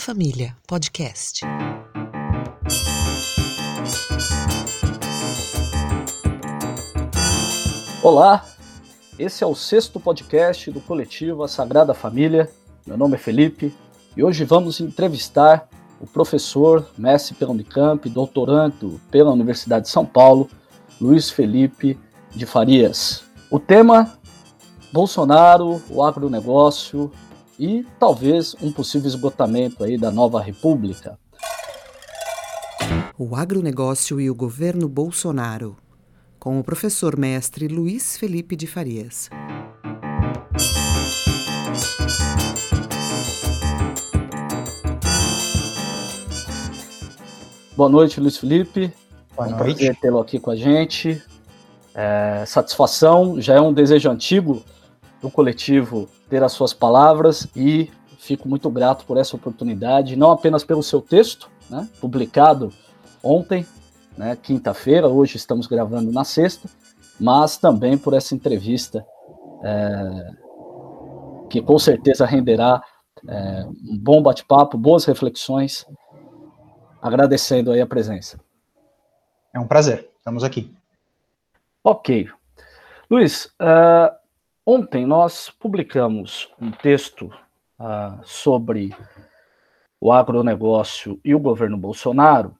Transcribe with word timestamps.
Família, 0.00 0.56
podcast. 0.66 1.42
Olá, 8.02 8.46
esse 9.18 9.44
é 9.44 9.46
o 9.46 9.54
sexto 9.54 10.00
podcast 10.00 10.70
do 10.70 10.80
coletivo 10.80 11.42
A 11.42 11.48
Sagrada 11.48 11.92
Família. 11.92 12.50
Meu 12.86 12.96
nome 12.96 13.16
é 13.16 13.18
Felipe 13.18 13.76
e 14.16 14.24
hoje 14.24 14.42
vamos 14.42 14.80
entrevistar 14.80 15.68
o 16.00 16.06
professor, 16.06 16.88
mestre 16.96 17.34
pela 17.34 17.52
Unicamp, 17.52 18.08
doutorando 18.08 18.98
pela 19.10 19.32
Universidade 19.32 19.84
de 19.84 19.90
São 19.90 20.06
Paulo, 20.06 20.48
Luiz 20.98 21.28
Felipe 21.28 22.00
de 22.30 22.46
Farias. 22.46 23.22
O 23.50 23.60
tema: 23.60 24.18
Bolsonaro, 24.94 25.82
o 25.90 26.02
agronegócio 26.02 27.12
e 27.60 27.86
talvez 27.98 28.56
um 28.62 28.72
possível 28.72 29.06
esgotamento 29.06 29.84
aí 29.84 29.98
da 29.98 30.10
nova 30.10 30.40
república. 30.40 31.18
O 33.18 33.36
agronegócio 33.36 34.18
e 34.18 34.30
o 34.30 34.34
governo 34.34 34.88
Bolsonaro 34.88 35.76
com 36.38 36.58
o 36.58 36.64
professor 36.64 37.18
mestre 37.18 37.68
Luiz 37.68 38.16
Felipe 38.16 38.56
de 38.56 38.66
Farias. 38.66 39.28
Boa 47.76 47.90
noite, 47.90 48.18
Luiz 48.20 48.38
Felipe. 48.38 48.90
Boa 49.36 49.48
é 49.48 49.52
um 49.52 49.58
noite. 49.58 49.74
prazer 49.74 49.96
tê-lo 49.96 50.18
aqui 50.18 50.40
com 50.40 50.50
a 50.50 50.56
gente. 50.56 51.22
É, 51.94 52.42
satisfação, 52.46 53.38
já 53.38 53.54
é 53.54 53.60
um 53.60 53.70
desejo 53.70 54.10
antigo 54.10 54.64
do 55.20 55.30
coletivo 55.30 56.08
ter 56.28 56.42
as 56.42 56.52
suas 56.52 56.72
palavras 56.72 57.46
e 57.54 57.90
fico 58.18 58.48
muito 58.48 58.70
grato 58.70 59.04
por 59.04 59.16
essa 59.16 59.36
oportunidade, 59.36 60.16
não 60.16 60.30
apenas 60.30 60.64
pelo 60.64 60.82
seu 60.82 61.00
texto, 61.00 61.50
né, 61.68 61.88
publicado 62.00 62.72
ontem, 63.22 63.66
né, 64.16 64.36
quinta-feira, 64.36 65.08
hoje 65.08 65.36
estamos 65.36 65.66
gravando 65.66 66.12
na 66.12 66.24
sexta, 66.24 66.68
mas 67.18 67.56
também 67.56 67.96
por 67.96 68.14
essa 68.14 68.34
entrevista, 68.34 69.04
é, 69.62 70.32
que 71.48 71.60
com 71.60 71.78
certeza 71.78 72.24
renderá 72.26 72.82
é, 73.28 73.64
um 73.66 73.98
bom 73.98 74.22
bate-papo, 74.22 74.78
boas 74.78 75.04
reflexões, 75.04 75.86
agradecendo 77.02 77.72
aí 77.72 77.80
a 77.80 77.86
presença. 77.86 78.38
É 79.52 79.58
um 79.58 79.66
prazer, 79.66 80.10
estamos 80.18 80.44
aqui. 80.44 80.72
Ok. 81.82 82.28
Luiz, 83.10 83.46
uh, 83.60 84.19
ontem 84.64 85.06
nós 85.06 85.50
publicamos 85.50 86.48
um 86.60 86.70
texto 86.70 87.32
uh, 87.78 88.20
sobre 88.24 88.94
o 90.00 90.10
agronegócio 90.12 91.20
e 91.24 91.34
o 91.34 91.40
governo 91.40 91.76
Bolsonaro, 91.76 92.56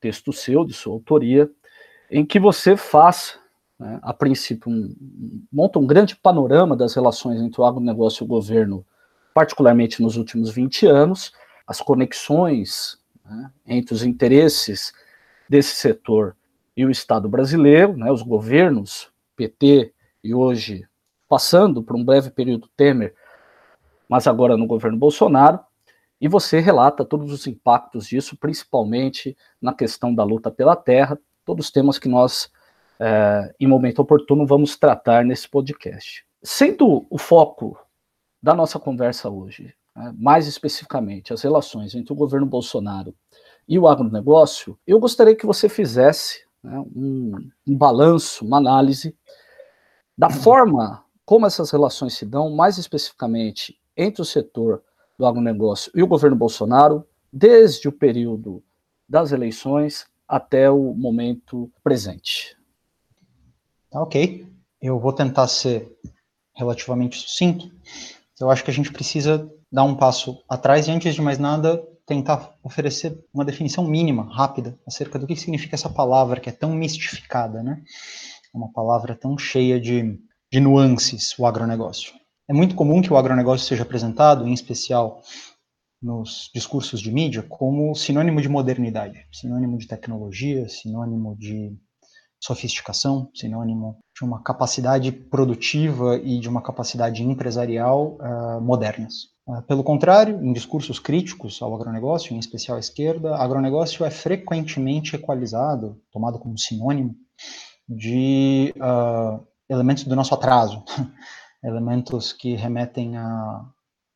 texto 0.00 0.32
seu, 0.32 0.64
de 0.64 0.74
sua 0.74 0.92
autoria, 0.92 1.50
em 2.10 2.26
que 2.26 2.38
você 2.38 2.76
faz, 2.76 3.38
né, 3.78 3.98
a 4.02 4.12
princípio, 4.12 4.70
um, 4.70 4.94
monta 5.50 5.78
um 5.78 5.86
grande 5.86 6.14
panorama 6.14 6.76
das 6.76 6.94
relações 6.94 7.40
entre 7.40 7.60
o 7.60 7.64
agronegócio 7.64 8.22
e 8.22 8.26
o 8.26 8.28
governo, 8.28 8.84
particularmente 9.32 10.02
nos 10.02 10.16
últimos 10.16 10.50
20 10.50 10.86
anos, 10.86 11.32
as 11.66 11.80
conexões 11.80 12.98
né, 13.24 13.50
entre 13.66 13.94
os 13.94 14.02
interesses 14.02 14.92
desse 15.48 15.76
setor 15.76 16.36
e 16.76 16.84
o 16.84 16.90
Estado 16.90 17.28
brasileiro, 17.28 17.96
né, 17.96 18.10
os 18.10 18.22
governos 18.22 19.10
PT 19.36 19.92
e 20.22 20.34
hoje 20.34 20.86
passando 21.32 21.82
por 21.82 21.96
um 21.96 22.04
breve 22.04 22.28
período 22.28 22.68
Temer, 22.76 23.14
mas 24.06 24.26
agora 24.26 24.54
no 24.54 24.66
governo 24.66 24.98
Bolsonaro, 24.98 25.58
e 26.20 26.28
você 26.28 26.60
relata 26.60 27.06
todos 27.06 27.32
os 27.32 27.46
impactos 27.46 28.06
disso, 28.06 28.36
principalmente 28.36 29.34
na 29.58 29.72
questão 29.72 30.14
da 30.14 30.24
luta 30.24 30.50
pela 30.50 30.76
terra, 30.76 31.18
todos 31.42 31.64
os 31.64 31.72
temas 31.72 31.98
que 31.98 32.06
nós, 32.06 32.50
é, 33.00 33.50
em 33.58 33.66
momento 33.66 34.00
oportuno, 34.00 34.46
vamos 34.46 34.76
tratar 34.76 35.24
nesse 35.24 35.48
podcast. 35.48 36.22
Sendo 36.42 37.06
o 37.08 37.16
foco 37.16 37.78
da 38.42 38.52
nossa 38.52 38.78
conversa 38.78 39.30
hoje, 39.30 39.72
né, 39.96 40.14
mais 40.18 40.46
especificamente 40.46 41.32
as 41.32 41.40
relações 41.40 41.94
entre 41.94 42.12
o 42.12 42.16
governo 42.16 42.46
Bolsonaro 42.46 43.14
e 43.66 43.78
o 43.78 43.88
agronegócio, 43.88 44.78
eu 44.86 45.00
gostaria 45.00 45.34
que 45.34 45.46
você 45.46 45.66
fizesse 45.66 46.44
né, 46.62 46.78
um, 46.94 47.32
um 47.66 47.74
balanço, 47.74 48.44
uma 48.44 48.58
análise 48.58 49.16
da 50.14 50.28
forma 50.28 51.02
como 51.32 51.46
essas 51.46 51.70
relações 51.70 52.12
se 52.12 52.26
dão, 52.26 52.50
mais 52.50 52.76
especificamente 52.76 53.80
entre 53.96 54.20
o 54.20 54.24
setor 54.24 54.82
do 55.18 55.24
agronegócio 55.24 55.90
e 55.94 56.02
o 56.02 56.06
governo 56.06 56.36
Bolsonaro, 56.36 57.08
desde 57.32 57.88
o 57.88 57.92
período 57.92 58.62
das 59.08 59.32
eleições 59.32 60.04
até 60.28 60.70
o 60.70 60.92
momento 60.92 61.72
presente. 61.82 62.54
Tá 63.90 64.02
ok. 64.02 64.46
Eu 64.78 65.00
vou 65.00 65.10
tentar 65.10 65.48
ser 65.48 65.90
relativamente 66.54 67.16
sucinto. 67.16 67.72
Eu 68.38 68.50
acho 68.50 68.62
que 68.62 68.70
a 68.70 68.74
gente 68.74 68.92
precisa 68.92 69.50
dar 69.72 69.84
um 69.84 69.96
passo 69.96 70.44
atrás 70.46 70.86
e, 70.86 70.90
antes 70.90 71.14
de 71.14 71.22
mais 71.22 71.38
nada, 71.38 71.82
tentar 72.04 72.58
oferecer 72.62 73.18
uma 73.32 73.42
definição 73.42 73.86
mínima, 73.86 74.28
rápida, 74.30 74.78
acerca 74.86 75.18
do 75.18 75.26
que 75.26 75.34
significa 75.34 75.76
essa 75.76 75.88
palavra 75.88 76.40
que 76.40 76.50
é 76.50 76.52
tão 76.52 76.74
mistificada, 76.74 77.62
né? 77.62 77.82
É 78.54 78.58
uma 78.58 78.70
palavra 78.70 79.16
tão 79.16 79.38
cheia 79.38 79.80
de, 79.80 80.20
de 80.52 80.60
nuances, 80.60 81.34
o 81.38 81.46
agronegócio. 81.46 82.12
É 82.46 82.52
muito 82.52 82.74
comum 82.74 83.00
que 83.00 83.10
o 83.10 83.16
agronegócio 83.16 83.66
seja 83.66 83.84
apresentado, 83.84 84.46
em 84.46 84.52
especial 84.52 85.22
nos 86.02 86.50
discursos 86.54 87.00
de 87.00 87.10
mídia, 87.10 87.42
como 87.48 87.94
sinônimo 87.94 88.38
de 88.42 88.50
modernidade, 88.50 89.26
sinônimo 89.32 89.78
de 89.78 89.86
tecnologia, 89.86 90.68
sinônimo 90.68 91.34
de 91.38 91.74
sofisticação, 92.38 93.30
sinônimo 93.34 93.98
de 94.14 94.26
uma 94.26 94.42
capacidade 94.42 95.10
produtiva 95.10 96.18
e 96.18 96.38
de 96.38 96.50
uma 96.50 96.60
capacidade 96.60 97.22
empresarial 97.22 98.18
uh, 98.20 98.60
modernas. 98.60 99.30
Uh, 99.46 99.62
pelo 99.62 99.82
contrário, 99.82 100.44
em 100.44 100.52
discursos 100.52 100.98
críticos 100.98 101.62
ao 101.62 101.74
agronegócio, 101.74 102.34
em 102.34 102.38
especial 102.38 102.76
à 102.76 102.80
esquerda, 102.80 103.36
agronegócio 103.36 104.04
é 104.04 104.10
frequentemente 104.10 105.16
equalizado, 105.16 105.98
tomado 106.10 106.38
como 106.38 106.58
sinônimo 106.58 107.14
de 107.88 108.74
uh, 108.76 109.40
elementos 109.72 110.04
do 110.04 110.14
nosso 110.14 110.34
atraso, 110.34 110.82
elementos 111.64 112.32
que 112.32 112.54
remetem 112.54 113.16
a, 113.16 113.64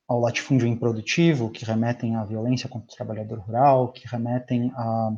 ao 0.09 0.21
latifúndio 0.21 0.67
improdutivo, 0.67 1.50
que 1.50 1.65
remetem 1.65 2.17
à 2.17 2.25
violência 2.25 2.69
contra 2.69 2.93
o 2.93 2.97
trabalhador 2.97 3.39
rural, 3.41 3.93
que 3.93 4.06
remetem 4.06 4.72
à 4.75 5.12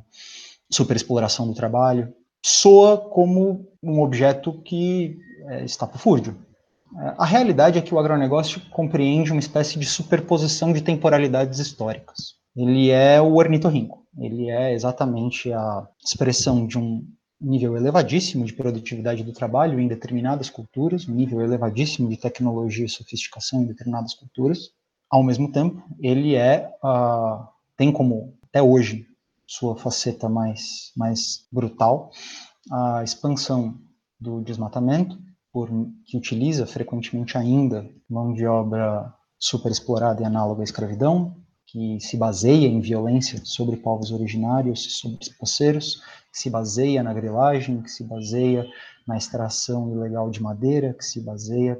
superexploração 0.71 1.47
do 1.47 1.55
trabalho, 1.55 2.13
soa 2.45 2.97
como 2.97 3.67
um 3.83 4.01
objeto 4.01 4.53
que 4.63 5.19
é, 5.49 5.65
está 5.65 5.87
fúrdio. 5.87 6.37
A 7.19 7.27
realidade 7.27 7.79
é 7.79 7.83
que 7.83 7.95
o 7.95 7.99
agronegócio 7.99 8.63
compreende 8.71 9.31
uma 9.31 9.41
espécie 9.41 9.79
de 9.79 9.85
superposição 9.85 10.73
de 10.73 10.81
temporalidades 10.81 11.59
históricas. 11.59 12.39
Ele 12.57 12.91
é 12.91 13.21
o 13.21 13.35
ornitorrinco, 13.37 14.07
ele 14.19 14.49
é 14.49 14.73
exatamente 14.73 15.53
a 15.53 15.87
expressão 16.03 16.67
de 16.67 16.79
um 16.79 17.07
nível 17.41 17.77
elevadíssimo 17.77 18.45
de 18.45 18.53
produtividade 18.53 19.23
do 19.23 19.33
trabalho 19.33 19.79
em 19.79 19.87
determinadas 19.87 20.51
culturas, 20.51 21.09
um 21.09 21.15
nível 21.15 21.41
elevadíssimo 21.41 22.09
de 22.09 22.17
tecnologia 22.17 22.85
e 22.85 22.89
sofisticação 22.89 23.63
em 23.63 23.67
determinadas 23.67 24.15
culturas. 24.15 24.71
Ao 25.11 25.23
mesmo 25.23 25.51
tempo, 25.51 25.83
ele 26.01 26.35
é 26.35 26.71
uh, 26.83 27.47
tem 27.77 27.93
como 27.93 28.35
até 28.43 28.63
hoje 28.63 29.07
sua 29.47 29.77
faceta 29.77 30.29
mais 30.29 30.93
mais 30.97 31.47
brutal 31.51 32.11
a 32.71 33.03
expansão 33.03 33.79
do 34.21 34.41
desmatamento, 34.43 35.19
por, 35.53 35.71
que 36.05 36.17
utiliza 36.17 36.67
frequentemente 36.67 37.39
ainda 37.39 37.89
mão 38.09 38.33
de 38.33 38.47
obra 38.47 39.13
superexplorada 39.39 40.23
e 40.23 40.25
análoga 40.25 40.63
à 40.63 40.65
escravidão, 40.65 41.37
que 41.71 42.01
se 42.01 42.17
baseia 42.17 42.67
em 42.67 42.81
violência 42.81 43.41
sobre 43.45 43.77
povos 43.77 44.11
originários 44.11 44.99
sobre 44.99 45.19
os 45.21 45.29
poceiros, 45.29 46.03
que 46.33 46.39
se 46.39 46.49
baseia 46.49 47.03
na 47.03 47.13
grilagem, 47.13 47.83
que 47.83 47.91
se 47.91 48.03
baseia 48.03 48.67
na 49.07 49.19
extração 49.19 49.93
ilegal 49.93 50.31
de 50.31 50.43
madeira, 50.43 50.95
que 50.95 51.05
se 51.05 51.21
baseia 51.21 51.79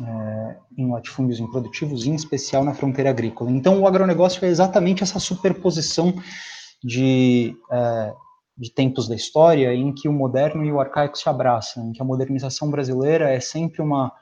é, 0.00 0.56
em 0.78 0.90
latifúndios 0.90 1.40
improdutivos, 1.40 2.06
em 2.06 2.14
especial 2.14 2.64
na 2.64 2.72
fronteira 2.72 3.10
agrícola. 3.10 3.50
Então, 3.50 3.80
o 3.80 3.86
agronegócio 3.86 4.44
é 4.44 4.48
exatamente 4.48 5.02
essa 5.02 5.18
superposição 5.18 6.14
de, 6.82 7.56
é, 7.70 8.14
de 8.56 8.70
tempos 8.70 9.08
da 9.08 9.16
história 9.16 9.74
em 9.74 9.92
que 9.92 10.08
o 10.08 10.12
moderno 10.12 10.64
e 10.64 10.70
o 10.70 10.78
arcaico 10.78 11.18
se 11.18 11.28
abraçam, 11.28 11.88
em 11.88 11.92
que 11.92 12.00
a 12.00 12.04
modernização 12.04 12.70
brasileira 12.70 13.28
é 13.28 13.40
sempre 13.40 13.82
uma, 13.82 14.12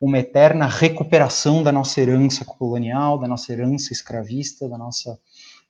uma 0.00 0.18
eterna 0.18 0.66
recuperação 0.66 1.62
da 1.62 1.70
nossa 1.70 2.00
herança 2.00 2.44
colonial, 2.44 3.18
da 3.18 3.28
nossa 3.28 3.52
herança 3.52 3.92
escravista, 3.92 4.68
da 4.68 4.78
nossa 4.78 5.18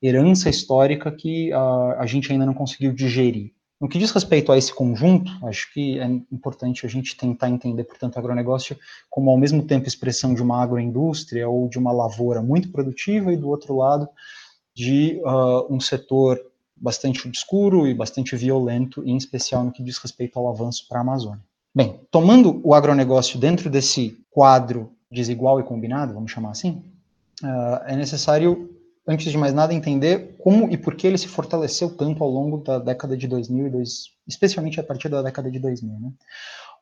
herança 0.01 0.49
histórica 0.49 1.11
que 1.11 1.53
uh, 1.53 1.99
a 1.99 2.07
gente 2.07 2.31
ainda 2.31 2.47
não 2.47 2.55
conseguiu 2.55 2.93
digerir. 2.93 3.53
No 3.81 3.89
que 3.89 3.99
diz 3.99 4.11
respeito 4.11 4.53
a 4.53 4.59
esse 4.59 4.73
conjunto, 4.73 5.33
acho 5.47 5.73
que 5.73 5.99
é 5.99 6.05
importante 6.31 6.85
a 6.85 6.89
gente 6.89 7.17
tentar 7.17 7.49
entender, 7.49 7.85
portanto, 7.85 8.17
o 8.17 8.19
agronegócio 8.19 8.79
como 9.09 9.31
ao 9.31 9.39
mesmo 9.39 9.63
tempo 9.63 9.89
expressão 9.89 10.35
de 10.35 10.43
uma 10.43 10.63
agroindústria 10.63 11.49
ou 11.49 11.69
de 11.69 11.79
uma 11.79 11.91
lavoura 11.91 12.43
muito 12.43 12.71
produtiva 12.71 13.33
e 13.33 13.37
do 13.37 13.49
outro 13.49 13.77
lado 13.77 14.09
de 14.75 15.21
uh, 15.25 15.75
um 15.75 15.81
setor 15.81 16.41
bastante 16.77 17.27
obscuro 17.27 17.87
e 17.87 17.95
bastante 17.95 18.37
violento, 18.37 19.03
em 19.05 19.17
especial 19.17 19.65
no 19.65 19.73
que 19.73 19.83
diz 19.83 19.99
respeito 19.99 20.39
ao 20.39 20.49
avanço 20.49 20.87
para 20.89 20.99
a 20.99 21.03
Amazônia. 21.03 21.50
Bem, 21.73 22.01
tomando 22.11 22.61
o 22.65 22.75
agronegócio 22.75 23.39
dentro 23.39 23.71
desse 23.71 24.21
quadro 24.29 24.93
desigual 25.11 25.61
e 25.61 25.63
combinado, 25.63 26.13
vamos 26.13 26.33
chamar 26.33 26.51
assim, 26.51 26.83
uh, 27.45 27.85
é 27.87 27.95
necessário, 27.97 28.77
antes 29.07 29.31
de 29.31 29.39
mais 29.39 29.55
nada, 29.55 29.73
entender 29.73 30.37
como 30.39 30.69
e 30.69 30.77
por 30.77 30.97
que 30.97 31.07
ele 31.07 31.17
se 31.17 31.29
fortaleceu 31.29 31.97
tanto 31.97 32.25
ao 32.25 32.31
longo 32.31 32.59
da 32.59 32.81
década 32.81 33.17
de 33.17 33.29
2000 33.29 33.67
e 33.69 33.71
dois, 33.71 34.11
especialmente 34.27 34.81
a 34.81 34.83
partir 34.83 35.09
da 35.09 35.23
década 35.23 35.49
de 35.49 35.61
2000. 35.61 36.01
Né? 36.01 36.13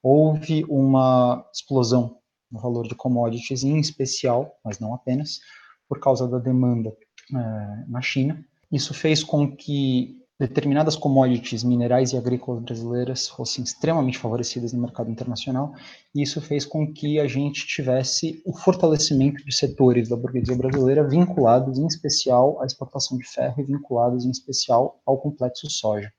Houve 0.02 0.64
uma 0.68 1.44
explosão 1.52 2.16
no 2.50 2.58
valor 2.58 2.88
de 2.88 2.94
commodities, 2.94 3.64
em 3.64 3.78
especial, 3.78 4.58
mas 4.64 4.78
não 4.78 4.94
apenas, 4.94 5.40
por 5.86 6.00
causa 6.00 6.26
da 6.26 6.38
demanda 6.38 6.88
uh, 7.30 7.90
na 7.90 8.00
China, 8.00 8.42
isso 8.72 8.94
fez 8.94 9.22
com 9.22 9.54
que 9.54 10.17
determinadas 10.38 10.94
commodities 10.94 11.64
minerais 11.64 12.12
e 12.12 12.16
agrícolas 12.16 12.62
brasileiras 12.62 13.26
fossem 13.26 13.64
extremamente 13.64 14.18
favorecidas 14.18 14.72
no 14.72 14.80
mercado 14.80 15.10
internacional, 15.10 15.74
e 16.14 16.22
isso 16.22 16.40
fez 16.40 16.64
com 16.64 16.92
que 16.92 17.18
a 17.18 17.26
gente 17.26 17.66
tivesse 17.66 18.40
o 18.46 18.56
fortalecimento 18.56 19.44
de 19.44 19.52
setores 19.52 20.08
da 20.08 20.16
burguesia 20.16 20.56
brasileira 20.56 21.06
vinculados 21.06 21.78
em 21.78 21.86
especial 21.86 22.62
à 22.62 22.66
exportação 22.66 23.18
de 23.18 23.26
ferro 23.28 23.60
e 23.60 23.64
vinculados 23.64 24.24
em 24.24 24.30
especial 24.30 25.00
ao 25.04 25.18
complexo 25.18 25.68
soja. 25.68 26.12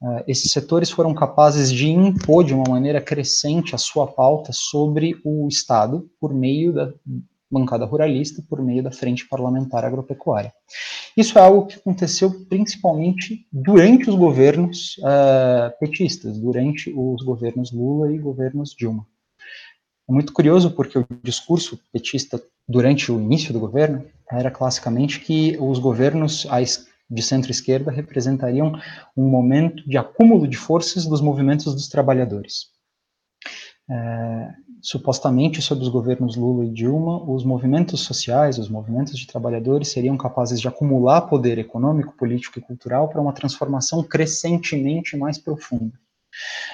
Uh, 0.00 0.22
esses 0.26 0.50
setores 0.50 0.90
foram 0.90 1.14
capazes 1.14 1.70
de 1.72 1.88
impor 1.88 2.44
de 2.44 2.54
uma 2.54 2.68
maneira 2.68 3.00
crescente 3.00 3.74
a 3.74 3.78
sua 3.78 4.06
pauta 4.06 4.50
sobre 4.52 5.18
o 5.24 5.48
Estado 5.48 6.08
por 6.20 6.34
meio 6.34 6.72
da 6.72 6.92
bancada 7.50 7.84
ruralista 7.84 8.42
por 8.48 8.62
meio 8.62 8.82
da 8.82 8.90
Frente 8.90 9.26
Parlamentar 9.28 9.84
Agropecuária. 9.84 10.52
Isso 11.16 11.38
é 11.38 11.42
algo 11.42 11.66
que 11.66 11.76
aconteceu 11.76 12.30
principalmente 12.46 13.46
durante 13.52 14.10
os 14.10 14.16
governos 14.16 14.96
uh, 14.98 15.78
petistas, 15.80 16.38
durante 16.38 16.92
os 16.94 17.22
governos 17.22 17.72
Lula 17.72 18.12
e 18.12 18.18
governos 18.18 18.74
Dilma. 18.76 19.06
É 20.08 20.12
muito 20.12 20.32
curioso 20.32 20.70
porque 20.70 20.98
o 20.98 21.06
discurso 21.22 21.80
petista 21.92 22.40
durante 22.68 23.10
o 23.10 23.20
início 23.20 23.52
do 23.52 23.60
governo 23.60 24.04
era 24.30 24.50
classicamente 24.50 25.20
que 25.20 25.56
os 25.58 25.78
governos 25.78 26.46
de 27.08 27.22
centro-esquerda 27.22 27.90
representariam 27.90 28.72
um 29.16 29.28
momento 29.28 29.88
de 29.88 29.96
acúmulo 29.96 30.46
de 30.46 30.56
forças 30.56 31.06
dos 31.06 31.20
movimentos 31.20 31.72
dos 31.74 31.88
trabalhadores. 31.88 32.66
É, 33.88 34.48
supostamente 34.86 35.60
sob 35.60 35.82
os 35.82 35.88
governos 35.88 36.36
Lula 36.36 36.64
e 36.64 36.70
Dilma, 36.70 37.20
os 37.28 37.42
movimentos 37.42 38.02
sociais, 38.02 38.56
os 38.56 38.68
movimentos 38.68 39.18
de 39.18 39.26
trabalhadores 39.26 39.88
seriam 39.88 40.16
capazes 40.16 40.60
de 40.60 40.68
acumular 40.68 41.22
poder 41.22 41.58
econômico, 41.58 42.16
político 42.16 42.60
e 42.60 42.62
cultural 42.62 43.08
para 43.08 43.20
uma 43.20 43.32
transformação 43.32 44.00
crescentemente 44.04 45.16
mais 45.16 45.38
profunda. 45.38 45.92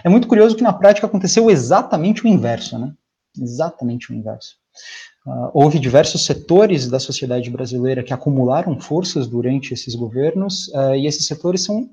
É 0.04 0.10
muito 0.10 0.28
curioso 0.28 0.54
que 0.54 0.62
na 0.62 0.74
prática 0.74 1.06
aconteceu 1.06 1.50
exatamente 1.50 2.22
o 2.22 2.28
inverso, 2.28 2.78
né? 2.78 2.92
Exatamente 3.40 4.12
o 4.12 4.14
inverso. 4.14 4.56
Uh, 5.26 5.50
houve 5.54 5.78
diversos 5.78 6.26
setores 6.26 6.88
da 6.88 7.00
sociedade 7.00 7.48
brasileira 7.48 8.02
que 8.02 8.12
acumularam 8.12 8.78
forças 8.78 9.26
durante 9.26 9.72
esses 9.72 9.94
governos, 9.94 10.68
uh, 10.68 10.94
e 10.94 11.06
esses 11.06 11.26
setores 11.26 11.64
são 11.64 11.88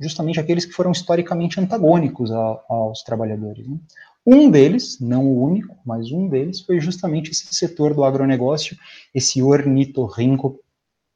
justamente 0.00 0.40
aqueles 0.40 0.64
que 0.64 0.72
foram 0.72 0.92
historicamente 0.92 1.60
antagônicos 1.60 2.32
a, 2.32 2.60
aos 2.70 3.02
trabalhadores. 3.02 3.68
Né? 3.68 3.76
Um 4.26 4.50
deles, 4.50 4.98
não 5.00 5.26
o 5.26 5.42
único, 5.42 5.76
mas 5.84 6.12
um 6.12 6.28
deles, 6.28 6.60
foi 6.60 6.78
justamente 6.80 7.30
esse 7.30 7.54
setor 7.54 7.94
do 7.94 8.04
agronegócio, 8.04 8.76
esse 9.14 9.42
ornitorrinco, 9.42 10.60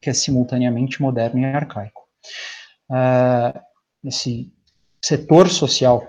que 0.01 0.11
é 0.11 0.15
simultaneamente 0.15 1.01
moderno 1.01 1.41
e 1.41 1.45
arcaico. 1.45 2.03
Uh, 2.91 3.59
esse 4.03 4.53
setor 5.03 5.49
social 5.49 6.06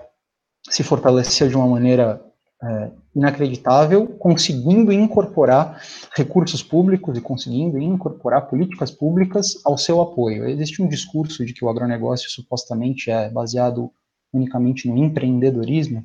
se 0.68 0.82
fortaleceu 0.82 1.48
de 1.48 1.56
uma 1.56 1.66
maneira 1.66 2.20
uh, 2.62 2.92
inacreditável, 3.14 4.06
conseguindo 4.06 4.92
incorporar 4.92 5.80
recursos 6.14 6.62
públicos 6.62 7.16
e 7.16 7.20
conseguindo 7.20 7.78
incorporar 7.78 8.48
políticas 8.48 8.90
públicas 8.90 9.60
ao 9.64 9.78
seu 9.78 10.00
apoio. 10.00 10.48
Existe 10.48 10.82
um 10.82 10.88
discurso 10.88 11.44
de 11.44 11.52
que 11.52 11.64
o 11.64 11.68
agronegócio 11.68 12.30
supostamente 12.30 13.10
é 13.10 13.30
baseado 13.30 13.90
unicamente 14.32 14.88
no 14.88 14.98
empreendedorismo, 14.98 16.04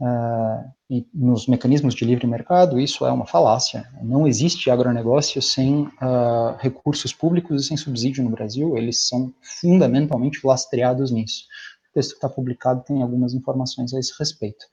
Uh, 0.00 0.68
e 0.90 1.06
nos 1.14 1.46
mecanismos 1.46 1.94
de 1.94 2.04
livre 2.04 2.26
mercado, 2.26 2.80
isso 2.80 3.06
é 3.06 3.12
uma 3.12 3.26
falácia. 3.26 3.88
Não 4.02 4.26
existe 4.26 4.70
agronegócio 4.70 5.40
sem 5.40 5.82
uh, 5.82 6.56
recursos 6.58 7.12
públicos 7.12 7.62
e 7.62 7.68
sem 7.68 7.76
subsídio 7.76 8.24
no 8.24 8.30
Brasil, 8.30 8.76
eles 8.76 9.06
são 9.08 9.32
fundamentalmente 9.60 10.44
lastreados 10.44 11.10
nisso. 11.10 11.44
O 11.90 11.94
texto 11.94 12.10
que 12.10 12.16
está 12.16 12.28
publicado 12.28 12.82
tem 12.82 13.02
algumas 13.02 13.34
informações 13.34 13.94
a 13.94 14.00
esse 14.00 14.12
respeito. 14.18 14.64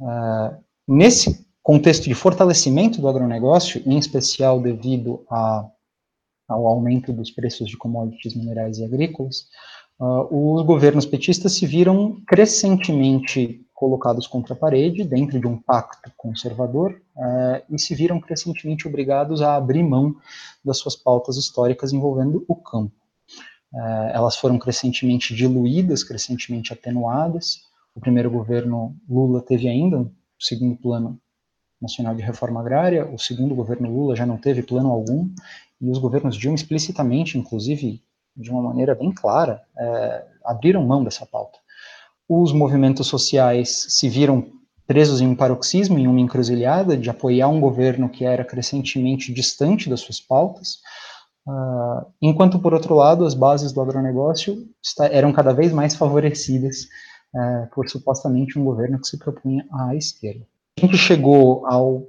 Uh, 0.00 0.56
nesse 0.88 1.46
contexto 1.62 2.04
de 2.04 2.14
fortalecimento 2.14 3.00
do 3.00 3.08
agronegócio, 3.08 3.80
em 3.86 3.96
especial 3.96 4.60
devido 4.60 5.24
a, 5.30 5.68
ao 6.48 6.66
aumento 6.66 7.12
dos 7.12 7.30
preços 7.30 7.68
de 7.68 7.76
commodities 7.76 8.34
minerais 8.34 8.78
e 8.78 8.84
agrícolas, 8.84 9.46
os 10.32 10.64
governos 10.64 11.06
petistas 11.06 11.52
se 11.52 11.64
viram 11.64 12.20
crescentemente 12.26 13.64
colocados 13.82 14.28
contra 14.28 14.54
a 14.54 14.56
parede, 14.56 15.02
dentro 15.02 15.40
de 15.40 15.46
um 15.48 15.58
pacto 15.58 16.08
conservador, 16.16 17.02
uh, 17.16 17.60
e 17.68 17.76
se 17.80 17.96
viram 17.96 18.20
crescentemente 18.20 18.86
obrigados 18.86 19.42
a 19.42 19.56
abrir 19.56 19.82
mão 19.82 20.14
das 20.64 20.78
suas 20.78 20.94
pautas 20.94 21.36
históricas 21.36 21.92
envolvendo 21.92 22.44
o 22.46 22.54
campo. 22.54 22.94
Uh, 23.72 24.06
elas 24.12 24.36
foram 24.36 24.56
crescentemente 24.56 25.34
diluídas, 25.34 26.04
crescentemente 26.04 26.72
atenuadas. 26.72 27.62
O 27.92 27.98
primeiro 27.98 28.30
governo 28.30 28.94
Lula 29.10 29.42
teve 29.42 29.66
ainda 29.66 30.02
o 30.02 30.12
segundo 30.38 30.76
plano 30.76 31.18
nacional 31.80 32.14
de 32.14 32.22
reforma 32.22 32.60
agrária, 32.60 33.04
o 33.12 33.18
segundo 33.18 33.52
governo 33.52 33.92
Lula 33.92 34.14
já 34.14 34.24
não 34.24 34.36
teve 34.36 34.62
plano 34.62 34.92
algum, 34.92 35.28
e 35.80 35.90
os 35.90 35.98
governos 35.98 36.36
Dilma 36.36 36.54
explicitamente, 36.54 37.36
inclusive 37.36 38.00
de 38.36 38.48
uma 38.48 38.62
maneira 38.62 38.94
bem 38.94 39.10
clara, 39.10 39.60
uh, 39.74 40.24
abriram 40.44 40.86
mão 40.86 41.02
dessa 41.02 41.26
pauta 41.26 41.58
os 42.40 42.52
movimentos 42.52 43.06
sociais 43.06 43.86
se 43.90 44.08
viram 44.08 44.46
presos 44.86 45.20
em 45.20 45.26
um 45.26 45.34
paroxismo, 45.34 45.98
em 45.98 46.06
uma 46.06 46.20
encruzilhada 46.20 46.96
de 46.96 47.10
apoiar 47.10 47.48
um 47.48 47.60
governo 47.60 48.08
que 48.08 48.24
era 48.24 48.44
crescentemente 48.44 49.32
distante 49.32 49.88
das 49.88 50.00
suas 50.00 50.20
pautas, 50.20 50.78
uh, 51.46 52.06
enquanto, 52.20 52.58
por 52.58 52.72
outro 52.72 52.94
lado, 52.94 53.24
as 53.26 53.34
bases 53.34 53.72
do 53.72 53.80
agronegócio 53.80 54.66
está, 54.82 55.06
eram 55.06 55.32
cada 55.32 55.52
vez 55.52 55.72
mais 55.72 55.94
favorecidas 55.94 56.84
uh, 57.34 57.68
por 57.74 57.88
supostamente 57.88 58.58
um 58.58 58.64
governo 58.64 58.98
que 58.98 59.08
se 59.08 59.18
propunha 59.18 59.66
à 59.70 59.94
esquerda. 59.94 60.46
A 60.78 60.80
gente 60.80 60.96
chegou 60.96 61.66
ao 61.66 62.06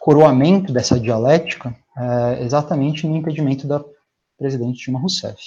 coroamento 0.00 0.72
dessa 0.72 0.98
dialética 1.00 1.74
uh, 1.96 2.42
exatamente 2.42 3.06
no 3.06 3.16
impedimento 3.16 3.66
da 3.66 3.84
presidente 4.38 4.84
Dilma 4.84 5.00
Rousseff. 5.00 5.40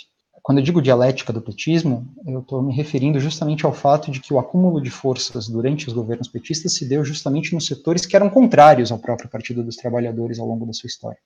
Quando 0.47 0.59
eu 0.59 0.63
digo 0.63 0.81
dialética 0.81 1.33
do 1.33 1.41
petismo, 1.41 2.07
eu 2.25 2.39
estou 2.39 2.61
me 2.61 2.73
referindo 2.73 3.19
justamente 3.19 3.65
ao 3.65 3.73
fato 3.73 4.09
de 4.09 4.21
que 4.21 4.33
o 4.33 4.39
acúmulo 4.39 4.81
de 4.81 4.89
forças 4.89 5.49
durante 5.49 5.89
os 5.89 5.93
governos 5.93 6.29
petistas 6.29 6.73
se 6.73 6.87
deu 6.87 7.03
justamente 7.03 7.53
nos 7.53 7.65
setores 7.65 8.05
que 8.05 8.15
eram 8.15 8.29
contrários 8.29 8.89
ao 8.89 8.97
próprio 8.97 9.29
Partido 9.29 9.61
dos 9.61 9.75
Trabalhadores 9.75 10.39
ao 10.39 10.47
longo 10.47 10.65
da 10.65 10.71
sua 10.71 10.87
história. 10.87 11.19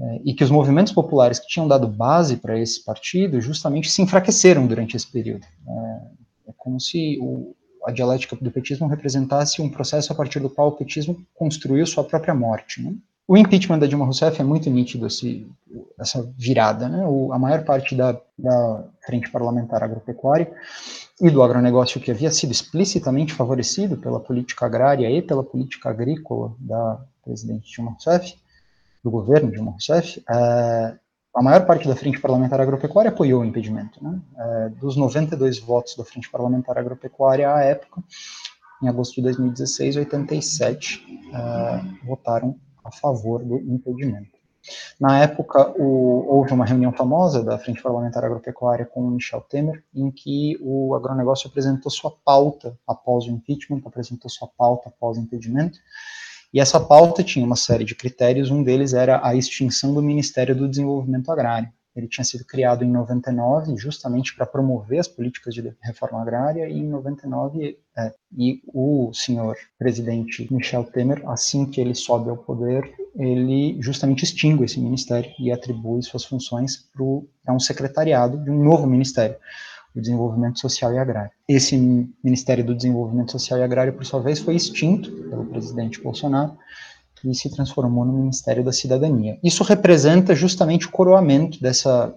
É, 0.00 0.20
e 0.24 0.34
que 0.34 0.44
os 0.44 0.52
movimentos 0.52 0.92
populares 0.92 1.40
que 1.40 1.48
tinham 1.48 1.66
dado 1.66 1.88
base 1.88 2.36
para 2.36 2.56
esse 2.56 2.84
partido 2.84 3.40
justamente 3.40 3.90
se 3.90 4.00
enfraqueceram 4.00 4.68
durante 4.68 4.96
esse 4.96 5.10
período. 5.10 5.44
É, 5.44 6.50
é 6.50 6.52
como 6.56 6.78
se 6.78 7.18
o, 7.20 7.56
a 7.84 7.90
dialética 7.90 8.36
do 8.36 8.52
petismo 8.52 8.86
representasse 8.86 9.60
um 9.60 9.68
processo 9.68 10.12
a 10.12 10.14
partir 10.14 10.38
do 10.38 10.48
qual 10.48 10.68
o 10.68 10.76
petismo 10.76 11.20
construiu 11.34 11.84
sua 11.84 12.04
própria 12.04 12.36
morte. 12.36 12.80
Né? 12.84 12.94
O 13.32 13.36
impeachment 13.38 13.78
da 13.78 13.86
Dilma 13.86 14.04
Rousseff 14.04 14.38
é 14.38 14.44
muito 14.44 14.68
nítido 14.68 15.06
esse, 15.06 15.50
essa 15.98 16.22
virada, 16.36 16.86
né? 16.86 17.02
O, 17.06 17.32
a 17.32 17.38
maior 17.38 17.64
parte 17.64 17.96
da, 17.96 18.20
da 18.38 18.84
frente 19.06 19.30
parlamentar 19.30 19.82
agropecuária 19.82 20.52
e 21.18 21.30
do 21.30 21.42
agronegócio 21.42 21.98
que 21.98 22.10
havia 22.10 22.30
sido 22.30 22.52
explicitamente 22.52 23.32
favorecido 23.32 23.96
pela 23.96 24.20
política 24.20 24.66
agrária 24.66 25.10
e 25.10 25.22
pela 25.22 25.42
política 25.42 25.88
agrícola 25.88 26.54
da 26.58 27.00
presidente 27.24 27.72
Dilma 27.72 27.92
Rousseff, 27.92 28.36
do 29.02 29.10
governo 29.10 29.50
Dilma 29.50 29.70
Rousseff, 29.70 30.22
é, 30.28 30.94
a 31.34 31.42
maior 31.42 31.64
parte 31.64 31.88
da 31.88 31.96
frente 31.96 32.20
parlamentar 32.20 32.60
agropecuária 32.60 33.08
apoiou 33.08 33.40
o 33.40 33.46
impedimento. 33.46 33.98
Né? 34.04 34.20
É, 34.36 34.68
dos 34.78 34.94
92 34.94 35.58
votos 35.58 35.96
da 35.96 36.04
frente 36.04 36.30
parlamentar 36.30 36.76
agropecuária 36.76 37.50
à 37.50 37.62
época, 37.62 38.02
em 38.82 38.88
agosto 38.88 39.14
de 39.14 39.22
2016, 39.22 39.96
87 39.96 41.02
é, 41.32 42.06
votaram 42.06 42.60
a 42.92 42.96
favor 42.96 43.42
do 43.44 43.58
impedimento. 43.58 44.42
Na 45.00 45.18
época, 45.20 45.72
o, 45.76 46.24
houve 46.28 46.52
uma 46.52 46.64
reunião 46.64 46.92
famosa 46.92 47.42
da 47.42 47.58
Frente 47.58 47.82
Parlamentar 47.82 48.24
Agropecuária 48.24 48.86
com 48.86 49.00
o 49.00 49.10
Michel 49.10 49.40
Temer, 49.40 49.82
em 49.94 50.10
que 50.10 50.56
o 50.60 50.94
agronegócio 50.94 51.48
apresentou 51.48 51.90
sua 51.90 52.12
pauta 52.24 52.78
após 52.86 53.24
o 53.24 53.30
impeachment, 53.30 53.82
apresentou 53.84 54.30
sua 54.30 54.48
pauta 54.56 54.88
após 54.88 55.18
o 55.18 55.20
impedimento, 55.20 55.78
E 56.54 56.60
essa 56.60 56.78
pauta 56.78 57.24
tinha 57.24 57.46
uma 57.46 57.56
série 57.56 57.82
de 57.82 57.94
critérios, 57.94 58.50
um 58.50 58.62
deles 58.62 58.92
era 58.92 59.26
a 59.26 59.34
extinção 59.34 59.94
do 59.94 60.02
Ministério 60.02 60.54
do 60.54 60.68
Desenvolvimento 60.68 61.32
Agrário. 61.32 61.72
Ele 61.94 62.08
tinha 62.08 62.24
sido 62.24 62.44
criado 62.44 62.84
em 62.84 62.90
99, 62.90 63.76
justamente 63.76 64.34
para 64.34 64.46
promover 64.46 64.98
as 64.98 65.08
políticas 65.08 65.54
de 65.54 65.74
reforma 65.82 66.22
agrária, 66.22 66.68
e 66.68 66.78
em 66.78 66.88
99, 66.88 67.78
é, 67.96 68.14
e 68.36 68.62
o 68.72 69.12
senhor 69.12 69.56
presidente 69.78 70.52
Michel 70.52 70.84
Temer, 70.84 71.22
assim 71.28 71.66
que 71.66 71.80
ele 71.80 71.94
sobe 71.94 72.30
ao 72.30 72.36
poder, 72.36 72.90
ele 73.14 73.76
justamente 73.80 74.24
extingue 74.24 74.64
esse 74.64 74.80
ministério 74.80 75.30
e 75.38 75.52
atribui 75.52 76.02
suas 76.02 76.24
funções 76.24 76.88
para 77.44 77.54
um 77.54 77.60
secretariado 77.60 78.42
de 78.42 78.50
um 78.50 78.62
novo 78.62 78.86
ministério, 78.86 79.36
o 79.94 80.00
Desenvolvimento 80.00 80.58
Social 80.58 80.92
e 80.94 80.98
Agrário. 80.98 81.30
Esse 81.46 81.76
Ministério 82.24 82.64
do 82.64 82.74
Desenvolvimento 82.74 83.32
Social 83.32 83.58
e 83.58 83.62
Agrário, 83.62 83.92
por 83.92 84.06
sua 84.06 84.20
vez, 84.20 84.38
foi 84.38 84.56
extinto 84.56 85.10
pelo 85.28 85.44
presidente 85.44 86.00
Bolsonaro, 86.00 86.56
e 87.24 87.34
se 87.34 87.50
transformou 87.50 88.04
no 88.04 88.12
Ministério 88.12 88.64
da 88.64 88.72
Cidadania. 88.72 89.38
Isso 89.42 89.62
representa 89.62 90.34
justamente 90.34 90.86
o 90.86 90.90
coroamento 90.90 91.60
dessa, 91.60 92.14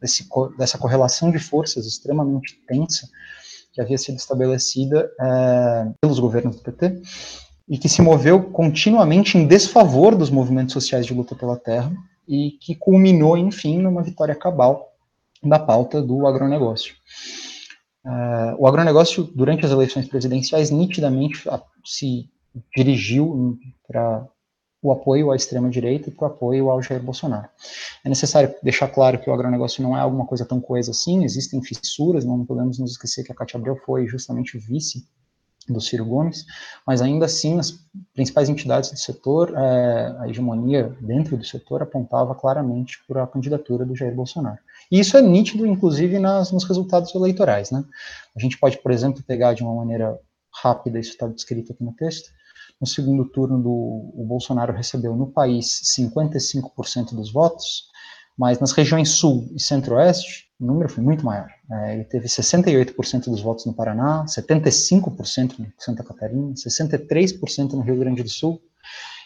desse, 0.00 0.28
dessa 0.56 0.78
correlação 0.78 1.30
de 1.30 1.38
forças 1.38 1.86
extremamente 1.86 2.58
tensa 2.66 3.08
que 3.72 3.80
havia 3.80 3.98
sido 3.98 4.16
estabelecida 4.16 5.10
é, 5.20 5.92
pelos 6.00 6.20
governos 6.20 6.56
do 6.56 6.62
PT 6.62 7.02
e 7.68 7.76
que 7.76 7.88
se 7.88 8.00
moveu 8.00 8.42
continuamente 8.50 9.36
em 9.36 9.46
desfavor 9.46 10.14
dos 10.14 10.30
movimentos 10.30 10.72
sociais 10.72 11.06
de 11.06 11.14
luta 11.14 11.34
pela 11.34 11.56
terra 11.56 11.92
e 12.28 12.52
que 12.60 12.74
culminou, 12.74 13.36
enfim, 13.36 13.78
numa 13.78 14.02
vitória 14.02 14.34
cabal 14.34 14.92
da 15.42 15.58
pauta 15.58 16.00
do 16.00 16.26
agronegócio. 16.26 16.94
Uh, 18.04 18.54
o 18.58 18.66
agronegócio, 18.66 19.24
durante 19.24 19.64
as 19.64 19.72
eleições 19.72 20.06
presidenciais, 20.06 20.70
nitidamente 20.70 21.44
se 21.84 22.28
dirigiu 22.76 23.58
para 23.88 24.26
o 24.84 24.92
apoio 24.92 25.30
à 25.30 25.36
extrema-direita 25.36 26.10
e 26.10 26.12
para 26.12 26.24
o 26.24 26.30
apoio 26.30 26.70
ao 26.70 26.82
Jair 26.82 27.02
Bolsonaro. 27.02 27.48
É 28.04 28.08
necessário 28.08 28.54
deixar 28.62 28.86
claro 28.88 29.18
que 29.18 29.30
o 29.30 29.32
agronegócio 29.32 29.82
não 29.82 29.96
é 29.96 30.00
alguma 30.00 30.26
coisa 30.26 30.44
tão 30.44 30.60
coesa 30.60 30.90
assim, 30.90 31.24
existem 31.24 31.62
fissuras, 31.62 32.22
não 32.22 32.44
podemos 32.44 32.78
nos 32.78 32.92
esquecer 32.92 33.24
que 33.24 33.32
a 33.32 33.34
Cátia 33.34 33.56
Abreu 33.56 33.76
foi 33.76 34.06
justamente 34.06 34.58
vice 34.58 35.08
do 35.66 35.80
Ciro 35.80 36.04
Gomes, 36.04 36.44
mas 36.86 37.00
ainda 37.00 37.24
assim 37.24 37.58
as 37.58 37.72
principais 38.12 38.50
entidades 38.50 38.90
do 38.90 38.98
setor, 38.98 39.54
é, 39.56 40.16
a 40.20 40.28
hegemonia 40.28 40.94
dentro 41.00 41.34
do 41.34 41.44
setor 41.46 41.82
apontava 41.82 42.34
claramente 42.34 42.98
por 43.08 43.16
a 43.16 43.26
candidatura 43.26 43.86
do 43.86 43.96
Jair 43.96 44.14
Bolsonaro. 44.14 44.58
E 44.92 45.00
isso 45.00 45.16
é 45.16 45.22
nítido, 45.22 45.66
inclusive, 45.66 46.18
nas, 46.18 46.52
nos 46.52 46.64
resultados 46.64 47.14
eleitorais. 47.14 47.70
Né? 47.70 47.82
A 48.36 48.38
gente 48.38 48.58
pode, 48.58 48.76
por 48.76 48.92
exemplo, 48.92 49.22
pegar 49.26 49.54
de 49.54 49.62
uma 49.62 49.74
maneira 49.74 50.20
rápida, 50.62 50.98
isso 50.98 51.12
está 51.12 51.26
descrito 51.26 51.72
aqui 51.72 51.82
no 51.82 51.94
texto, 51.94 52.30
no 52.80 52.86
segundo 52.86 53.24
turno, 53.24 53.62
do, 53.62 53.70
o 53.70 54.24
Bolsonaro 54.26 54.72
recebeu 54.72 55.14
no 55.16 55.26
país 55.26 55.82
55% 55.96 57.14
dos 57.14 57.32
votos, 57.32 57.84
mas 58.36 58.58
nas 58.58 58.72
regiões 58.72 59.10
sul 59.10 59.48
e 59.54 59.60
centro-oeste, 59.60 60.48
o 60.60 60.66
número 60.66 60.88
foi 60.88 61.02
muito 61.02 61.24
maior. 61.24 61.48
É, 61.70 61.94
ele 61.94 62.04
teve 62.04 62.26
68% 62.26 63.24
dos 63.24 63.40
votos 63.40 63.64
no 63.64 63.74
Paraná, 63.74 64.24
75% 64.26 65.60
em 65.60 65.72
Santa 65.78 66.02
Catarina, 66.02 66.52
63% 66.54 67.72
no 67.72 67.80
Rio 67.80 67.98
Grande 67.98 68.22
do 68.22 68.28
Sul. 68.28 68.60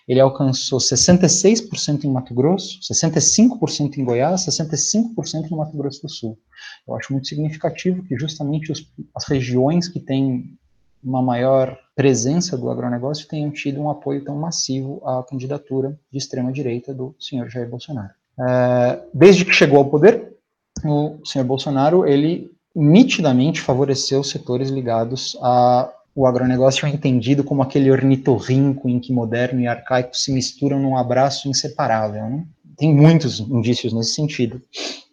Ele 0.06 0.20
alcançou 0.20 0.78
66% 0.78 2.04
em 2.04 2.10
Mato 2.10 2.34
Grosso, 2.34 2.80
65% 2.80 3.98
em 3.98 4.04
Goiás, 4.04 4.46
65% 4.46 5.50
no 5.50 5.58
Mato 5.58 5.76
Grosso 5.76 6.02
do 6.02 6.08
Sul. 6.08 6.38
Eu 6.86 6.96
acho 6.96 7.12
muito 7.12 7.28
significativo 7.28 8.02
que 8.04 8.16
justamente 8.18 8.72
os, 8.72 8.90
as 9.14 9.26
regiões 9.26 9.86
que 9.86 10.00
têm 10.00 10.58
uma 11.02 11.22
maior 11.22 11.78
presença 11.94 12.56
do 12.56 12.70
agronegócio 12.70 13.26
tenham 13.28 13.50
tido 13.50 13.80
um 13.80 13.90
apoio 13.90 14.24
tão 14.24 14.36
massivo 14.36 15.00
à 15.04 15.22
candidatura 15.22 15.98
de 16.10 16.18
extrema-direita 16.18 16.94
do 16.94 17.14
senhor 17.18 17.48
Jair 17.48 17.68
Bolsonaro. 17.68 18.10
É, 18.38 19.00
desde 19.12 19.44
que 19.44 19.52
chegou 19.52 19.78
ao 19.78 19.90
poder, 19.90 20.36
o 20.84 21.18
senhor 21.24 21.44
Bolsonaro, 21.44 22.06
ele 22.06 22.50
nitidamente 22.74 23.60
favoreceu 23.60 24.22
setores 24.22 24.70
ligados 24.70 25.36
ao 25.40 26.26
agronegócio 26.26 26.86
entendido 26.86 27.42
como 27.42 27.62
aquele 27.62 27.90
ornitorrinco 27.90 28.88
em 28.88 29.00
que 29.00 29.12
moderno 29.12 29.60
e 29.60 29.66
arcaico 29.66 30.16
se 30.16 30.32
misturam 30.32 30.78
num 30.78 30.96
abraço 30.96 31.48
inseparável. 31.48 32.24
Né? 32.28 32.44
Tem 32.76 32.94
muitos 32.94 33.40
indícios 33.40 33.92
nesse 33.92 34.14
sentido. 34.14 34.62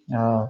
Uh, 0.10 0.50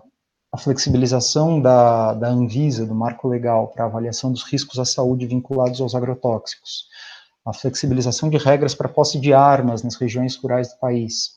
a 0.56 0.58
flexibilização 0.58 1.62
da, 1.62 2.14
da 2.14 2.30
Anvisa, 2.30 2.86
do 2.86 2.96
marco 2.96 3.28
legal, 3.28 3.68
para 3.68 3.84
avaliação 3.84 4.32
dos 4.32 4.42
riscos 4.44 4.80
à 4.80 4.86
saúde 4.86 5.28
vinculados 5.28 5.82
aos 5.82 5.94
agrotóxicos, 5.94 6.88
a 7.46 7.52
flexibilização 7.52 8.30
de 8.30 8.38
regras 8.38 8.74
para 8.74 8.88
posse 8.88 9.20
de 9.20 9.34
armas 9.34 9.84
nas 9.84 9.96
regiões 9.96 10.38
rurais 10.38 10.70
do 10.70 10.80
país, 10.80 11.32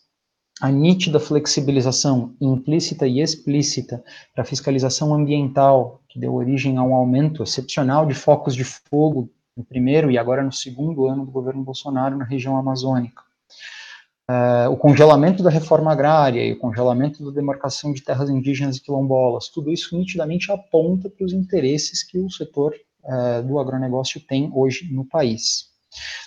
a 0.61 0.71
nítida 0.71 1.19
flexibilização 1.19 2.37
implícita 2.41 3.09
e 3.09 3.21
explícita 3.21 4.05
para 4.33 4.45
fiscalização 4.45 5.13
ambiental, 5.13 6.01
que 6.09 6.21
deu 6.21 6.33
origem 6.33 6.77
a 6.79 6.83
um 6.85 6.95
aumento 6.95 7.43
excepcional 7.43 8.07
de 8.07 8.15
focos 8.15 8.55
de 8.55 8.63
fogo 8.63 9.29
no 9.57 9.65
primeiro 9.65 10.13
e 10.13 10.17
agora 10.17 10.45
no 10.45 10.53
segundo 10.53 11.09
ano 11.09 11.27
do 11.27 11.33
governo 11.33 11.65
Bolsonaro 11.65 12.17
na 12.17 12.25
região 12.25 12.57
amazônica 12.57 13.23
Uh, 14.31 14.69
o 14.71 14.77
congelamento 14.77 15.43
da 15.43 15.49
reforma 15.49 15.91
agrária 15.91 16.45
e 16.45 16.53
o 16.53 16.59
congelamento 16.59 17.25
da 17.25 17.31
demarcação 17.31 17.95
de 17.95 18.03
terras 18.03 18.29
indígenas 18.29 18.77
e 18.77 18.83
quilombolas, 18.83 19.49
tudo 19.49 19.73
isso 19.73 19.97
nitidamente 19.97 20.53
aponta 20.53 21.09
para 21.09 21.25
os 21.25 21.33
interesses 21.33 22.03
que 22.03 22.19
o 22.19 22.31
setor 22.31 22.75
uh, 23.05 23.43
do 23.43 23.59
agronegócio 23.59 24.21
tem 24.21 24.51
hoje 24.55 24.93
no 24.93 25.03
país. 25.07 25.69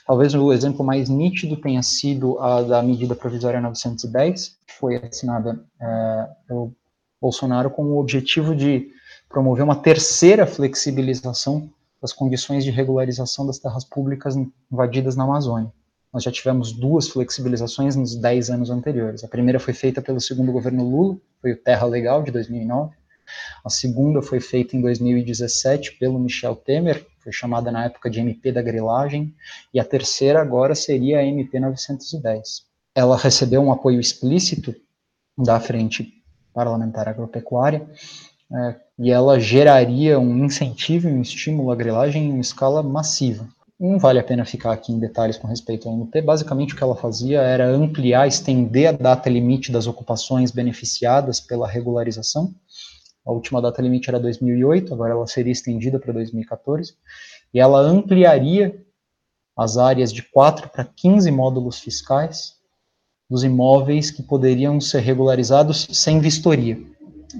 Talvez 0.07 0.33
o 0.33 0.51
exemplo 0.51 0.83
mais 0.83 1.09
nítido 1.09 1.55
tenha 1.57 1.83
sido 1.83 2.39
a 2.39 2.63
da 2.63 2.81
medida 2.81 3.13
provisória 3.13 3.61
910, 3.61 4.47
que 4.65 4.73
foi 4.79 4.95
assinada 4.95 5.53
uh, 5.53 6.47
pelo 6.47 6.73
Bolsonaro 7.21 7.69
com 7.69 7.83
o 7.83 7.99
objetivo 7.99 8.55
de 8.55 8.89
promover 9.29 9.63
uma 9.63 9.75
terceira 9.75 10.47
flexibilização 10.47 11.69
das 12.01 12.11
condições 12.11 12.63
de 12.63 12.71
regularização 12.71 13.45
das 13.45 13.59
terras 13.59 13.85
públicas 13.85 14.35
invadidas 14.71 15.15
na 15.15 15.23
Amazônia 15.23 15.71
nós 16.13 16.23
já 16.23 16.31
tivemos 16.31 16.71
duas 16.73 17.07
flexibilizações 17.07 17.95
nos 17.95 18.15
10 18.15 18.49
anos 18.49 18.69
anteriores. 18.69 19.23
A 19.23 19.27
primeira 19.27 19.59
foi 19.59 19.73
feita 19.73 20.01
pelo 20.01 20.19
segundo 20.19 20.51
governo 20.51 20.83
Lula, 20.83 21.17
foi 21.41 21.53
o 21.53 21.57
Terra 21.57 21.85
Legal 21.85 22.21
de 22.21 22.31
2009. 22.31 22.93
A 23.63 23.69
segunda 23.69 24.21
foi 24.21 24.41
feita 24.41 24.75
em 24.75 24.81
2017 24.81 25.93
pelo 25.97 26.19
Michel 26.19 26.55
Temer, 26.55 27.05
foi 27.19 27.31
chamada 27.31 27.71
na 27.71 27.85
época 27.85 28.09
de 28.09 28.19
MP 28.19 28.51
da 28.51 28.61
grilagem, 28.61 29.33
e 29.73 29.79
a 29.79 29.85
terceira 29.85 30.41
agora 30.41 30.75
seria 30.75 31.19
a 31.19 31.23
MP 31.23 31.59
910. 31.59 32.65
Ela 32.93 33.17
recebeu 33.17 33.61
um 33.61 33.71
apoio 33.71 33.99
explícito 33.99 34.75
da 35.37 35.59
Frente 35.59 36.13
Parlamentar 36.53 37.07
Agropecuária, 37.07 37.87
é, 38.53 38.75
e 38.99 39.09
ela 39.09 39.39
geraria 39.39 40.19
um 40.19 40.43
incentivo 40.43 41.07
um 41.07 41.21
estímulo 41.21 41.71
à 41.71 41.75
grilagem 41.75 42.31
em 42.31 42.39
escala 42.39 42.83
massiva. 42.83 43.47
Não 43.81 43.97
vale 43.97 44.19
a 44.19 44.23
pena 44.23 44.45
ficar 44.45 44.73
aqui 44.73 44.91
em 44.93 44.99
detalhes 44.99 45.37
com 45.37 45.47
respeito 45.47 45.89
à 45.89 45.91
MP. 45.91 46.21
Basicamente, 46.21 46.75
o 46.75 46.77
que 46.77 46.83
ela 46.83 46.95
fazia 46.95 47.41
era 47.41 47.67
ampliar, 47.67 48.27
estender 48.27 48.89
a 48.89 48.91
data 48.91 49.27
limite 49.27 49.71
das 49.71 49.87
ocupações 49.87 50.51
beneficiadas 50.51 51.39
pela 51.39 51.67
regularização. 51.67 52.53
A 53.25 53.31
última 53.31 53.59
data 53.59 53.81
limite 53.81 54.07
era 54.07 54.19
2008, 54.19 54.93
agora 54.93 55.13
ela 55.13 55.25
seria 55.25 55.51
estendida 55.51 55.97
para 55.97 56.13
2014. 56.13 56.93
E 57.51 57.59
ela 57.59 57.79
ampliaria 57.79 58.85
as 59.57 59.77
áreas 59.77 60.13
de 60.13 60.21
4 60.21 60.69
para 60.69 60.85
15 60.85 61.31
módulos 61.31 61.79
fiscais 61.79 62.53
dos 63.27 63.43
imóveis 63.43 64.11
que 64.11 64.21
poderiam 64.21 64.79
ser 64.79 64.99
regularizados 64.99 65.87
sem 65.91 66.19
vistoria. 66.19 66.77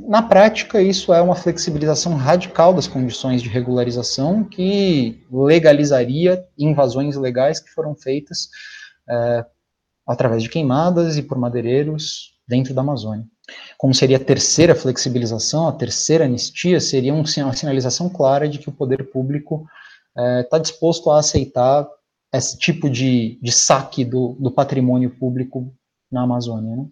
Na 0.08 0.22
prática, 0.22 0.82
isso 0.82 1.14
é 1.14 1.22
uma 1.22 1.36
flexibilização 1.36 2.16
radical 2.16 2.74
das 2.74 2.88
condições 2.88 3.42
de 3.42 3.50
regularização 3.50 4.44
que 4.44 5.24
legalizaria 5.32 6.46
invasões 6.58 7.16
ilegais 7.16 7.60
que 7.60 7.70
foram 7.70 7.96
feitas 7.96 8.50
é, 9.10 9.46
através 10.06 10.44
de 10.44 10.50
queimadas 10.50 11.18
e 11.18 11.24
por 11.24 11.38
madeireiros 11.38 12.32
dentro 12.48 12.74
da 12.74 12.82
Amazônia. 12.82 13.26
Como 13.78 13.94
seria 13.94 14.18
a 14.18 14.24
terceira 14.24 14.76
flexibilização, 14.76 15.68
a 15.68 15.74
terceira 15.74 16.26
anistia, 16.26 16.80
seria 16.80 17.14
uma 17.14 17.26
sinalização 17.26 18.10
clara 18.10 18.48
de 18.48 18.60
que 18.60 18.70
o 18.70 18.74
poder 18.74 19.12
público 19.12 19.66
está 20.44 20.58
é, 20.58 20.60
disposto 20.60 21.10
a 21.10 21.20
aceitar 21.20 21.88
esse 22.34 22.58
tipo 22.58 22.90
de, 22.90 23.40
de 23.42 23.52
saque 23.52 24.06
do, 24.06 24.38
do 24.40 24.52
patrimônio 24.52 25.10
público 25.10 25.74
na 26.12 26.24
Amazônia. 26.24 26.76
Né? 26.76 26.86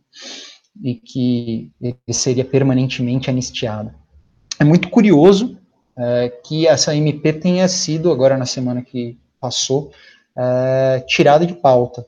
E 0.82 0.96
que 0.96 1.72
ele 1.82 1.98
seria 2.12 2.46
permanentemente 2.46 3.30
anistiado. 3.30 3.92
É 4.60 4.64
muito 4.64 4.90
curioso 4.90 5.58
é, 5.98 6.30
que 6.44 6.68
essa 6.68 6.96
MP 6.96 7.34
tenha 7.34 7.68
sido, 7.68 8.12
agora 8.12 8.38
na 8.38 8.46
semana 8.46 8.82
que 8.82 9.18
passou, 9.40 9.92
é, 10.38 11.04
tirada 11.08 11.46
de 11.46 11.54
pauta. 11.54 12.06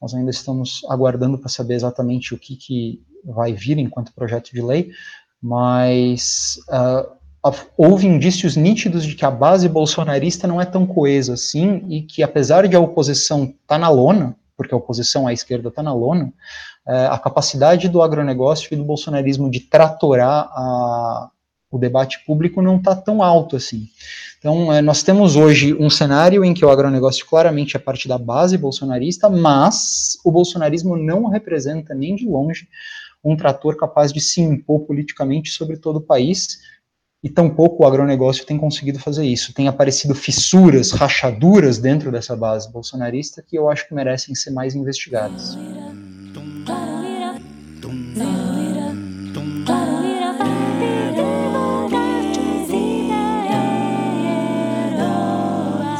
Nós 0.00 0.14
ainda 0.14 0.30
estamos 0.30 0.80
aguardando 0.88 1.38
para 1.38 1.48
saber 1.48 1.74
exatamente 1.74 2.34
o 2.34 2.38
que, 2.38 2.56
que 2.56 3.02
vai 3.24 3.52
vir 3.52 3.78
enquanto 3.78 4.12
projeto 4.12 4.52
de 4.52 4.62
lei, 4.62 4.90
mas 5.42 6.58
uh, 6.68 7.50
houve 7.76 8.06
indícios 8.06 8.56
nítidos 8.56 9.04
de 9.04 9.14
que 9.14 9.24
a 9.24 9.30
base 9.30 9.68
bolsonarista 9.68 10.46
não 10.46 10.60
é 10.60 10.64
tão 10.64 10.86
coesa 10.86 11.34
assim 11.34 11.84
e 11.88 12.02
que, 12.02 12.22
apesar 12.22 12.66
de 12.66 12.76
a 12.76 12.80
oposição 12.80 13.44
estar 13.44 13.56
tá 13.66 13.78
na 13.78 13.88
lona, 13.88 14.36
porque 14.58 14.74
a 14.74 14.76
oposição 14.76 15.28
à 15.28 15.32
esquerda 15.32 15.68
está 15.68 15.82
na 15.82 15.94
lona, 15.94 16.32
é, 16.86 17.06
a 17.06 17.16
capacidade 17.16 17.88
do 17.88 18.02
agronegócio 18.02 18.68
e 18.72 18.76
do 18.76 18.84
bolsonarismo 18.84 19.48
de 19.48 19.60
tratorar 19.60 20.50
a, 20.50 21.30
o 21.70 21.78
debate 21.78 22.24
público 22.26 22.60
não 22.60 22.76
está 22.76 22.96
tão 22.96 23.22
alto 23.22 23.54
assim. 23.54 23.88
Então, 24.38 24.72
é, 24.72 24.82
nós 24.82 25.02
temos 25.02 25.36
hoje 25.36 25.74
um 25.74 25.88
cenário 25.88 26.44
em 26.44 26.52
que 26.52 26.64
o 26.64 26.70
agronegócio 26.70 27.24
claramente 27.24 27.76
é 27.76 27.80
parte 27.80 28.08
da 28.08 28.18
base 28.18 28.58
bolsonarista, 28.58 29.30
mas 29.30 30.18
o 30.24 30.30
bolsonarismo 30.32 30.96
não 30.96 31.28
representa 31.28 31.94
nem 31.94 32.16
de 32.16 32.26
longe 32.26 32.68
um 33.22 33.36
trator 33.36 33.76
capaz 33.76 34.12
de 34.12 34.20
se 34.20 34.40
impor 34.40 34.80
politicamente 34.80 35.50
sobre 35.50 35.76
todo 35.76 35.96
o 35.96 36.00
país, 36.00 36.58
e 37.22 37.28
tampouco 37.28 37.82
o 37.82 37.86
agronegócio 37.86 38.46
tem 38.46 38.56
conseguido 38.56 38.98
fazer 38.98 39.26
isso. 39.26 39.52
Tem 39.52 39.66
aparecido 39.66 40.14
fissuras, 40.14 40.92
rachaduras 40.92 41.78
dentro 41.78 42.12
dessa 42.12 42.36
base 42.36 42.70
bolsonarista 42.70 43.42
que 43.42 43.58
eu 43.58 43.68
acho 43.68 43.88
que 43.88 43.94
merecem 43.94 44.34
ser 44.34 44.50
mais 44.50 44.74
investigadas. 44.74 45.58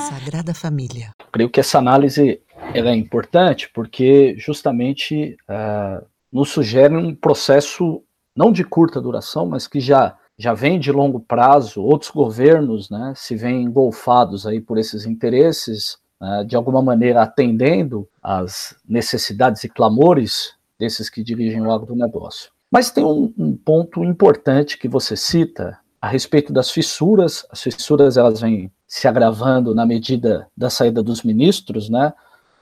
Sagrada 0.08 0.54
Família. 0.54 1.10
Creio 1.32 1.50
que 1.50 1.58
essa 1.58 1.78
análise 1.78 2.40
ela 2.75 2.90
é 2.90 2.94
importante 2.94 3.68
porque 3.75 4.37
justamente 4.38 5.37
uh, 5.48 6.04
nos 6.30 6.50
sugere 6.50 6.94
um 6.94 7.14
processo 7.14 8.02
não 8.37 8.52
de 8.52 8.62
curta 8.62 9.00
duração, 9.00 9.46
mas 9.46 9.66
que 9.66 9.80
já 9.80 10.16
já 10.38 10.54
vem 10.54 10.78
de 10.78 10.92
longo 10.92 11.18
prazo, 11.18 11.83
outros 11.83 12.11
governos 12.11 12.88
né, 12.88 13.12
se 13.16 13.35
veem 13.35 13.64
engolfados 13.64 14.47
aí 14.47 14.61
por 14.61 14.78
esses 14.78 15.04
interesses, 15.04 15.99
né, 16.21 16.45
de 16.45 16.54
alguma 16.54 16.80
maneira 16.80 17.23
atendendo 17.23 18.09
às 18.23 18.76
necessidades 18.88 19.64
e 19.64 19.68
clamores 19.68 20.54
desses 20.78 21.11
que 21.11 21.25
dirigem 21.25 21.61
o 21.61 21.73
agronegócio. 21.73 22.50
Mas 22.71 22.90
tem 22.90 23.04
um, 23.04 23.33
um 23.37 23.57
ponto 23.57 24.04
importante 24.04 24.78
que 24.78 24.87
você 24.87 25.16
cita 25.16 25.78
a 26.00 26.07
respeito 26.07 26.52
das 26.52 26.71
fissuras. 26.71 27.45
As 27.50 27.62
fissuras 27.62 28.16
elas 28.16 28.40
vêm 28.40 28.71
se 28.87 29.09
agravando 29.09 29.75
na 29.75 29.85
medida 29.85 30.47
da 30.57 30.71
saída 30.71 31.02
dos 31.02 31.23
ministros, 31.23 31.88
né? 31.88 32.12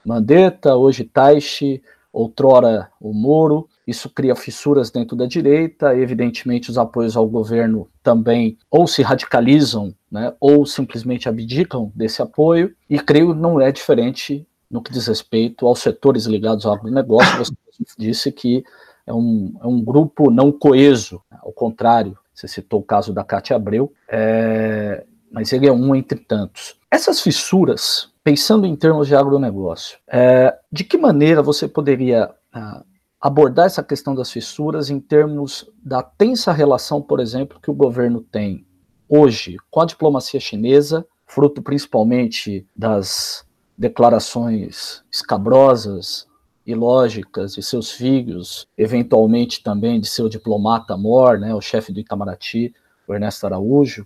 Mandetta, 0.03 0.75
hoje 0.75 1.03
Taishi, 1.03 1.83
outrora 2.11 2.89
o 2.99 3.13
Moro, 3.13 3.69
isso 3.87 4.09
cria 4.09 4.35
fissuras 4.35 4.91
dentro 4.91 5.15
da 5.15 5.25
direita, 5.25 5.95
evidentemente 5.95 6.69
os 6.69 6.77
apoios 6.77 7.15
ao 7.15 7.25
governo 7.25 7.89
também 8.03 8.57
ou 8.69 8.85
se 8.85 9.01
radicalizam, 9.01 9.95
né, 10.11 10.33
ou 10.41 10.65
simplesmente 10.65 11.29
abdicam 11.29 11.91
desse 11.95 12.21
apoio, 12.21 12.75
e 12.89 12.99
creio 12.99 13.33
não 13.33 13.61
é 13.61 13.71
diferente 13.71 14.45
no 14.69 14.81
que 14.81 14.91
diz 14.91 15.07
respeito 15.07 15.65
aos 15.65 15.79
setores 15.79 16.25
ligados 16.25 16.65
ao 16.65 16.73
agronegócio, 16.73 17.37
você 17.37 17.53
disse 17.97 18.31
que 18.31 18.63
é 19.05 19.13
um, 19.13 19.53
é 19.61 19.65
um 19.65 19.81
grupo 19.81 20.29
não 20.29 20.51
coeso, 20.51 21.21
ao 21.41 21.53
contrário, 21.53 22.17
você 22.33 22.47
citou 22.47 22.81
o 22.81 22.83
caso 22.83 23.13
da 23.13 23.23
Cátia 23.23 23.55
Abreu, 23.55 23.93
é, 24.09 25.05
mas 25.31 25.53
ele 25.53 25.67
é 25.67 25.71
um 25.71 25.95
entre 25.95 26.19
tantos. 26.19 26.75
Essas 26.91 27.21
fissuras, 27.21 28.11
pensando 28.23 28.67
em 28.67 28.75
termos 28.75 29.07
de 29.07 29.15
agronegócio, 29.15 29.97
é, 30.07 30.55
de 30.69 30.83
que 30.83 30.97
maneira 30.97 31.41
você 31.41 31.67
poderia 31.67 32.29
ah, 32.53 32.83
abordar 33.19 33.65
essa 33.65 33.83
questão 33.83 34.13
das 34.13 34.31
fissuras 34.31 34.89
em 34.89 34.99
termos 34.99 35.69
da 35.83 36.03
tensa 36.03 36.51
relação, 36.51 37.01
por 37.01 37.19
exemplo, 37.19 37.59
que 37.59 37.71
o 37.71 37.75
governo 37.75 38.21
tem 38.21 38.65
hoje 39.09 39.57
com 39.71 39.81
a 39.81 39.85
diplomacia 39.85 40.39
chinesa, 40.39 41.05
fruto 41.25 41.61
principalmente 41.61 42.65
das 42.75 43.45
declarações 43.77 45.03
escabrosas 45.11 46.27
e 46.65 46.75
lógicas 46.75 47.55
de 47.55 47.63
seus 47.63 47.91
filhos, 47.91 48.67
eventualmente 48.77 49.63
também 49.63 49.99
de 49.99 50.07
seu 50.07 50.27
diplomata 50.27 50.97
mor, 50.97 51.39
né, 51.39 51.53
o 51.53 51.61
chefe 51.61 51.93
do 51.93 51.99
Itamaraty, 51.99 52.73
o 53.07 53.13
Ernesto 53.13 53.45
Araújo, 53.45 54.05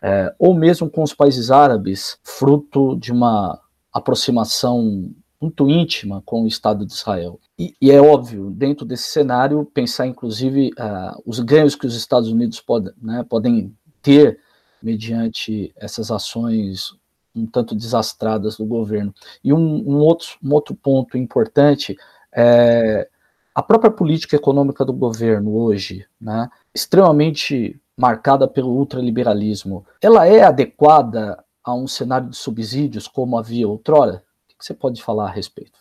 é, 0.00 0.32
ou 0.38 0.54
mesmo 0.54 0.88
com 0.88 1.02
os 1.02 1.12
países 1.12 1.50
árabes, 1.50 2.18
fruto 2.22 2.96
de 2.96 3.10
uma 3.10 3.60
aproximação 3.92 5.10
muito 5.46 5.68
íntima 5.70 6.22
com 6.24 6.42
o 6.42 6.46
Estado 6.46 6.84
de 6.84 6.92
Israel. 6.92 7.40
E, 7.58 7.74
e 7.80 7.90
é 7.90 8.00
óbvio, 8.00 8.50
dentro 8.50 8.84
desse 8.84 9.08
cenário, 9.08 9.64
pensar 9.64 10.06
inclusive 10.06 10.70
uh, 10.78 11.22
os 11.24 11.40
ganhos 11.40 11.74
que 11.74 11.86
os 11.86 11.94
Estados 11.94 12.28
Unidos 12.28 12.60
pode, 12.60 12.92
né, 13.00 13.24
podem 13.28 13.74
ter 14.02 14.38
mediante 14.82 15.72
essas 15.76 16.10
ações 16.10 16.94
um 17.34 17.46
tanto 17.46 17.74
desastradas 17.74 18.56
do 18.56 18.64
governo. 18.64 19.14
E 19.44 19.52
um, 19.52 19.58
um, 19.58 19.98
outro, 19.98 20.28
um 20.42 20.52
outro 20.52 20.74
ponto 20.74 21.18
importante 21.18 21.96
é 22.34 23.08
a 23.54 23.62
própria 23.62 23.90
política 23.90 24.36
econômica 24.36 24.84
do 24.84 24.92
governo 24.92 25.56
hoje, 25.56 26.06
né, 26.20 26.48
extremamente 26.74 27.80
marcada 27.96 28.46
pelo 28.46 28.70
ultraliberalismo, 28.70 29.86
ela 30.02 30.26
é 30.26 30.42
adequada 30.42 31.42
a 31.64 31.74
um 31.74 31.88
cenário 31.88 32.28
de 32.28 32.36
subsídios 32.36 33.08
como 33.08 33.38
havia 33.38 33.66
outrora? 33.66 34.22
Que 34.58 34.64
você 34.64 34.74
pode 34.74 35.02
falar 35.02 35.26
a 35.26 35.32
respeito? 35.32 35.78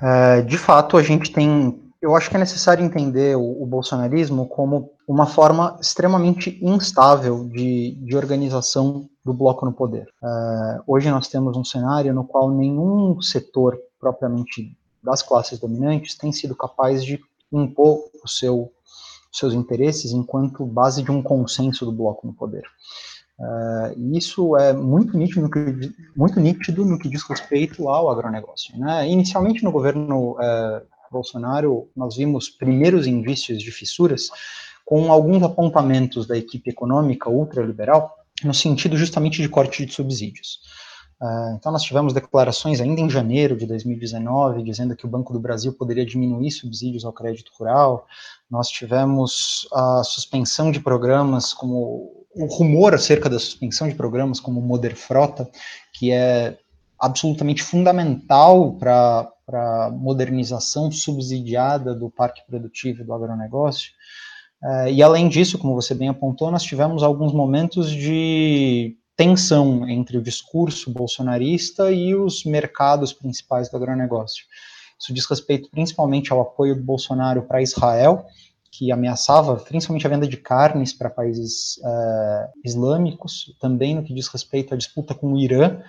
É, 0.00 0.42
de 0.42 0.58
fato, 0.58 0.96
a 0.96 1.02
gente 1.02 1.32
tem. 1.32 1.82
Eu 2.00 2.14
acho 2.14 2.30
que 2.30 2.36
é 2.36 2.38
necessário 2.38 2.84
entender 2.84 3.36
o, 3.36 3.62
o 3.62 3.66
bolsonarismo 3.66 4.46
como 4.46 4.92
uma 5.06 5.26
forma 5.26 5.76
extremamente 5.80 6.58
instável 6.62 7.48
de, 7.48 7.96
de 8.02 8.16
organização 8.16 9.08
do 9.24 9.34
bloco 9.34 9.66
no 9.66 9.72
poder. 9.72 10.06
É, 10.22 10.80
hoje 10.86 11.10
nós 11.10 11.26
temos 11.28 11.56
um 11.56 11.64
cenário 11.64 12.14
no 12.14 12.24
qual 12.24 12.50
nenhum 12.50 13.20
setor 13.20 13.76
propriamente 13.98 14.76
das 15.02 15.22
classes 15.22 15.58
dominantes 15.58 16.16
tem 16.16 16.32
sido 16.32 16.54
capaz 16.54 17.04
de 17.04 17.20
impor 17.52 18.04
o 18.22 18.28
seu, 18.28 18.70
os 19.32 19.38
seus 19.38 19.54
interesses 19.54 20.12
enquanto 20.12 20.64
base 20.64 21.02
de 21.02 21.10
um 21.10 21.22
consenso 21.22 21.84
do 21.84 21.92
bloco 21.92 22.26
no 22.26 22.32
poder. 22.32 22.64
Uh, 23.38 24.16
isso 24.16 24.56
é 24.56 24.72
muito 24.72 25.16
nítido, 25.16 25.42
no 25.42 25.50
que, 25.50 25.94
muito 26.16 26.40
nítido 26.40 26.84
no 26.84 26.98
que 26.98 27.08
diz 27.08 27.22
respeito 27.22 27.88
ao 27.88 28.10
agronegócio. 28.10 28.76
Né? 28.76 29.08
Inicialmente, 29.08 29.62
no 29.62 29.70
governo 29.70 30.32
uh, 30.32 30.82
Bolsonaro, 31.10 31.88
nós 31.96 32.16
vimos 32.16 32.50
primeiros 32.50 33.06
indícios 33.06 33.62
de 33.62 33.70
fissuras, 33.70 34.28
com 34.84 35.12
alguns 35.12 35.42
apontamentos 35.42 36.26
da 36.26 36.36
equipe 36.36 36.70
econômica 36.70 37.30
ultraliberal, 37.30 38.12
no 38.42 38.54
sentido 38.54 38.96
justamente 38.96 39.40
de 39.40 39.48
corte 39.48 39.86
de 39.86 39.92
subsídios. 39.92 40.58
Uh, 41.20 41.54
então, 41.56 41.70
nós 41.70 41.82
tivemos 41.82 42.12
declarações 42.12 42.80
ainda 42.80 43.00
em 43.00 43.10
janeiro 43.10 43.56
de 43.56 43.66
2019, 43.66 44.64
dizendo 44.64 44.96
que 44.96 45.04
o 45.04 45.08
Banco 45.08 45.32
do 45.32 45.40
Brasil 45.40 45.72
poderia 45.72 46.06
diminuir 46.06 46.50
subsídios 46.50 47.04
ao 47.04 47.12
crédito 47.12 47.52
rural. 47.56 48.06
Nós 48.50 48.68
tivemos 48.68 49.68
a 49.72 50.02
suspensão 50.02 50.72
de 50.72 50.80
programas 50.80 51.52
como 51.52 52.26
o 52.34 52.46
rumor 52.46 52.94
acerca 52.94 53.28
da 53.28 53.38
suspensão 53.38 53.88
de 53.88 53.94
programas 53.94 54.40
como 54.40 54.60
o 54.60 54.62
Moder 54.62 54.96
Frota, 54.96 55.48
que 55.92 56.12
é 56.12 56.56
absolutamente 56.98 57.62
fundamental 57.62 58.74
para 58.74 59.30
a 59.48 59.90
modernização 59.90 60.90
subsidiada 60.90 61.94
do 61.94 62.10
parque 62.10 62.42
produtivo 62.46 63.04
do 63.04 63.12
agronegócio. 63.12 63.92
É, 64.62 64.92
e 64.92 65.02
além 65.02 65.28
disso, 65.28 65.58
como 65.58 65.74
você 65.74 65.94
bem 65.94 66.08
apontou, 66.08 66.50
nós 66.50 66.64
tivemos 66.64 67.02
alguns 67.02 67.32
momentos 67.32 67.90
de 67.90 68.96
tensão 69.16 69.88
entre 69.88 70.18
o 70.18 70.22
discurso 70.22 70.92
bolsonarista 70.92 71.90
e 71.90 72.14
os 72.14 72.44
mercados 72.44 73.12
principais 73.12 73.68
do 73.68 73.76
agronegócio. 73.76 74.44
Isso 74.98 75.14
diz 75.14 75.26
respeito 75.26 75.70
principalmente 75.70 76.32
ao 76.32 76.40
apoio 76.40 76.74
do 76.74 76.82
Bolsonaro 76.82 77.42
para 77.42 77.62
Israel, 77.62 78.26
que 78.78 78.92
ameaçava 78.92 79.56
principalmente 79.56 80.06
a 80.06 80.10
venda 80.10 80.26
de 80.26 80.36
carnes 80.36 80.92
para 80.92 81.10
países 81.10 81.78
uh, 81.78 82.48
islâmicos, 82.64 83.52
também 83.60 83.96
no 83.96 84.04
que 84.04 84.14
diz 84.14 84.28
respeito 84.28 84.72
à 84.72 84.76
disputa 84.76 85.14
com 85.14 85.32
o 85.32 85.38
Irã, 85.38 85.80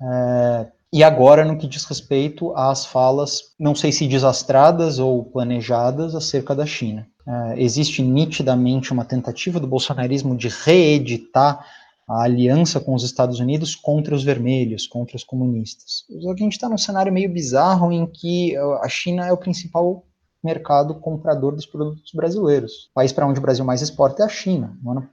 uh, 0.00 0.70
e 0.92 1.02
agora 1.02 1.44
no 1.44 1.58
que 1.58 1.66
diz 1.66 1.84
respeito 1.84 2.54
às 2.54 2.86
falas, 2.86 3.52
não 3.58 3.74
sei 3.74 3.90
se 3.90 4.06
desastradas 4.06 5.00
ou 5.00 5.24
planejadas, 5.24 6.14
acerca 6.14 6.54
da 6.54 6.64
China. 6.64 7.04
Uh, 7.26 7.54
existe 7.56 8.00
nitidamente 8.00 8.92
uma 8.92 9.04
tentativa 9.04 9.58
do 9.58 9.66
bolsonarismo 9.66 10.36
de 10.36 10.48
reeditar 10.48 11.66
a 12.08 12.22
aliança 12.22 12.78
com 12.78 12.94
os 12.94 13.02
Estados 13.02 13.40
Unidos 13.40 13.74
contra 13.74 14.14
os 14.14 14.22
vermelhos, 14.22 14.86
contra 14.86 15.16
os 15.16 15.24
comunistas. 15.24 16.04
A 16.28 16.36
gente 16.36 16.52
está 16.52 16.68
num 16.68 16.78
cenário 16.78 17.12
meio 17.12 17.32
bizarro 17.32 17.90
em 17.92 18.06
que 18.06 18.56
a 18.56 18.88
China 18.88 19.26
é 19.26 19.32
o 19.32 19.36
principal 19.36 20.04
mercado 20.42 20.94
comprador 20.94 21.54
dos 21.54 21.66
produtos 21.66 22.12
brasileiros. 22.14 22.88
O 22.90 22.94
país 22.94 23.12
para 23.12 23.26
onde 23.26 23.38
o 23.38 23.42
Brasil 23.42 23.64
mais 23.64 23.82
exporta 23.82 24.22
é 24.22 24.26
a 24.26 24.28
China. 24.28 24.76
No 24.82 24.92
ano 24.92 25.08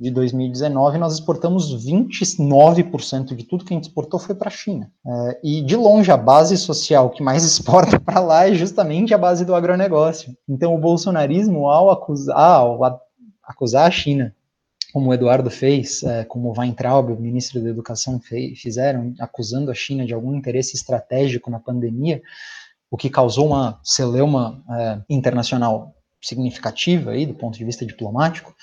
de 0.00 0.10
2019, 0.10 0.96
nós 0.98 1.14
exportamos 1.14 1.74
29% 1.84 3.34
de 3.34 3.44
tudo 3.44 3.64
que 3.64 3.74
a 3.74 3.76
gente 3.76 3.88
exportou 3.88 4.20
foi 4.20 4.34
para 4.34 4.48
a 4.48 4.52
China. 4.52 4.92
É, 5.04 5.40
e, 5.42 5.62
de 5.62 5.74
longe, 5.74 6.10
a 6.12 6.16
base 6.16 6.56
social 6.56 7.10
que 7.10 7.22
mais 7.22 7.42
exporta 7.44 7.98
para 7.98 8.20
lá 8.20 8.48
é 8.48 8.54
justamente 8.54 9.12
a 9.12 9.18
base 9.18 9.44
do 9.44 9.54
agronegócio. 9.54 10.36
Então, 10.48 10.74
o 10.74 10.78
bolsonarismo, 10.78 11.68
ao 11.68 11.90
acusar, 11.90 12.38
ao 12.38 13.02
acusar 13.42 13.86
a 13.86 13.90
China 13.90 14.34
como 14.92 15.10
o 15.10 15.14
Eduardo 15.14 15.50
fez, 15.50 16.02
é, 16.02 16.24
como 16.24 16.48
o 16.48 16.58
Weintraub, 16.58 17.12
o 17.12 17.20
ministro 17.20 17.62
da 17.62 17.68
Educação, 17.68 18.18
fez, 18.18 18.58
fizeram, 18.58 19.14
acusando 19.20 19.70
a 19.70 19.74
China 19.74 20.06
de 20.06 20.14
algum 20.14 20.34
interesse 20.34 20.74
estratégico 20.74 21.50
na 21.50 21.60
pandemia, 21.60 22.22
o 22.90 22.96
que 22.96 23.10
causou 23.10 23.46
uma 23.46 23.78
celeuma 23.82 24.62
é, 24.70 24.98
internacional 25.10 25.94
significativa 26.20 27.12
aí 27.12 27.26
do 27.26 27.34
ponto 27.34 27.56
de 27.56 27.64
vista 27.64 27.86
diplomático, 27.86 28.54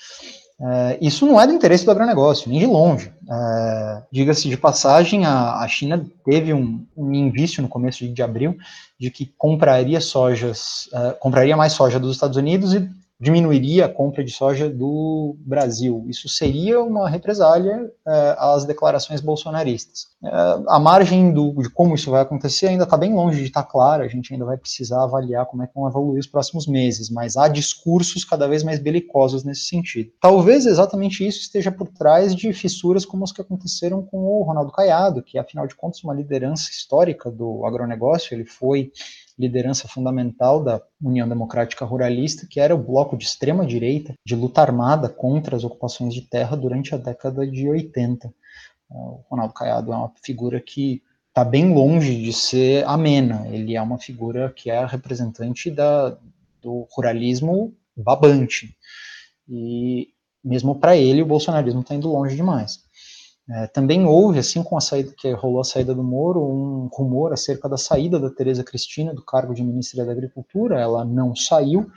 é, 0.58 0.98
isso 1.02 1.26
não 1.26 1.38
é 1.40 1.46
do 1.46 1.52
interesse 1.52 1.84
do 1.84 1.90
agronegócio, 1.90 2.50
nem 2.50 2.58
de 2.58 2.66
longe. 2.66 3.12
É, 3.30 4.02
Diga-se 4.10 4.48
de 4.48 4.56
passagem, 4.56 5.26
a, 5.26 5.60
a 5.60 5.68
China 5.68 6.06
teve 6.24 6.54
um, 6.54 6.86
um, 6.96 7.12
indício 7.12 7.62
no 7.62 7.68
começo 7.68 8.08
de, 8.08 8.22
abril 8.22 8.56
de 8.98 9.10
que 9.10 9.26
compraria 9.36 10.00
sojas, 10.00 10.88
é, 10.92 11.12
compraria 11.12 11.56
mais 11.56 11.74
soja 11.74 12.00
dos 12.00 12.12
Estados 12.12 12.36
Unidos 12.36 12.72
e 12.72 12.88
diminuiria 13.18 13.86
a 13.86 13.88
compra 13.88 14.22
de 14.22 14.30
soja 14.30 14.68
do 14.68 15.36
Brasil. 15.40 16.04
Isso 16.06 16.28
seria 16.28 16.80
uma 16.82 17.08
represália 17.08 17.90
é, 18.06 18.36
às 18.38 18.64
declarações 18.64 19.20
bolsonaristas. 19.20 20.08
É, 20.22 20.28
a 20.68 20.78
margem 20.78 21.32
do, 21.32 21.52
de 21.62 21.70
como 21.70 21.94
isso 21.94 22.10
vai 22.10 22.20
acontecer 22.20 22.68
ainda 22.68 22.84
está 22.84 22.96
bem 22.96 23.14
longe 23.14 23.40
de 23.40 23.46
estar 23.46 23.62
tá 23.62 23.68
clara, 23.68 24.04
a 24.04 24.08
gente 24.08 24.32
ainda 24.32 24.44
vai 24.44 24.58
precisar 24.58 25.02
avaliar 25.02 25.46
como 25.46 25.62
é 25.62 25.66
que 25.66 25.74
vão 25.74 25.88
evoluir 25.88 26.20
os 26.20 26.26
próximos 26.26 26.66
meses, 26.66 27.08
mas 27.08 27.36
há 27.36 27.48
discursos 27.48 28.24
cada 28.24 28.46
vez 28.46 28.62
mais 28.62 28.78
belicosos 28.78 29.44
nesse 29.44 29.62
sentido. 29.62 30.10
Talvez 30.20 30.66
exatamente 30.66 31.26
isso 31.26 31.40
esteja 31.40 31.72
por 31.72 31.88
trás 31.88 32.34
de 32.34 32.52
fissuras 32.52 33.06
como 33.06 33.24
as 33.24 33.32
que 33.32 33.40
aconteceram 33.40 34.02
com 34.02 34.18
o 34.18 34.42
Ronaldo 34.42 34.72
Caiado, 34.72 35.22
que 35.22 35.38
afinal 35.38 35.66
de 35.66 35.74
contas 35.74 36.04
uma 36.04 36.14
liderança 36.14 36.70
histórica 36.70 37.30
do 37.30 37.64
agronegócio, 37.64 38.34
ele 38.34 38.44
foi 38.44 38.92
liderança 39.38 39.86
fundamental 39.86 40.62
da 40.62 40.80
União 41.02 41.28
Democrática 41.28 41.84
Ruralista, 41.84 42.46
que 42.48 42.58
era 42.58 42.74
o 42.74 42.82
bloco 42.82 43.16
de 43.16 43.24
extrema 43.24 43.66
direita 43.66 44.14
de 44.24 44.34
luta 44.34 44.62
armada 44.62 45.08
contra 45.08 45.56
as 45.56 45.64
ocupações 45.64 46.14
de 46.14 46.22
terra 46.22 46.56
durante 46.56 46.94
a 46.94 46.98
década 46.98 47.46
de 47.46 47.68
80. 47.68 48.32
O 48.88 49.20
Ronaldo 49.28 49.52
Caiado 49.52 49.92
é 49.92 49.96
uma 49.96 50.12
figura 50.22 50.60
que 50.60 51.02
está 51.28 51.44
bem 51.44 51.74
longe 51.74 52.22
de 52.22 52.32
ser 52.32 52.84
amena. 52.86 53.46
Ele 53.48 53.76
é 53.76 53.82
uma 53.82 53.98
figura 53.98 54.50
que 54.50 54.70
é 54.70 54.84
representante 54.86 55.70
da, 55.70 56.16
do 56.62 56.86
ruralismo 56.90 57.74
babante. 57.94 58.74
E 59.48 60.08
mesmo 60.42 60.76
para 60.76 60.96
ele, 60.96 61.22
o 61.22 61.26
bolsonarismo 61.26 61.80
está 61.80 61.94
indo 61.94 62.10
longe 62.10 62.36
demais. 62.36 62.85
É, 63.48 63.68
também 63.68 64.04
houve, 64.04 64.40
assim 64.40 64.62
com 64.62 64.76
a 64.76 64.80
saída 64.80 65.14
que 65.16 65.30
rolou 65.30 65.60
a 65.60 65.64
saída 65.64 65.94
do 65.94 66.02
Moro, 66.02 66.42
um 66.42 66.88
rumor 66.92 67.32
acerca 67.32 67.68
da 67.68 67.76
saída 67.76 68.18
da 68.18 68.28
Tereza 68.28 68.64
Cristina 68.64 69.14
do 69.14 69.22
cargo 69.22 69.54
de 69.54 69.62
ministra 69.62 70.04
da 70.04 70.10
Agricultura. 70.10 70.80
Ela 70.80 71.04
não 71.04 71.34
saiu, 71.36 71.88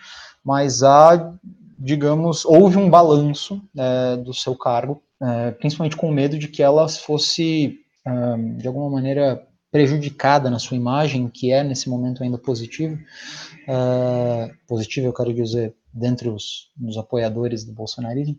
mas 0.44 0.84
há, 0.84 1.34
digamos, 1.78 2.46
houve 2.46 2.78
um 2.78 2.90
balanço 2.90 3.62
é, 3.76 4.18
do 4.18 4.34
seu 4.34 4.56
cargo, 4.56 5.02
é, 5.22 5.52
principalmente 5.52 5.98
com 5.98 6.12
medo 6.12 6.38
de 6.38 6.48
que 6.48 6.62
ela 6.62 6.88
fosse, 6.88 7.80
de 8.58 8.68
alguma 8.68 8.90
maneira, 8.90 9.46
prejudicada 9.72 10.50
na 10.50 10.58
sua 10.58 10.78
imagem, 10.78 11.28
que 11.28 11.52
é 11.52 11.64
nesse 11.64 11.90
momento 11.90 12.24
ainda 12.24 12.38
positivo. 12.38 12.98
É, 13.68 14.52
positivo, 14.68 15.08
eu 15.08 15.14
quero 15.14 15.34
dizer, 15.34 15.76
dentre 15.94 16.30
os, 16.30 16.70
os 16.82 16.98
apoiadores 16.98 17.64
do 17.64 17.74
bolsonarismo 17.74 18.38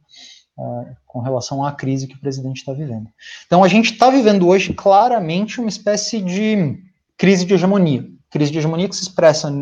com 1.06 1.20
relação 1.20 1.64
à 1.64 1.72
crise 1.72 2.06
que 2.06 2.14
o 2.14 2.20
presidente 2.20 2.58
está 2.58 2.72
vivendo. 2.72 3.08
Então, 3.46 3.64
a 3.64 3.68
gente 3.68 3.92
está 3.92 4.10
vivendo 4.10 4.46
hoje 4.46 4.72
claramente 4.72 5.60
uma 5.60 5.68
espécie 5.68 6.20
de 6.20 6.78
crise 7.16 7.44
de 7.44 7.54
hegemonia. 7.54 8.06
Crise 8.30 8.52
de 8.52 8.58
hegemonia 8.58 8.88
que 8.88 8.96
se 8.96 9.02
expressa 9.02 9.52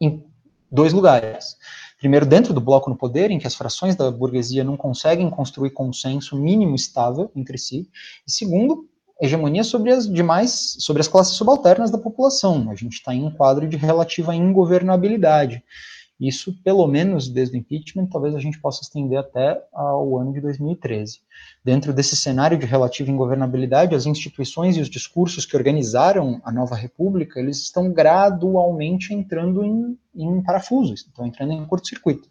em 0.00 0.24
dois 0.70 0.92
lugares. 0.92 1.56
Primeiro, 1.98 2.26
dentro 2.26 2.52
do 2.52 2.60
bloco 2.60 2.90
no 2.90 2.96
poder, 2.96 3.30
em 3.30 3.38
que 3.38 3.46
as 3.46 3.54
frações 3.54 3.96
da 3.96 4.10
burguesia 4.10 4.62
não 4.62 4.76
conseguem 4.76 5.30
construir 5.30 5.70
consenso 5.70 6.36
mínimo 6.36 6.74
estável 6.74 7.30
entre 7.34 7.56
si. 7.56 7.88
E 8.26 8.30
segundo, 8.30 8.86
hegemonia 9.20 9.64
sobre 9.64 9.90
as 9.92 10.06
demais, 10.06 10.76
sobre 10.78 11.00
as 11.00 11.08
classes 11.08 11.34
subalternas 11.34 11.90
da 11.90 11.98
população. 11.98 12.70
A 12.70 12.74
gente 12.74 12.94
está 12.94 13.14
em 13.14 13.24
um 13.24 13.30
quadro 13.30 13.66
de 13.66 13.76
relativa 13.76 14.34
ingovernabilidade. 14.34 15.64
Isso, 16.18 16.54
pelo 16.64 16.86
menos 16.86 17.28
desde 17.28 17.56
o 17.56 17.58
impeachment, 17.58 18.06
talvez 18.06 18.34
a 18.34 18.40
gente 18.40 18.58
possa 18.58 18.80
estender 18.82 19.18
até 19.18 19.62
ao 19.72 20.18
ano 20.18 20.32
de 20.32 20.40
2013. 20.40 21.20
Dentro 21.62 21.92
desse 21.92 22.16
cenário 22.16 22.58
de 22.58 22.64
relativa 22.64 23.10
ingovernabilidade, 23.10 23.94
as 23.94 24.06
instituições 24.06 24.76
e 24.76 24.80
os 24.80 24.88
discursos 24.88 25.44
que 25.44 25.56
organizaram 25.56 26.40
a 26.42 26.50
nova 26.50 26.74
república, 26.74 27.38
eles 27.38 27.58
estão 27.58 27.92
gradualmente 27.92 29.12
entrando 29.12 29.62
em, 29.62 29.98
em 30.14 30.42
parafusos, 30.42 31.00
estão 31.00 31.26
entrando 31.26 31.52
em 31.52 31.66
curto-circuito. 31.66 32.28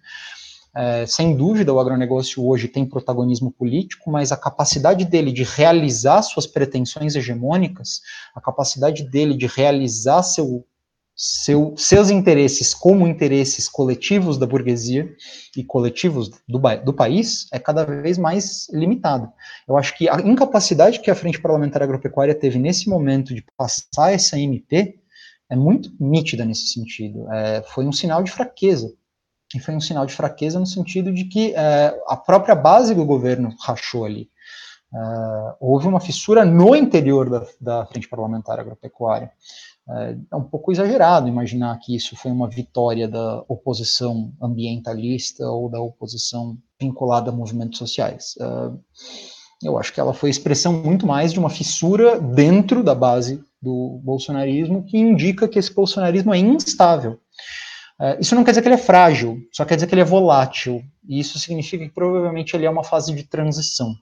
É, 0.76 1.06
sem 1.06 1.38
dúvida, 1.38 1.74
o 1.74 1.80
agronegócio 1.80 2.46
hoje 2.46 2.68
tem 2.68 2.86
protagonismo 2.86 3.50
político, 3.50 4.12
mas 4.12 4.34
a 4.34 4.38
capacidade 4.38 5.06
dele 5.06 5.32
de 5.32 5.44
realizar 5.44 6.22
suas 6.22 6.46
pretensões 6.46 7.16
hegemônicas, 7.16 8.02
a 8.36 8.42
capacidade 8.42 9.04
dele 9.04 9.38
de 9.38 9.48
realizar 9.48 10.22
seu 10.24 10.66
seu, 11.16 11.74
seus 11.78 12.10
interesses 12.10 12.74
como 12.74 13.08
interesses 13.08 13.70
coletivos 13.70 14.38
da 14.38 14.46
burguesia 14.46 15.10
e 15.56 15.64
coletivos 15.64 16.30
do, 16.48 16.60
do 16.84 16.94
país 16.94 17.48
é 17.54 17.60
cada 17.60 17.86
vez 17.86 18.18
mais 18.18 18.68
limitado. 18.72 19.32
Eu 19.68 19.78
acho 19.78 19.98
que 19.98 20.10
a 20.10 20.20
incapacidade 20.20 21.00
que 21.00 21.10
a 21.10 21.16
Frente 21.16 21.42
Parlamentar 21.42 21.82
Agropecuária 21.82 22.36
teve 22.36 22.60
nesse 22.60 22.90
momento 22.90 23.34
de 23.34 23.46
passar 23.56 24.12
essa 24.12 24.38
MP 24.38 25.00
é 25.50 25.56
muito 25.56 25.92
nítida 26.00 26.44
nesse 26.44 26.68
sentido. 26.68 27.32
É, 27.32 27.64
foi 27.64 27.86
um 27.86 27.92
sinal 27.92 28.22
de 28.22 28.32
fraqueza. 28.32 28.94
E 29.56 29.60
foi 29.60 29.76
um 29.76 29.80
sinal 29.80 30.06
de 30.06 30.14
fraqueza 30.14 30.60
no 30.60 30.66
sentido 30.66 31.14
de 31.14 31.26
que 31.26 31.54
é, 31.56 31.98
a 32.08 32.18
própria 32.18 32.56
base 32.56 32.94
do 32.94 33.06
governo 33.06 33.56
rachou 33.62 34.04
ali. 34.04 34.30
É, 34.94 35.56
houve 35.60 35.88
uma 35.88 36.02
fissura 36.02 36.44
no 36.44 36.76
interior 36.76 37.30
da, 37.30 37.46
da 37.62 37.86
Frente 37.86 38.10
Parlamentar 38.10 38.60
Agropecuária. 38.60 39.32
É, 39.88 40.18
é 40.32 40.36
um 40.36 40.44
pouco 40.44 40.72
exagerado 40.72 41.28
imaginar 41.28 41.78
que 41.78 41.96
isso 41.96 42.16
foi 42.16 42.32
uma 42.32 42.50
vitória 42.50 43.08
da 43.08 43.44
oposição 43.48 44.34
ambientalista 44.42 45.46
ou 45.48 45.70
da 45.70 45.80
oposição 45.80 46.58
vinculada 46.80 47.30
a 47.30 47.34
movimentos 47.34 47.78
sociais. 47.78 48.34
É, 48.40 49.68
eu 49.68 49.78
acho 49.78 49.94
que 49.94 50.00
ela 50.00 50.14
foi 50.14 50.30
expressão 50.30 50.74
muito 50.74 51.06
mais 51.06 51.32
de 51.32 51.40
uma 51.40 51.50
fissura 51.50 52.20
dentro 52.20 52.84
da 52.84 52.96
base 52.96 53.44
do 53.62 54.00
bolsonarismo 54.04 54.84
que 54.86 54.98
indica 54.98 55.48
que 55.48 55.60
esse 55.60 55.74
bolsonarismo 55.74 56.34
é 56.34 56.38
instável. 56.38 57.20
É, 58.02 58.20
isso 58.20 58.36
não 58.36 58.44
quer 58.44 58.52
dizer 58.52 58.62
que 58.62 58.68
ele 58.68 58.76
é 58.76 58.80
frágil, 58.80 59.38
só 59.54 59.64
quer 59.66 59.76
dizer 59.76 59.88
que 59.88 59.94
ele 59.94 60.02
é 60.02 60.06
volátil. 60.06 60.84
E 61.08 61.20
isso 61.20 61.40
significa 61.40 61.86
que 61.86 61.94
provavelmente 61.94 62.56
ele 62.56 62.66
é 62.66 62.70
uma 62.70 62.84
fase 62.84 63.14
de 63.14 63.24
transição. 63.24 63.94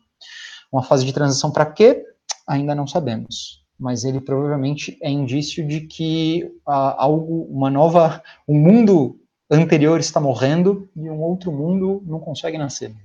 Uma 0.71 0.81
fase 0.81 1.05
de 1.05 1.13
transição 1.13 1.51
para 1.51 1.65
quê? 1.65 2.03
Ainda 2.47 2.73
não 2.73 2.87
sabemos 2.87 3.62
mas 3.83 4.05
ele 4.05 4.21
provavelmente 4.21 4.97
é 5.01 5.11
indício 5.11 5.67
de 5.67 5.81
que 5.81 6.49
ah, 6.65 6.95
algo, 7.03 7.45
uma 7.51 7.69
nova, 7.69 8.23
um 8.47 8.57
mundo 8.57 9.19
anterior 9.51 9.99
está 9.99 10.21
morrendo 10.21 10.87
e 10.95 11.09
um 11.09 11.19
outro 11.19 11.51
mundo 11.51 12.01
não 12.05 12.17
consegue 12.17 12.57
nascer. 12.57 12.95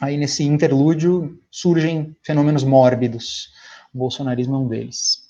Aí 0.00 0.16
nesse 0.16 0.42
interlúdio 0.42 1.38
surgem 1.52 2.16
fenômenos 2.20 2.64
mórbidos. 2.64 3.52
O 3.94 3.98
bolsonarismo 3.98 4.56
é 4.56 4.58
um 4.58 4.66
deles. 4.66 5.28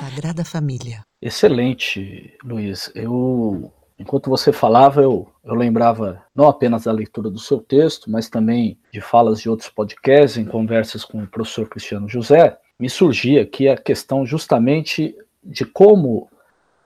Sagrada 0.00 0.44
Família. 0.44 1.04
Excelente, 1.22 2.36
Luiz. 2.42 2.90
Eu, 2.94 3.72
enquanto 3.98 4.30
você 4.30 4.52
falava, 4.52 5.00
eu, 5.00 5.28
eu 5.44 5.54
lembrava 5.54 6.22
não 6.34 6.48
apenas 6.48 6.84
da 6.84 6.92
leitura 6.92 7.30
do 7.30 7.38
seu 7.38 7.58
texto, 7.58 8.10
mas 8.10 8.28
também 8.28 8.78
de 8.92 9.00
falas 9.00 9.40
de 9.40 9.48
outros 9.48 9.68
podcasts, 9.68 10.36
em 10.36 10.44
conversas 10.44 11.04
com 11.04 11.22
o 11.22 11.26
professor 11.26 11.68
Cristiano 11.68 12.08
José. 12.08 12.58
Me 12.78 12.90
surgia 12.90 13.42
aqui 13.42 13.68
a 13.68 13.76
questão 13.76 14.26
justamente 14.26 15.16
de 15.42 15.64
como, 15.64 16.28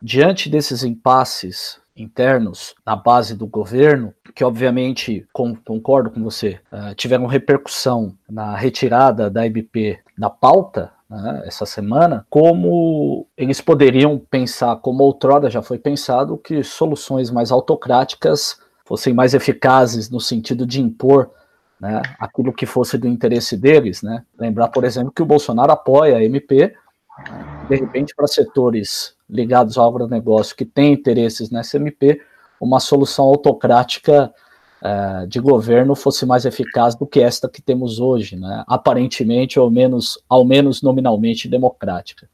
diante 0.01 0.49
desses 0.49 0.85
impasses 0.85 1.81
internos 1.97 2.75
na 2.87 2.95
base 2.97 3.37
do 3.37 3.47
governo, 3.47 4.15
que 4.35 4.45
obviamente, 4.45 5.27
com, 5.33 5.55
concordo 5.55 6.11
com 6.11 6.23
você, 6.23 6.61
uh, 6.73 6.95
tiveram 6.95 7.27
repercussão 7.27 8.17
na 8.29 8.57
retirada 8.57 9.29
da 9.29 9.47
IBP 9.47 9.99
da 10.17 10.31
pauta 10.31 10.93
né, 11.11 11.43
essa 11.45 11.67
semana, 11.67 12.25
como 12.31 13.27
eles 13.37 13.61
poderiam 13.61 14.17
pensar, 14.31 14.77
como 14.77 15.03
outrora 15.03 15.51
já 15.51 15.61
foi 15.61 15.77
pensado, 15.77 16.39
que 16.39 16.63
soluções 16.63 17.31
mais 17.31 17.51
autocráticas 17.51 18.61
fossem 18.85 19.13
mais 19.13 19.35
eficazes 19.35 20.09
no 20.09 20.21
sentido 20.21 20.65
de 20.65 20.81
impor 20.81 21.31
né, 21.81 22.01
aquilo 22.19 22.53
que 22.53 22.67
fosse 22.67 22.97
do 22.97 23.09
interesse 23.09 23.57
deles. 23.57 24.03
Né? 24.03 24.23
Lembrar, 24.39 24.69
por 24.69 24.85
exemplo, 24.85 25.11
que 25.11 25.23
o 25.23 25.27
Bolsonaro 25.27 25.73
apoia 25.73 26.17
a 26.17 26.25
MP, 26.25 26.75
de 27.69 27.77
repente, 27.77 28.15
para 28.15 28.29
setores 28.29 29.15
ligados 29.29 29.77
ao 29.77 29.89
agronegócio 29.89 30.55
que 30.55 30.65
têm 30.65 30.93
interesses 30.93 31.51
nessa 31.51 31.77
MP, 31.77 32.21
uma 32.61 32.79
solução 32.79 33.25
autocrática 33.25 34.33
uh, 34.83 35.27
de 35.27 35.41
governo 35.41 35.95
fosse 35.95 36.27
mais 36.27 36.45
eficaz 36.45 36.95
do 36.95 37.07
que 37.07 37.21
esta 37.21 37.49
que 37.49 37.63
temos 37.63 38.01
hoje, 38.01 38.37
né? 38.37 38.65
aparentemente, 38.67 39.59
ou 39.59 39.71
menos, 39.71 40.23
ao 40.29 40.45
menos 40.45 40.83
nominalmente 40.83 41.49
democrática. 41.49 42.29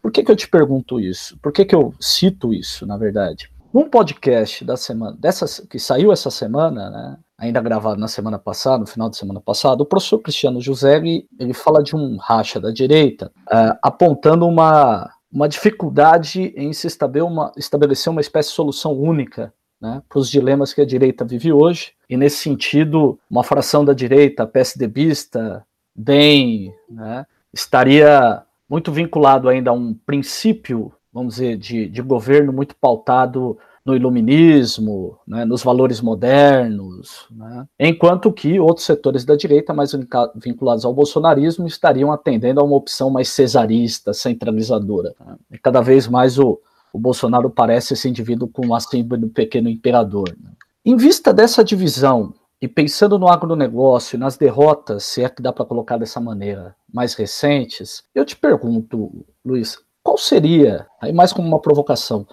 Por 0.00 0.12
que, 0.12 0.22
que 0.22 0.30
eu 0.30 0.36
te 0.36 0.48
pergunto 0.48 1.00
isso? 1.00 1.36
Por 1.42 1.52
que, 1.52 1.64
que 1.64 1.74
eu 1.74 1.92
cito 2.00 2.54
isso, 2.54 2.86
na 2.86 2.96
verdade? 2.96 3.50
Um 3.74 3.88
podcast 3.88 4.64
da 4.64 4.76
semana, 4.76 5.16
dessa, 5.18 5.66
que 5.66 5.78
saiu 5.78 6.10
essa 6.10 6.30
semana, 6.30 6.88
né, 6.88 7.18
ainda 7.36 7.60
gravado 7.60 8.00
na 8.00 8.08
semana 8.08 8.38
passada, 8.38 8.78
no 8.78 8.86
final 8.86 9.10
da 9.10 9.16
semana 9.16 9.40
passada, 9.40 9.82
o 9.82 9.86
professor 9.86 10.18
Cristiano 10.20 10.60
José, 10.60 11.00
ele 11.38 11.52
fala 11.52 11.82
de 11.82 11.94
um 11.94 12.16
racha 12.16 12.58
da 12.58 12.70
direita, 12.70 13.30
uh, 13.46 13.76
apontando 13.82 14.46
uma, 14.46 15.10
uma 15.30 15.48
dificuldade 15.48 16.54
em 16.56 16.72
se 16.72 16.86
estabelecer 16.86 17.30
uma, 17.30 17.52
estabelecer 17.56 18.10
uma 18.10 18.20
espécie 18.20 18.48
de 18.48 18.54
solução 18.54 18.92
única 18.92 19.52
né, 19.80 20.02
para 20.08 20.18
os 20.18 20.30
dilemas 20.30 20.72
que 20.72 20.80
a 20.80 20.86
direita 20.86 21.24
vive 21.24 21.52
hoje, 21.52 21.92
e 22.08 22.16
nesse 22.16 22.38
sentido, 22.38 23.18
uma 23.30 23.44
fração 23.44 23.84
da 23.84 23.92
direita, 23.92 24.46
PSDBista, 24.46 25.64
DEM, 25.94 26.72
né, 26.88 27.26
estaria 27.52 28.42
muito 28.68 28.92
vinculado 28.92 29.48
ainda 29.48 29.70
a 29.70 29.74
um 29.74 29.94
princípio, 29.94 30.92
vamos 31.12 31.34
dizer, 31.34 31.56
de, 31.56 31.88
de 31.88 32.02
governo 32.02 32.52
muito 32.52 32.76
pautado 32.76 33.58
no 33.84 33.96
iluminismo, 33.96 35.18
né, 35.26 35.46
nos 35.46 35.62
valores 35.62 36.00
modernos, 36.00 37.26
né, 37.30 37.66
enquanto 37.78 38.32
que 38.32 38.60
outros 38.60 38.84
setores 38.84 39.24
da 39.24 39.34
direita, 39.34 39.72
mais 39.72 39.92
vinculados 40.36 40.84
ao 40.84 40.92
bolsonarismo, 40.92 41.66
estariam 41.66 42.12
atendendo 42.12 42.60
a 42.60 42.64
uma 42.64 42.76
opção 42.76 43.08
mais 43.08 43.30
cesarista, 43.30 44.12
centralizadora. 44.12 45.14
Né, 45.24 45.36
e 45.52 45.58
cada 45.58 45.80
vez 45.80 46.06
mais 46.06 46.38
o, 46.38 46.60
o 46.92 46.98
Bolsonaro 46.98 47.50
parece 47.50 47.94
esse 47.94 48.08
indivíduo 48.08 48.48
com 48.48 48.74
a 48.74 48.80
símbolo 48.80 49.22
do 49.22 49.28
pequeno 49.28 49.68
imperador. 49.68 50.34
Né. 50.40 50.50
Em 50.84 50.96
vista 50.96 51.32
dessa 51.32 51.62
divisão, 51.62 52.34
e 52.60 52.66
pensando 52.66 53.18
no 53.18 53.28
agronegócio, 53.28 54.18
nas 54.18 54.36
derrotas, 54.36 55.04
se 55.04 55.22
é 55.22 55.28
que 55.28 55.40
dá 55.40 55.52
para 55.52 55.64
colocar 55.64 55.96
dessa 55.96 56.20
maneira, 56.20 56.74
mais 56.92 57.14
recentes, 57.14 58.02
eu 58.14 58.24
te 58.24 58.36
pergunto, 58.36 59.24
Luiz, 59.44 59.78
qual 60.02 60.18
seria, 60.18 60.86
aí 61.00 61.12
mais 61.12 61.32
como 61.32 61.46
uma 61.46 61.60
provocação, 61.60 62.26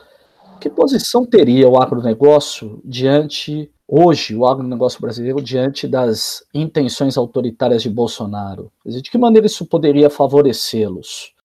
que 0.60 0.70
posição 0.70 1.26
teria 1.26 1.70
o 1.70 1.80
agronegócio 1.80 2.82
diante, 2.84 3.72
hoje, 3.88 4.36
o 4.36 4.48
agronegócio 4.48 5.00
brasileiro, 5.00 5.42
diante 5.42 5.88
das 5.88 6.44
intenções 6.54 7.18
autoritárias 7.18 7.84
de 7.84 7.90
Bolsonaro? 7.90 8.72
De 8.84 9.02
que 9.04 9.18
maneira 9.18 9.46
isso 9.46 9.66
poderia 9.66 10.10
favorecê-los? 10.10 11.36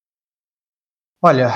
Olha, 1.21 1.53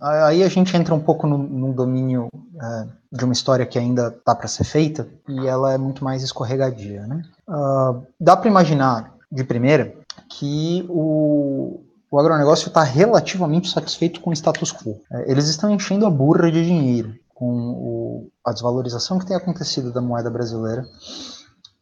aí 0.00 0.42
a 0.42 0.48
gente 0.48 0.76
entra 0.76 0.94
um 0.94 1.00
pouco 1.00 1.26
no, 1.26 1.38
no 1.38 1.72
domínio 1.72 2.28
é, 2.60 2.86
de 3.12 3.24
uma 3.24 3.32
história 3.32 3.66
que 3.66 3.78
ainda 3.78 4.08
está 4.08 4.34
para 4.34 4.48
ser 4.48 4.64
feita 4.64 5.08
e 5.28 5.46
ela 5.46 5.72
é 5.72 5.78
muito 5.78 6.04
mais 6.04 6.22
escorregadia. 6.22 7.06
Né? 7.06 7.22
Uh, 7.48 8.06
dá 8.20 8.36
para 8.36 8.48
imaginar, 8.48 9.14
de 9.30 9.44
primeira, 9.44 9.94
que 10.28 10.86
o, 10.88 11.80
o 12.10 12.18
agronegócio 12.18 12.68
está 12.68 12.82
relativamente 12.82 13.68
satisfeito 13.68 14.20
com 14.20 14.30
o 14.30 14.32
status 14.32 14.72
quo. 14.72 15.00
É, 15.10 15.30
eles 15.30 15.46
estão 15.48 15.70
enchendo 15.70 16.06
a 16.06 16.10
burra 16.10 16.50
de 16.50 16.64
dinheiro 16.64 17.14
com 17.34 17.46
o, 17.46 18.30
a 18.44 18.52
desvalorização 18.52 19.18
que 19.18 19.26
tem 19.26 19.36
acontecido 19.36 19.92
da 19.92 20.00
moeda 20.00 20.30
brasileira. 20.30 20.84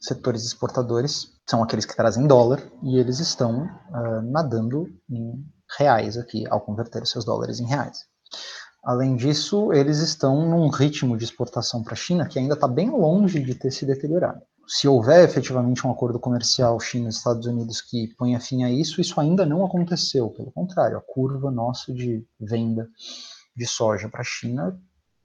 Setores 0.00 0.44
exportadores 0.44 1.32
são 1.46 1.62
aqueles 1.62 1.84
que 1.84 1.96
trazem 1.96 2.26
dólar 2.26 2.60
e 2.82 2.98
eles 2.98 3.20
estão 3.20 3.64
uh, 3.64 4.22
nadando 4.22 4.88
em 5.08 5.44
reais 5.78 6.16
aqui 6.16 6.44
ao 6.48 6.60
converter 6.60 7.06
seus 7.06 7.24
dólares 7.24 7.60
em 7.60 7.66
reais. 7.66 7.98
Além 8.84 9.16
disso, 9.16 9.72
eles 9.72 9.98
estão 9.98 10.48
num 10.48 10.68
ritmo 10.68 11.16
de 11.16 11.24
exportação 11.24 11.82
para 11.82 11.94
a 11.94 11.96
China 11.96 12.28
que 12.28 12.38
ainda 12.38 12.54
está 12.54 12.68
bem 12.68 12.90
longe 12.90 13.42
de 13.42 13.54
ter 13.54 13.70
se 13.70 13.86
deteriorado 13.86 14.42
se 14.66 14.88
houver 14.88 15.24
efetivamente 15.24 15.86
um 15.86 15.90
acordo 15.90 16.18
comercial 16.18 16.80
China-Estados 16.80 17.46
Unidos 17.46 17.80
que 17.80 18.08
ponha 18.16 18.40
fim 18.40 18.64
a 18.64 18.70
isso, 18.70 19.00
isso 19.00 19.20
ainda 19.20 19.44
não 19.44 19.64
aconteceu. 19.64 20.30
Pelo 20.30 20.50
contrário, 20.52 20.96
a 20.96 21.00
curva 21.00 21.50
nossa 21.50 21.92
de 21.92 22.26
venda 22.40 22.88
de 23.54 23.66
soja 23.66 24.08
para 24.08 24.22
a 24.22 24.24
China 24.24 24.78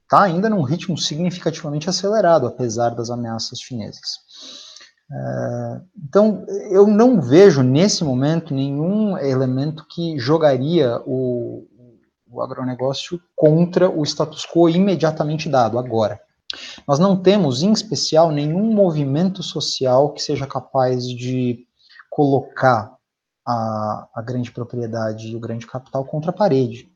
está 0.03 0.23
ainda 0.23 0.49
num 0.49 0.61
ritmo 0.61 0.97
significativamente 0.97 1.89
acelerado, 1.89 2.47
apesar 2.47 2.89
das 2.89 3.09
ameaças 3.09 3.59
chinesas. 3.59 4.19
Então, 5.97 6.45
eu 6.69 6.85
não 6.85 7.19
vejo 7.19 7.63
nesse 7.63 8.03
momento 8.03 8.53
nenhum 8.53 9.17
elemento 9.17 9.85
que 9.87 10.19
jogaria 10.19 11.01
o, 11.05 11.67
o 12.29 12.41
agronegócio 12.41 13.19
contra 13.35 13.89
o 13.89 14.03
status 14.03 14.45
quo 14.45 14.69
imediatamente 14.69 15.49
dado, 15.49 15.79
agora. 15.79 16.19
Nós 16.87 16.99
não 16.99 17.15
temos, 17.15 17.61
em 17.61 17.71
especial, 17.71 18.31
nenhum 18.31 18.73
movimento 18.73 19.41
social 19.43 20.13
que 20.13 20.21
seja 20.21 20.47
capaz 20.47 21.07
de 21.07 21.65
colocar 22.09 22.95
a, 23.45 24.07
a 24.15 24.21
grande 24.21 24.51
propriedade 24.51 25.27
e 25.27 25.35
o 25.35 25.39
grande 25.39 25.65
capital 25.65 26.05
contra 26.05 26.31
a 26.31 26.33
parede. 26.33 26.91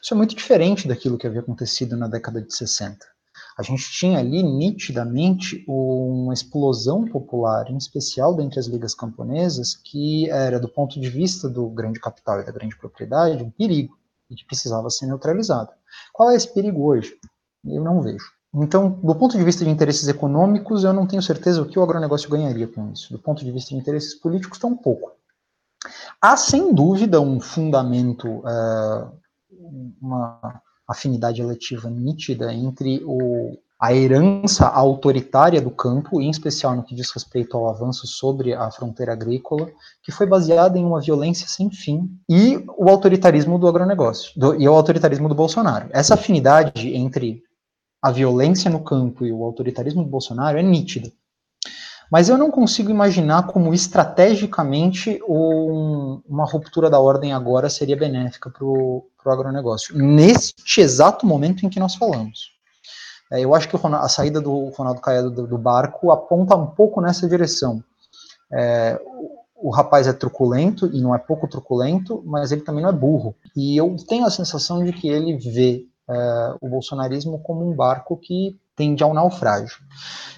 Isso 0.00 0.14
é 0.14 0.16
muito 0.16 0.34
diferente 0.34 0.86
daquilo 0.86 1.18
que 1.18 1.26
havia 1.26 1.40
acontecido 1.40 1.96
na 1.96 2.06
década 2.06 2.40
de 2.40 2.54
60. 2.54 3.15
A 3.56 3.62
gente 3.62 3.90
tinha 3.90 4.18
ali 4.18 4.42
nitidamente 4.42 5.64
uma 5.66 6.34
explosão 6.34 7.06
popular, 7.06 7.70
em 7.70 7.76
especial 7.78 8.34
dentre 8.34 8.60
as 8.60 8.66
ligas 8.66 8.94
camponesas, 8.94 9.74
que 9.74 10.28
era, 10.30 10.60
do 10.60 10.68
ponto 10.68 11.00
de 11.00 11.08
vista 11.08 11.48
do 11.48 11.68
grande 11.70 11.98
capital 11.98 12.40
e 12.40 12.44
da 12.44 12.52
grande 12.52 12.76
propriedade, 12.76 13.42
um 13.42 13.50
perigo 13.50 13.96
e 14.30 14.34
que 14.34 14.44
precisava 14.44 14.90
ser 14.90 15.06
neutralizado. 15.06 15.70
Qual 16.12 16.30
é 16.30 16.36
esse 16.36 16.52
perigo 16.52 16.84
hoje? 16.84 17.16
Eu 17.64 17.82
não 17.82 18.02
vejo. 18.02 18.26
Então, 18.54 18.90
do 18.90 19.14
ponto 19.14 19.36
de 19.36 19.44
vista 19.44 19.64
de 19.64 19.70
interesses 19.70 20.06
econômicos, 20.06 20.84
eu 20.84 20.92
não 20.92 21.06
tenho 21.06 21.22
certeza 21.22 21.62
o 21.62 21.66
que 21.66 21.78
o 21.78 21.82
agronegócio 21.82 22.28
ganharia 22.28 22.66
com 22.66 22.90
isso. 22.92 23.12
Do 23.12 23.18
ponto 23.18 23.44
de 23.44 23.50
vista 23.50 23.70
de 23.70 23.76
interesses 23.76 24.14
políticos, 24.14 24.58
tão 24.58 24.76
pouco. 24.76 25.12
Há, 26.20 26.36
sem 26.36 26.74
dúvida, 26.74 27.20
um 27.20 27.40
fundamento, 27.40 28.28
uh, 28.28 29.12
uma 30.00 30.60
afinidade 30.88 31.40
eletiva 31.40 31.90
nítida 31.90 32.52
entre 32.52 33.02
o, 33.04 33.58
a 33.78 33.94
herança 33.94 34.66
autoritária 34.66 35.60
do 35.60 35.70
campo, 35.70 36.20
em 36.20 36.30
especial 36.30 36.74
no 36.74 36.82
que 36.82 36.94
diz 36.94 37.10
respeito 37.10 37.56
ao 37.56 37.68
avanço 37.68 38.06
sobre 38.06 38.54
a 38.54 38.70
fronteira 38.70 39.12
agrícola, 39.12 39.68
que 40.02 40.12
foi 40.12 40.26
baseada 40.26 40.78
em 40.78 40.84
uma 40.84 41.00
violência 41.00 41.46
sem 41.48 41.70
fim, 41.70 42.08
e 42.28 42.64
o 42.78 42.88
autoritarismo 42.88 43.58
do 43.58 43.68
agronegócio, 43.68 44.32
do, 44.36 44.54
e 44.54 44.68
o 44.68 44.74
autoritarismo 44.74 45.28
do 45.28 45.34
Bolsonaro. 45.34 45.88
Essa 45.90 46.14
afinidade 46.14 46.94
entre 46.94 47.42
a 48.00 48.10
violência 48.10 48.70
no 48.70 48.80
campo 48.80 49.26
e 49.26 49.32
o 49.32 49.44
autoritarismo 49.44 50.04
do 50.04 50.08
Bolsonaro 50.08 50.58
é 50.58 50.62
nítida. 50.62 51.12
Mas 52.10 52.28
eu 52.28 52.38
não 52.38 52.50
consigo 52.50 52.90
imaginar 52.90 53.46
como 53.46 53.74
estrategicamente 53.74 55.20
um, 55.28 56.20
uma 56.28 56.44
ruptura 56.44 56.88
da 56.88 57.00
ordem 57.00 57.32
agora 57.32 57.68
seria 57.68 57.96
benéfica 57.96 58.48
para 58.48 58.64
o 58.64 59.04
agronegócio, 59.26 59.96
neste 59.96 60.80
exato 60.80 61.26
momento 61.26 61.66
em 61.66 61.68
que 61.68 61.80
nós 61.80 61.96
falamos. 61.96 62.54
É, 63.30 63.40
eu 63.40 63.54
acho 63.54 63.68
que 63.68 63.76
a 63.76 64.08
saída 64.08 64.40
do 64.40 64.68
Ronaldo 64.70 65.00
Caiado 65.00 65.30
do, 65.30 65.46
do, 65.46 65.58
barco 65.58 66.12
aponta 66.12 66.54
um 66.54 66.66
pouco 66.66 67.00
nessa 67.00 67.28
direção. 67.28 67.82
É, 68.52 69.00
o, 69.04 69.68
o 69.68 69.70
rapaz 69.70 70.06
é 70.06 70.12
truculento, 70.12 70.86
e 70.92 71.00
não 71.00 71.12
é 71.12 71.18
pouco 71.18 71.48
truculento, 71.48 72.22
mas 72.24 72.52
ele 72.52 72.60
também 72.60 72.82
não 72.82 72.90
é 72.90 72.92
burro. 72.92 73.34
E 73.56 73.76
eu 73.76 73.96
tenho 74.08 74.24
a 74.24 74.30
sensação 74.30 74.84
de 74.84 74.92
que 74.92 75.08
ele 75.08 75.36
vê 75.36 75.84
é, 76.08 76.54
o 76.60 76.68
bolsonarismo 76.68 77.40
como 77.40 77.68
um 77.68 77.74
barco 77.74 78.16
que 78.16 78.56
tende 78.76 79.02
ao 79.02 79.14
naufrágio. 79.14 79.78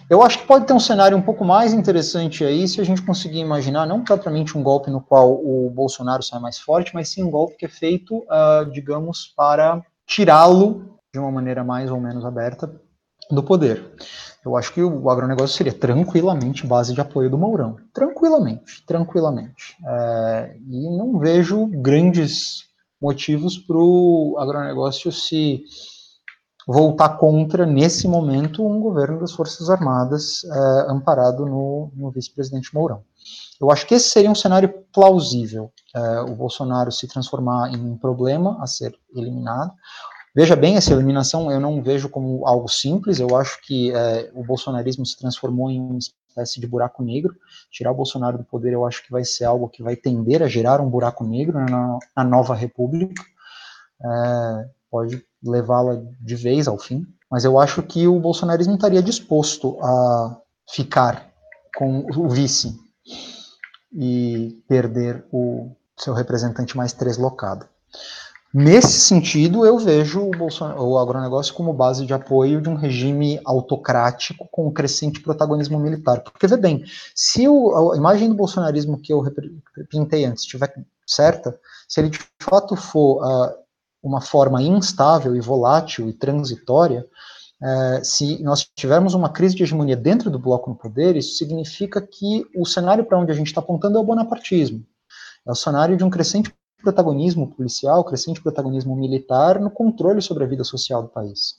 Eu 0.09 0.23
acho 0.23 0.39
que 0.39 0.47
pode 0.47 0.67
ter 0.67 0.73
um 0.73 0.81
cenário 0.81 1.19
um 1.19 1.23
pouco 1.23 1.45
mais 1.45 1.75
interessante 1.75 2.43
aí 2.43 2.67
se 2.67 2.81
a 2.81 2.85
gente 2.85 3.03
conseguir 3.03 3.41
imaginar 3.41 3.87
não 3.87 4.03
propriamente 4.03 4.57
um 4.57 4.63
golpe 4.63 4.91
no 4.91 5.03
qual 5.03 5.33
o 5.35 5.69
Bolsonaro 5.69 6.23
sai 6.23 6.41
mais 6.41 6.59
forte, 6.59 6.95
mas 6.95 7.11
sim 7.11 7.23
um 7.23 7.31
golpe 7.31 7.57
que 7.57 7.67
é 7.67 7.69
feito, 7.69 8.19
uh, 8.21 8.71
digamos, 8.73 9.33
para 9.37 9.83
tirá-lo 10.07 10.99
de 11.13 11.19
uma 11.19 11.31
maneira 11.31 11.63
mais 11.63 11.91
ou 11.91 12.01
menos 12.01 12.25
aberta 12.25 12.73
do 13.31 13.43
poder. 13.43 13.85
Eu 14.45 14.57
acho 14.57 14.73
que 14.73 14.83
o 14.83 15.11
agronegócio 15.11 15.57
seria 15.57 15.73
tranquilamente 15.73 16.67
base 16.67 16.95
de 16.95 17.01
apoio 17.03 17.29
do 17.29 17.37
Mourão. 17.37 17.77
Tranquilamente, 17.93 18.83
tranquilamente. 18.87 19.77
É, 19.87 20.57
e 20.67 20.97
não 20.97 21.19
vejo 21.19 21.67
grandes 21.67 22.65
motivos 23.01 23.59
para 23.59 23.77
o 23.77 24.37
agronegócio 24.39 25.13
se 25.13 25.65
voltar 26.69 27.17
contra, 27.17 27.65
nesse 27.65 28.07
momento, 28.07 28.67
um 28.67 28.79
governo 28.79 29.19
das 29.19 29.33
Forças 29.33 29.71
Armadas 29.71 30.45
é, 30.45 30.91
amparado 30.91 31.47
no, 31.47 31.91
no 31.97 32.11
vice-presidente 32.11 32.75
Mourão. 32.75 33.03
Eu 33.59 33.71
acho 33.71 33.87
que 33.87 33.95
esse 33.95 34.11
seria 34.11 34.31
um 34.31 34.35
cenário 34.35 34.69
plausível, 34.93 35.73
é, 35.97 36.21
o 36.21 36.35
Bolsonaro 36.35 36.93
se 36.93 37.09
transformar 37.09 37.73
em 37.73 37.81
um 37.81 37.97
problema 37.97 38.63
a 38.63 38.67
ser 38.67 38.95
eliminado. 39.17 39.73
Veja 40.37 40.55
bem, 40.55 40.77
essa 40.77 40.93
eliminação 40.93 41.51
eu 41.51 41.59
não 41.59 41.83
vejo 41.83 42.11
como 42.11 42.47
algo 42.47 42.69
simples, 42.69 43.19
eu 43.19 43.35
acho 43.35 43.63
que 43.63 43.91
é, 43.91 44.31
o 44.35 44.45
bolsonarismo 44.45 45.07
se 45.07 45.19
transformou 45.19 45.71
em 45.71 45.81
um 45.81 45.97
espécie 45.97 46.61
de 46.61 46.67
buraco 46.67 47.03
negro. 47.03 47.35
Tirar 47.71 47.93
o 47.93 47.97
Bolsonaro 47.97 48.37
do 48.37 48.45
poder, 48.45 48.75
eu 48.75 48.85
acho 48.85 49.03
que 49.03 49.11
vai 49.11 49.25
ser 49.25 49.47
algo 49.47 49.71
que 49.71 49.83
vai 49.83 49.97
tender 49.97 50.43
a 50.43 50.49
gerar 50.49 50.83
um 50.83 50.91
buraco 50.91 51.25
negro 51.25 51.59
na, 51.59 51.99
na 52.15 52.25
nova 52.25 52.55
república. 52.55 53.23
É, 54.05 54.69
pode 54.91 55.25
levá-la 55.43 56.03
de 56.21 56.35
vez 56.35 56.67
ao 56.67 56.79
fim. 56.79 57.07
Mas 57.31 57.45
eu 57.45 57.59
acho 57.59 57.83
que 57.83 58.07
o 58.07 58.19
bolsonarismo 58.19 58.75
estaria 58.75 59.03
disposto 59.03 59.79
a 59.83 60.41
ficar 60.71 61.31
com 61.77 62.07
o 62.17 62.29
vice 62.29 62.75
e 63.93 64.63
perder 64.69 65.25
o 65.33 65.71
seu 65.97 66.15
representante 66.15 66.77
mais 66.77 66.93
deslocado. 66.93 67.67
Nesse 68.53 68.99
sentido, 69.01 69.67
eu 69.67 69.79
vejo 69.79 70.23
o, 70.23 70.31
Bolsonaro, 70.31 70.83
o 70.83 70.99
agronegócio 70.99 71.53
como 71.53 71.73
base 71.73 72.07
de 72.07 72.15
apoio 72.15 72.63
de 72.63 72.69
um 72.69 72.77
regime 72.77 73.39
autocrático 73.45 74.49
com 74.51 74.69
um 74.69 74.73
crescente 74.73 75.21
protagonismo 75.21 75.79
militar. 75.79 76.23
Porque, 76.23 76.47
vê 76.47 76.57
bem, 76.57 76.83
se 77.15 77.47
o, 77.47 77.93
a 77.93 77.97
imagem 77.97 78.29
do 78.29 78.35
bolsonarismo 78.35 78.99
que 78.99 79.13
eu 79.13 79.23
pintei 79.91 80.25
antes 80.25 80.45
estiver 80.45 80.73
certa, 81.07 81.59
se 81.87 82.01
ele 82.01 82.09
de 82.09 82.19
fato 82.41 82.75
for 82.75 83.23
uh, 83.23 83.55
uma 84.03 84.21
forma 84.21 84.63
instável 84.63 85.35
e 85.35 85.41
volátil 85.41 86.09
e 86.09 86.13
transitória, 86.13 87.07
uh, 87.63 88.05
se 88.05 88.43
nós 88.43 88.67
tivermos 88.77 89.15
uma 89.15 89.29
crise 89.29 89.55
de 89.55 89.63
hegemonia 89.63 89.97
dentro 89.97 90.31
do 90.31 90.39
bloco 90.39 90.71
no 90.71 90.77
poder, 90.77 91.17
isso 91.17 91.37
significa 91.37 92.01
que 92.01 92.45
o 92.57 92.65
cenário 92.65 93.05
para 93.05 93.19
onde 93.19 93.33
a 93.33 93.35
gente 93.35 93.49
está 93.49 93.61
apontando 93.61 93.99
é 93.99 94.01
o 94.01 94.05
bonapartismo. 94.05 94.85
É 95.47 95.51
o 95.51 95.55
cenário 95.55 95.97
de 95.97 96.05
um 96.05 96.11
crescente 96.11 96.53
protagonismo 96.83 97.49
policial, 97.49 98.05
crescente 98.05 98.41
protagonismo 98.41 98.95
militar 98.95 99.59
no 99.61 99.71
controle 99.71 100.23
sobre 100.23 100.45
a 100.45 100.47
vida 100.47 100.63
social 100.63 101.03
do 101.03 101.09
país. 101.09 101.55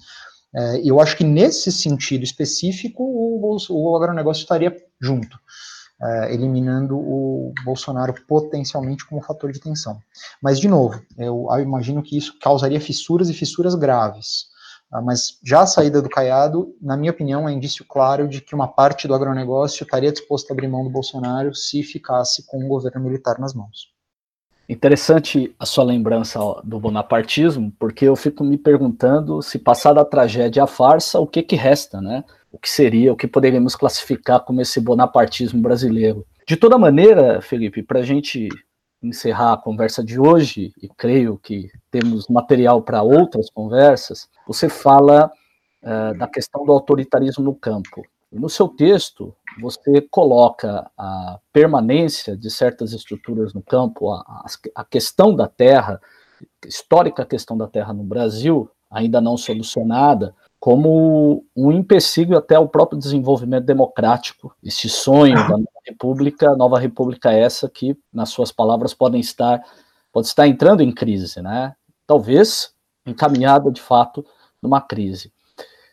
É, 0.56 0.82
eu 0.84 1.00
acho 1.00 1.16
que 1.16 1.24
nesse 1.24 1.72
sentido 1.72 2.24
específico 2.24 3.04
o, 3.04 3.58
o 3.70 3.96
agronegócio 3.96 4.42
estaria 4.42 4.76
junto, 5.00 5.38
é, 6.02 6.34
eliminando 6.34 6.98
o 6.98 7.54
Bolsonaro 7.64 8.14
potencialmente 8.28 9.06
como 9.06 9.22
fator 9.22 9.52
de 9.52 9.60
tensão. 9.60 10.00
Mas, 10.42 10.60
de 10.60 10.68
novo, 10.68 11.02
eu, 11.18 11.48
eu 11.52 11.60
imagino 11.60 12.02
que 12.02 12.18
isso 12.18 12.38
causaria 12.40 12.80
fissuras 12.80 13.30
e 13.30 13.34
fissuras 13.34 13.76
graves. 13.76 14.48
Ah, 14.92 15.02
mas 15.02 15.38
já 15.46 15.62
a 15.62 15.68
saída 15.68 16.02
do 16.02 16.10
Caiado, 16.10 16.76
na 16.82 16.98
minha 16.98 17.12
opinião, 17.12 17.48
é 17.48 17.52
indício 17.52 17.86
claro 17.86 18.28
de 18.28 18.42
que 18.42 18.56
uma 18.56 18.68
parte 18.68 19.08
do 19.08 19.14
agronegócio 19.14 19.84
estaria 19.84 20.12
disposto 20.12 20.50
a 20.50 20.54
abrir 20.54 20.68
mão 20.68 20.84
do 20.84 20.90
Bolsonaro 20.90 21.54
se 21.54 21.84
ficasse 21.84 22.44
com 22.48 22.66
o 22.66 22.68
governo 22.68 23.02
militar 23.02 23.38
nas 23.38 23.54
mãos. 23.54 23.99
Interessante 24.70 25.52
a 25.58 25.66
sua 25.66 25.84
lembrança 25.84 26.40
do 26.64 26.80
bonapartismo, 26.80 27.74
porque 27.80 28.06
eu 28.06 28.16
fico 28.16 28.44
me 28.44 28.56
perguntando 28.56 29.42
se 29.42 29.58
passar 29.58 29.94
da 29.94 30.06
tragédia 30.06 30.64
à 30.64 30.68
farsa, 30.68 31.20
o 31.20 31.26
que 31.26 31.42
que 31.42 31.56
resta, 31.56 32.00
né? 32.00 32.24
O 32.52 32.60
que 32.60 32.70
seria, 32.70 33.12
o 33.12 33.16
que 33.16 33.28
poderíamos 33.28 33.76
classificar 33.76 34.42
como 34.42 34.62
esse 34.62 34.80
bonapartismo 34.80 35.60
brasileiro. 35.60 36.24
De 36.48 36.56
toda 36.56 36.78
maneira, 36.78 37.42
Felipe, 37.42 37.82
para 37.82 38.02
a 38.02 38.04
gente 38.04 38.48
encerrar 39.02 39.54
a 39.54 39.58
conversa 39.58 40.04
de 40.04 40.20
hoje, 40.20 40.72
e 40.80 40.88
creio 40.88 41.40
que 41.42 41.72
temos 41.90 42.28
material 42.28 42.84
para 42.84 43.02
outras 43.02 43.50
conversas, 43.50 44.30
você 44.46 44.70
fala 44.70 45.32
uh, 45.82 46.16
da 46.16 46.28
questão 46.28 46.64
do 46.64 46.72
autoritarismo 46.72 47.44
no 47.44 47.56
campo. 47.56 48.04
No 48.32 48.48
seu 48.48 48.68
texto, 48.68 49.36
você 49.60 50.02
coloca 50.02 50.90
a 50.96 51.40
permanência 51.52 52.38
de 52.38 52.50
certas 52.52 52.94
estruturas 52.94 53.54
no 53.54 53.62
campo, 53.62 54.12
a, 54.12 54.46
a 54.76 54.86
questão 54.86 55.36
da 55.36 55.48
terra, 55.48 56.00
histórica 56.66 57.26
questão 57.26 57.58
da 57.58 57.68
terra 57.68 57.92
no 57.92 58.04
Brasil, 58.04 58.70
ainda 58.90 59.20
não 59.20 59.36
solucionada, 59.36 60.36
como 60.60 61.46
um 61.56 61.72
empecilho 61.72 62.38
até 62.38 62.56
ao 62.56 62.68
próprio 62.68 63.00
desenvolvimento 63.00 63.66
democrático, 63.66 64.54
esse 64.64 64.90
sonho 64.90 65.36
da 65.36 65.58
nova 65.58 65.80
república, 65.86 66.56
nova 66.56 66.78
república 66.80 67.32
essa 67.32 67.70
que, 67.70 67.98
nas 68.12 68.30
suas 68.30 68.52
palavras, 68.52 68.94
podem 68.94 69.22
estar, 69.22 69.62
pode 70.12 70.28
estar 70.28 70.48
entrando 70.48 70.82
em 70.82 70.92
crise, 70.92 71.42
né? 71.42 71.74
Talvez 72.06 72.74
encaminhada 73.06 73.72
de 73.72 73.82
fato 73.82 74.26
numa 74.62 74.82
crise. 74.82 75.32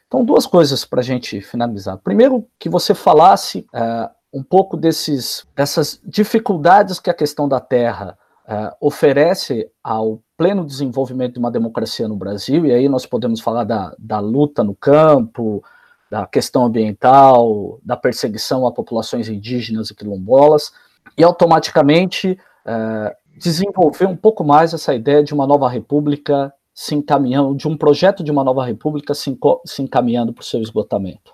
Então, 0.06 0.24
duas 0.24 0.46
coisas 0.46 0.84
para 0.84 1.00
a 1.00 1.04
gente 1.04 1.40
finalizar. 1.40 1.98
Primeiro, 1.98 2.46
que 2.58 2.68
você 2.68 2.94
falasse 2.94 3.66
uh, 3.74 4.08
um 4.32 4.42
pouco 4.42 4.76
desses, 4.76 5.44
dessas 5.54 6.00
dificuldades 6.04 7.00
que 7.00 7.10
a 7.10 7.14
questão 7.14 7.48
da 7.48 7.58
terra 7.58 8.16
uh, 8.44 8.76
oferece 8.80 9.68
ao 9.82 10.20
pleno 10.36 10.64
desenvolvimento 10.64 11.34
de 11.34 11.38
uma 11.38 11.50
democracia 11.50 12.06
no 12.06 12.16
Brasil, 12.16 12.66
e 12.66 12.72
aí 12.72 12.88
nós 12.88 13.06
podemos 13.06 13.40
falar 13.40 13.64
da, 13.64 13.94
da 13.98 14.20
luta 14.20 14.62
no 14.62 14.74
campo, 14.74 15.64
da 16.10 16.26
questão 16.26 16.64
ambiental, 16.64 17.80
da 17.82 17.96
perseguição 17.96 18.66
a 18.66 18.72
populações 18.72 19.28
indígenas 19.28 19.90
e 19.90 19.94
quilombolas, 19.94 20.72
e 21.18 21.24
automaticamente 21.24 22.38
uh, 22.64 23.16
desenvolver 23.36 24.06
um 24.06 24.16
pouco 24.16 24.44
mais 24.44 24.72
essa 24.72 24.94
ideia 24.94 25.22
de 25.22 25.34
uma 25.34 25.46
nova 25.46 25.68
república 25.68 26.52
se 26.76 26.94
encaminhando, 26.94 27.56
de 27.56 27.66
um 27.66 27.74
projeto 27.74 28.22
de 28.22 28.30
uma 28.30 28.44
nova 28.44 28.62
república 28.66 29.14
se, 29.14 29.34
se 29.64 29.80
encaminhando 29.80 30.34
para 30.34 30.42
o 30.42 30.44
seu 30.44 30.60
esgotamento? 30.60 31.32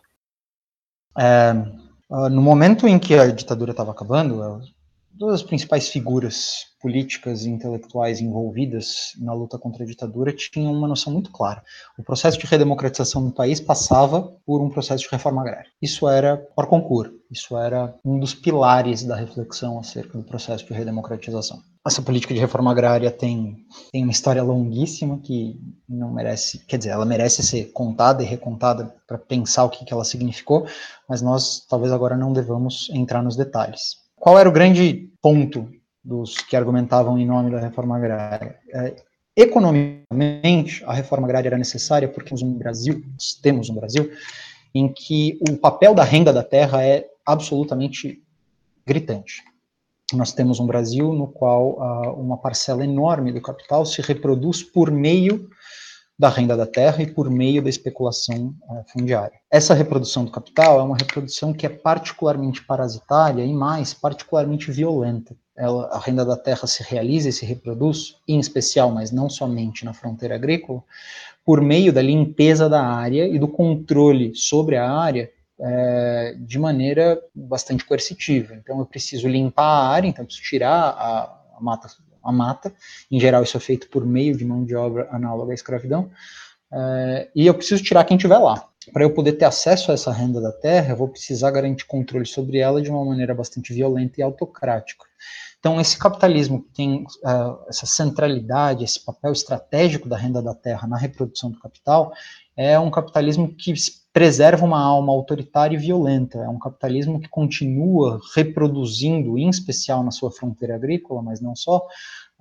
É, 1.19 1.53
no 2.31 2.41
momento 2.41 2.87
em 2.87 2.97
que 2.97 3.15
a 3.15 3.27
ditadura 3.27 3.73
estava 3.73 3.91
acabando, 3.91 4.63
duas 5.13 5.33
das 5.33 5.43
principais 5.43 5.89
figuras 5.89 6.69
políticas 6.81 7.45
e 7.45 7.51
intelectuais 7.51 8.21
envolvidas 8.21 9.15
na 9.19 9.35
luta 9.35 9.59
contra 9.59 9.83
a 9.83 9.87
ditadura 9.87 10.33
tinham 10.33 10.73
uma 10.73 10.87
noção 10.87 11.13
muito 11.13 11.33
clara. 11.33 11.63
O 11.99 12.05
processo 12.05 12.39
de 12.39 12.47
redemocratização 12.47 13.25
do 13.25 13.33
país 13.33 13.61
passava 13.61 14.23
por 14.47 14.63
um 14.63 14.71
processo 14.71 15.03
de 15.03 15.11
reforma 15.11 15.43
agrária. 15.43 15.71
Isso 15.81 16.09
era 16.09 16.37
por 16.37 16.67
concurso, 16.67 17.15
isso 17.29 17.57
era 17.57 17.95
um 18.05 18.19
dos 18.19 18.33
pilares 18.33 19.03
da 19.03 19.17
reflexão 19.17 19.79
acerca 19.81 20.17
do 20.17 20.25
processo 20.25 20.65
de 20.65 20.73
redemocratização. 20.73 21.61
Essa 21.85 22.01
política 22.01 22.33
de 22.33 22.39
reforma 22.39 22.71
agrária 22.71 23.11
tem, 23.11 23.67
tem 23.91 24.05
uma 24.05 24.13
história 24.13 24.41
longuíssima 24.41 25.19
que 25.19 25.59
não 25.89 26.13
merece, 26.13 26.65
quer 26.65 26.79
dizer, 26.79 26.91
ela 26.91 27.05
merece 27.05 27.43
ser 27.43 27.73
contada 27.73 28.23
e 28.23 28.27
recontada 28.27 28.95
para 29.07 29.19
pensar 29.19 29.65
o 29.65 29.71
que, 29.71 29.85
que 29.85 29.93
ela 29.93 30.05
significou, 30.05 30.65
mas 31.09 31.21
nós 31.21 31.67
talvez 31.69 31.93
agora 31.93 32.17
não 32.17 32.33
devamos 32.33 32.89
entrar 32.95 33.21
nos 33.21 33.35
detalhes. 33.35 33.97
Qual 34.15 34.39
era 34.39 34.49
o 34.49 34.53
grande 34.53 35.11
ponto 35.21 35.69
dos 36.05 36.37
que 36.37 36.55
argumentavam 36.55 37.19
em 37.19 37.27
nome 37.27 37.51
da 37.51 37.59
reforma 37.59 37.97
agrária? 37.97 38.57
É, 38.73 38.95
economicamente, 39.37 40.85
a 40.85 40.93
reforma 40.93 41.27
agrária 41.27 41.49
era 41.49 41.59
necessária 41.59 42.07
porque 42.07 42.33
um 42.33 42.55
Brasil, 42.55 43.03
temos 43.43 43.69
um 43.69 43.75
Brasil, 43.75 44.09
em 44.73 44.87
que 44.93 45.37
o 45.51 45.57
papel 45.57 45.97
da 45.97 46.05
renda 46.05 46.33
da 46.33 46.45
terra 46.45 46.85
é 46.85 47.09
absolutamente 47.27 48.23
gritante. 48.87 49.43
Nós 50.13 50.33
temos 50.33 50.61
um 50.61 50.67
Brasil 50.67 51.13
no 51.13 51.27
qual 51.27 51.79
uh, 51.79 52.21
uma 52.21 52.37
parcela 52.37 52.85
enorme 52.85 53.33
do 53.33 53.41
capital 53.41 53.85
se 53.85 54.03
reproduz 54.03 54.63
por 54.63 54.91
meio 54.91 55.49
da 56.19 56.29
renda 56.29 56.57
da 56.57 56.67
terra 56.67 57.03
e 57.03 57.07
por 57.11 57.31
meio 57.31 57.63
da 57.63 57.71
especulação 57.71 58.55
uh, 58.69 58.85
fundiária. 58.93 59.39
Essa 59.51 59.75
reprodução 59.75 60.25
do 60.25 60.31
capital 60.31 60.79
é 60.79 60.83
uma 60.83 60.97
reprodução 60.97 61.53
que 61.53 61.67
é 61.67 61.69
particularmente 61.69 62.65
parasitária 62.65 63.45
e 63.45 63.53
mais 63.53 63.95
particularmente 63.95 64.71
violenta. 64.71 65.35
Ela, 65.57 65.87
a 65.89 65.99
renda 65.99 66.25
da 66.25 66.37
terra 66.37 66.67
se 66.67 66.83
realiza 66.83 67.29
e 67.29 67.33
se 67.33 67.45
reproduz, 67.45 68.17
em 68.27 68.39
especial, 68.39 68.91
mas 68.91 69.11
não 69.11 69.29
somente 69.29 69.85
na 69.85 69.93
fronteira 69.93 70.35
agrícola, 70.35 70.83
por 71.45 71.61
meio 71.61 71.93
da 71.93 72.01
limpeza 72.01 72.69
da 72.69 72.83
área 72.83 73.27
e 73.27 73.39
do 73.39 73.49
controle 73.49 74.35
sobre 74.35 74.77
a 74.77 74.91
área 74.91 75.31
é, 75.63 76.35
de 76.39 76.59
maneira 76.59 77.23
bastante 77.35 77.85
coercitiva. 77.85 78.55
Então, 78.55 78.79
eu 78.81 78.87
preciso 78.87 79.29
limpar 79.29 79.65
a 79.65 79.89
área, 79.89 80.09
então 80.09 80.25
preciso 80.25 80.47
tirar 80.47 80.73
a, 80.73 81.41
a 81.57 81.61
mata 81.61 81.89
a 82.23 82.33
mata. 82.33 82.73
Em 83.11 83.19
geral, 83.19 83.43
isso 83.43 83.57
é 83.57 83.61
feito 83.61 83.89
por 83.89 84.07
meio 84.07 84.37
de 84.37 84.45
mão 84.45 84.65
de 84.65 84.77
obra 84.77 85.09
análoga 85.11 85.53
à 85.53 85.55
escravidão. 85.55 86.11
É, 86.73 87.29
e 87.35 87.47
eu 87.47 87.55
preciso 87.55 87.83
tirar 87.83 88.05
quem 88.05 88.17
estiver 88.17 88.39
lá. 88.39 88.69
Para 88.93 89.05
eu 89.05 89.11
poder 89.13 89.33
ter 89.33 89.45
acesso 89.45 89.91
a 89.91 89.95
essa 89.95 90.11
renda 90.11 90.41
da 90.41 90.53
terra, 90.53 90.93
eu 90.93 90.97
vou 90.97 91.09
precisar 91.09 91.51
garantir 91.51 91.85
controle 91.85 92.27
sobre 92.27 92.59
ela 92.59 92.83
de 92.83 92.91
uma 92.91 93.05
maneira 93.05 93.35
bastante 93.35 93.73
violenta 93.73 94.21
e 94.21 94.23
autocrática. 94.23 95.05
Então, 95.61 95.81
esse 95.81 95.97
capitalismo 95.97 96.65
que 96.65 96.71
tem 96.75 97.05
uh, 97.25 97.69
essa 97.69 97.87
centralidade, 97.87 98.83
esse 98.83 98.99
papel 99.05 99.31
estratégico 99.31 100.09
da 100.09 100.17
renda 100.17 100.43
da 100.43 100.55
terra 100.55 100.89
na 100.89 100.97
reprodução 100.97 101.53
do 101.53 101.61
capital, 101.61 102.13
é 102.57 102.77
um 102.79 102.91
capitalismo 102.91 103.55
que 103.55 103.73
preserva 104.13 104.65
uma 104.65 104.81
alma 104.81 105.13
autoritária 105.13 105.75
e 105.75 105.79
violenta. 105.79 106.39
É 106.39 106.49
um 106.49 106.59
capitalismo 106.59 107.19
que 107.21 107.29
continua 107.29 108.21
reproduzindo, 108.35 109.39
em 109.39 109.49
especial 109.49 110.03
na 110.03 110.11
sua 110.11 110.31
fronteira 110.31 110.75
agrícola, 110.75 111.23
mas 111.23 111.41
não 111.41 111.57
só, 111.57 111.87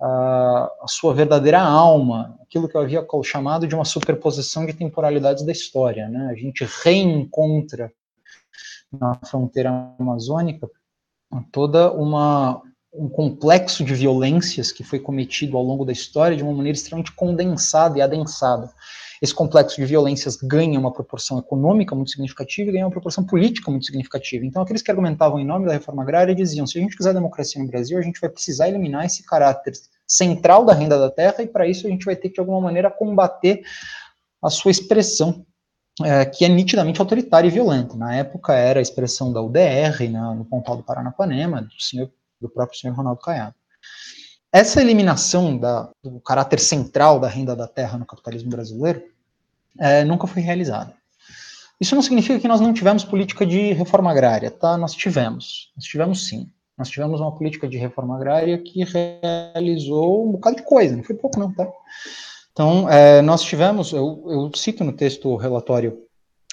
a 0.00 0.86
sua 0.86 1.14
verdadeira 1.14 1.60
alma, 1.60 2.36
aquilo 2.42 2.68
que 2.68 2.76
eu 2.76 2.80
havia 2.80 3.06
chamado 3.24 3.66
de 3.66 3.74
uma 3.74 3.84
superposição 3.84 4.66
de 4.66 4.74
temporalidades 4.74 5.44
da 5.44 5.52
história. 5.52 6.08
Né? 6.08 6.28
A 6.30 6.34
gente 6.34 6.66
reencontra 6.82 7.90
na 8.92 9.14
fronteira 9.24 9.94
amazônica 9.98 10.68
toda 11.50 11.90
uma 11.92 12.60
um 12.94 13.08
complexo 13.08 13.82
de 13.82 13.94
violências 13.94 14.70
que 14.70 14.84
foi 14.84 14.98
cometido 14.98 15.56
ao 15.56 15.62
longo 15.62 15.82
da 15.82 15.92
história 15.92 16.36
de 16.36 16.42
uma 16.42 16.52
maneira 16.52 16.76
extremamente 16.76 17.12
condensada 17.12 17.98
e 17.98 18.02
adensada 18.02 18.70
esse 19.22 19.32
complexo 19.32 19.76
de 19.76 19.86
violências 19.86 20.34
ganha 20.34 20.76
uma 20.80 20.92
proporção 20.92 21.38
econômica 21.38 21.94
muito 21.94 22.10
significativa 22.10 22.68
e 22.68 22.72
ganha 22.72 22.86
uma 22.86 22.90
proporção 22.90 23.24
política 23.24 23.70
muito 23.70 23.86
significativa. 23.86 24.44
Então, 24.44 24.60
aqueles 24.60 24.82
que 24.82 24.90
argumentavam 24.90 25.38
em 25.38 25.46
nome 25.46 25.64
da 25.64 25.72
reforma 25.72 26.02
agrária 26.02 26.34
diziam: 26.34 26.66
se 26.66 26.76
a 26.76 26.82
gente 26.82 26.96
quiser 26.96 27.14
democracia 27.14 27.62
no 27.62 27.68
Brasil, 27.68 27.96
a 27.96 28.02
gente 28.02 28.20
vai 28.20 28.28
precisar 28.28 28.68
eliminar 28.68 29.06
esse 29.06 29.24
caráter 29.24 29.74
central 30.04 30.64
da 30.64 30.74
renda 30.74 30.98
da 30.98 31.08
terra, 31.08 31.40
e 31.40 31.46
para 31.46 31.68
isso 31.68 31.86
a 31.86 31.90
gente 31.90 32.04
vai 32.04 32.16
ter 32.16 32.30
que, 32.30 32.34
de 32.34 32.40
alguma 32.40 32.60
maneira, 32.60 32.90
combater 32.90 33.62
a 34.42 34.50
sua 34.50 34.72
expressão 34.72 35.46
é, 36.02 36.24
que 36.24 36.44
é 36.44 36.48
nitidamente 36.48 37.00
autoritária 37.00 37.46
e 37.46 37.50
violenta. 37.50 37.96
Na 37.96 38.16
época 38.16 38.54
era 38.54 38.80
a 38.80 38.82
expressão 38.82 39.32
da 39.32 39.40
UDR, 39.40 40.10
na, 40.10 40.34
no 40.34 40.44
Pontal 40.44 40.76
do 40.76 40.82
Paranapanema, 40.82 41.62
do, 41.62 41.80
senhor, 41.80 42.10
do 42.40 42.48
próprio 42.48 42.76
senhor 42.76 42.96
Ronaldo 42.96 43.20
Caiado. 43.20 43.54
essa 44.52 44.80
eliminação 44.80 45.56
da, 45.56 45.88
do 46.02 46.18
caráter 46.20 46.58
central 46.58 47.20
da 47.20 47.28
renda 47.28 47.54
da 47.54 47.68
terra 47.68 47.96
no 47.96 48.04
capitalismo 48.04 48.50
brasileiro 48.50 49.11
é, 49.78 50.04
nunca 50.04 50.26
foi 50.26 50.42
realizada. 50.42 50.94
Isso 51.80 51.94
não 51.94 52.02
significa 52.02 52.38
que 52.38 52.46
nós 52.46 52.60
não 52.60 52.72
tivemos 52.72 53.04
política 53.04 53.44
de 53.44 53.72
reforma 53.72 54.10
agrária, 54.10 54.50
tá? 54.50 54.76
Nós 54.76 54.94
tivemos, 54.94 55.72
nós 55.76 55.84
tivemos 55.84 56.26
sim. 56.28 56.48
Nós 56.78 56.88
tivemos 56.88 57.20
uma 57.20 57.36
política 57.36 57.68
de 57.68 57.76
reforma 57.76 58.16
agrária 58.16 58.56
que 58.58 58.84
realizou 58.84 60.28
um 60.28 60.32
bocado 60.32 60.56
de 60.56 60.62
coisa, 60.62 60.96
não 60.96 61.02
foi 61.02 61.14
pouco 61.14 61.38
não, 61.38 61.52
tá? 61.52 61.68
Então, 62.52 62.88
é, 62.88 63.22
nós 63.22 63.42
tivemos, 63.42 63.92
eu, 63.92 64.24
eu, 64.26 64.50
cito 64.54 64.84
no 64.84 64.92
texto 64.92 65.28
o 65.28 65.36
relatório 65.36 65.98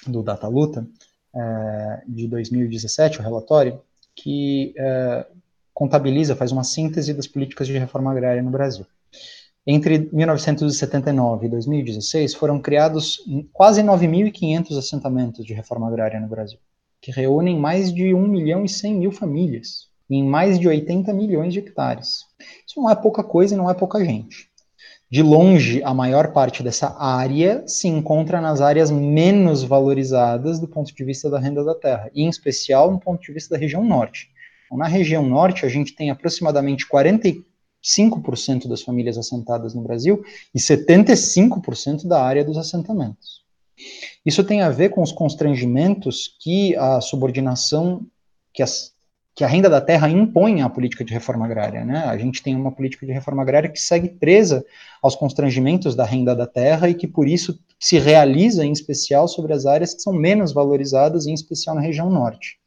do 0.06 0.22
Data 0.22 0.48
Luta, 0.48 0.86
é, 1.34 2.02
de 2.08 2.26
2017, 2.26 3.20
o 3.20 3.22
relatório, 3.22 3.80
que 4.14 4.74
é, 4.76 5.26
contabiliza, 5.72 6.36
faz 6.36 6.52
uma 6.52 6.64
síntese 6.64 7.14
das 7.14 7.26
políticas 7.26 7.66
de 7.66 7.78
reforma 7.78 8.10
agrária 8.10 8.42
no 8.42 8.50
Brasil. 8.50 8.86
Entre 9.66 10.08
1979 10.10 11.46
e 11.46 11.50
2016, 11.50 12.34
foram 12.34 12.58
criados 12.58 13.18
quase 13.52 13.82
9.500 13.82 14.78
assentamentos 14.78 15.44
de 15.44 15.52
reforma 15.52 15.86
agrária 15.86 16.18
no 16.18 16.28
Brasil, 16.28 16.58
que 17.00 17.10
reúnem 17.10 17.58
mais 17.58 17.92
de 17.92 18.14
1 18.14 18.26
milhão 18.26 18.64
e 18.64 18.68
100 18.68 18.94
mil 18.94 19.12
famílias, 19.12 19.88
em 20.08 20.24
mais 20.24 20.58
de 20.58 20.66
80 20.66 21.12
milhões 21.12 21.52
de 21.52 21.58
hectares. 21.58 22.24
Isso 22.66 22.80
não 22.80 22.90
é 22.90 22.94
pouca 22.94 23.22
coisa 23.22 23.54
e 23.54 23.58
não 23.58 23.70
é 23.70 23.74
pouca 23.74 24.02
gente. 24.02 24.48
De 25.10 25.22
longe, 25.22 25.82
a 25.82 25.92
maior 25.92 26.32
parte 26.32 26.62
dessa 26.62 26.96
área 26.98 27.62
se 27.66 27.86
encontra 27.86 28.40
nas 28.40 28.60
áreas 28.60 28.90
menos 28.90 29.62
valorizadas 29.62 30.58
do 30.58 30.68
ponto 30.68 30.94
de 30.94 31.04
vista 31.04 31.28
da 31.28 31.38
renda 31.38 31.62
da 31.62 31.74
terra, 31.74 32.10
e 32.14 32.22
em 32.22 32.28
especial 32.28 32.90
no 32.90 32.98
ponto 32.98 33.20
de 33.20 33.32
vista 33.32 33.54
da 33.54 33.60
região 33.60 33.84
norte. 33.84 34.30
Então, 34.66 34.78
na 34.78 34.86
região 34.86 35.26
norte, 35.26 35.66
a 35.66 35.68
gente 35.68 35.94
tem 35.94 36.10
aproximadamente 36.10 36.86
45% 37.82 38.68
das 38.68 38.82
famílias 38.82 39.16
assentadas 39.16 39.74
no 39.74 39.82
Brasil 39.82 40.22
e 40.54 40.58
75% 40.58 42.06
da 42.06 42.22
área 42.22 42.44
dos 42.44 42.56
assentamentos. 42.56 43.40
Isso 44.24 44.44
tem 44.44 44.60
a 44.60 44.70
ver 44.70 44.90
com 44.90 45.02
os 45.02 45.12
constrangimentos 45.12 46.36
que 46.40 46.76
a 46.76 47.00
subordinação, 47.00 48.06
que 48.52 48.62
as 48.62 48.92
que 49.34 49.44
a 49.44 49.48
renda 49.48 49.70
da 49.70 49.80
terra 49.80 50.08
impõe 50.08 50.60
à 50.60 50.68
política 50.68 51.04
de 51.04 51.14
reforma 51.14 51.46
agrária. 51.46 51.82
Né? 51.82 51.98
A 52.04 52.18
gente 52.18 52.42
tem 52.42 52.54
uma 52.54 52.72
política 52.72 53.06
de 53.06 53.12
reforma 53.12 53.40
agrária 53.40 53.70
que 53.70 53.80
segue 53.80 54.08
presa 54.08 54.62
aos 55.00 55.16
constrangimentos 55.16 55.94
da 55.94 56.04
renda 56.04 56.34
da 56.34 56.46
terra 56.46 56.90
e 56.90 56.94
que, 56.94 57.06
por 57.06 57.26
isso, 57.26 57.58
se 57.78 57.98
realiza 57.98 58.66
em 58.66 58.72
especial 58.72 59.26
sobre 59.28 59.54
as 59.54 59.64
áreas 59.64 59.94
que 59.94 60.02
são 60.02 60.12
menos 60.12 60.52
valorizadas, 60.52 61.26
em 61.26 61.32
especial 61.32 61.74
na 61.74 61.80
região 61.80 62.10
norte. 62.10 62.58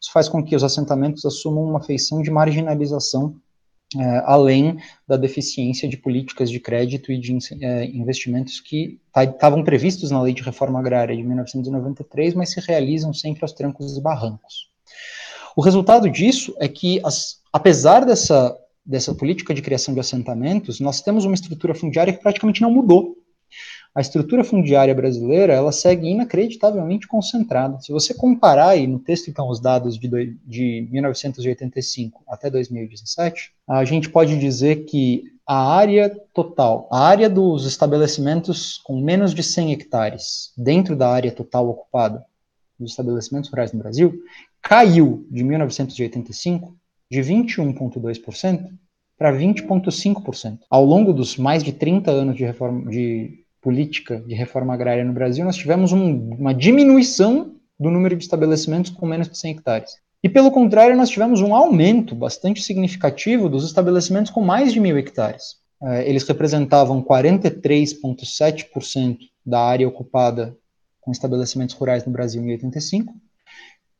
Isso 0.00 0.12
faz 0.12 0.28
com 0.28 0.44
que 0.44 0.54
os 0.54 0.62
assentamentos 0.62 1.24
assumam 1.24 1.64
uma 1.64 1.80
feição 1.80 2.20
de 2.20 2.30
marginalização 2.30 3.36
além 4.24 4.78
da 5.06 5.16
deficiência 5.16 5.88
de 5.88 5.96
políticas 5.96 6.50
de 6.50 6.60
crédito 6.60 7.10
e 7.10 7.18
de 7.18 7.36
é, 7.60 7.86
investimentos 7.86 8.60
que 8.60 9.00
estavam 9.16 9.64
previstos 9.64 10.10
na 10.10 10.20
Lei 10.20 10.34
de 10.34 10.42
Reforma 10.42 10.78
Agrária 10.78 11.16
de 11.16 11.22
1993, 11.22 12.34
mas 12.34 12.52
se 12.52 12.60
realizam 12.60 13.14
sempre 13.14 13.42
aos 13.42 13.52
trancos 13.52 13.96
e 13.96 14.00
barrancos. 14.00 14.68
O 15.56 15.62
resultado 15.62 16.08
disso 16.10 16.54
é 16.58 16.68
que, 16.68 17.00
as, 17.04 17.40
apesar 17.52 18.04
dessa, 18.04 18.56
dessa 18.84 19.14
política 19.14 19.54
de 19.54 19.62
criação 19.62 19.94
de 19.94 20.00
assentamentos, 20.00 20.80
nós 20.80 21.00
temos 21.00 21.24
uma 21.24 21.34
estrutura 21.34 21.74
fundiária 21.74 22.12
que 22.12 22.22
praticamente 22.22 22.60
não 22.60 22.70
mudou. 22.70 23.16
A 23.98 24.00
estrutura 24.00 24.44
fundiária 24.44 24.94
brasileira, 24.94 25.52
ela 25.52 25.72
segue 25.72 26.06
inacreditavelmente 26.06 27.08
concentrada. 27.08 27.80
Se 27.80 27.90
você 27.90 28.14
comparar 28.14 28.68
aí 28.68 28.86
no 28.86 29.00
texto, 29.00 29.28
então, 29.28 29.48
os 29.48 29.58
dados 29.58 29.98
de, 29.98 30.38
de 30.46 30.88
1985 30.88 32.22
até 32.28 32.48
2017, 32.48 33.50
a 33.66 33.84
gente 33.84 34.08
pode 34.08 34.38
dizer 34.38 34.84
que 34.84 35.24
a 35.44 35.74
área 35.74 36.16
total, 36.32 36.88
a 36.92 37.08
área 37.08 37.28
dos 37.28 37.66
estabelecimentos 37.66 38.78
com 38.84 39.00
menos 39.00 39.34
de 39.34 39.42
100 39.42 39.72
hectares, 39.72 40.52
dentro 40.56 40.94
da 40.94 41.12
área 41.12 41.32
total 41.32 41.68
ocupada 41.68 42.24
dos 42.78 42.92
estabelecimentos 42.92 43.50
rurais 43.50 43.72
no 43.72 43.80
Brasil, 43.80 44.14
caiu 44.62 45.26
de 45.28 45.42
1985 45.42 46.72
de 47.10 47.20
21,2% 47.20 48.68
para 49.18 49.32
20,5%. 49.32 50.60
Ao 50.70 50.84
longo 50.84 51.12
dos 51.12 51.36
mais 51.36 51.64
de 51.64 51.72
30 51.72 52.12
anos 52.12 52.36
de, 52.36 52.44
reforma, 52.44 52.88
de 52.88 53.44
política 53.60 54.22
de 54.26 54.34
reforma 54.34 54.74
agrária 54.74 55.04
no 55.04 55.12
Brasil, 55.12 55.44
nós 55.44 55.56
tivemos 55.56 55.92
um, 55.92 56.34
uma 56.34 56.54
diminuição 56.54 57.54
do 57.78 57.90
número 57.90 58.16
de 58.16 58.24
estabelecimentos 58.24 58.90
com 58.90 59.06
menos 59.06 59.28
de 59.28 59.38
100 59.38 59.52
hectares. 59.52 59.92
E, 60.22 60.28
pelo 60.28 60.50
contrário, 60.50 60.96
nós 60.96 61.10
tivemos 61.10 61.40
um 61.40 61.54
aumento 61.54 62.12
bastante 62.14 62.62
significativo 62.62 63.48
dos 63.48 63.64
estabelecimentos 63.64 64.30
com 64.32 64.42
mais 64.42 64.72
de 64.72 64.80
mil 64.80 64.98
hectares. 64.98 65.58
É, 65.80 66.08
eles 66.08 66.26
representavam 66.26 67.00
43,7% 67.02 69.18
da 69.46 69.60
área 69.60 69.86
ocupada 69.86 70.56
com 71.00 71.12
estabelecimentos 71.12 71.74
rurais 71.74 72.04
no 72.04 72.10
Brasil 72.12 72.42
em 72.42 72.50
85, 72.50 73.14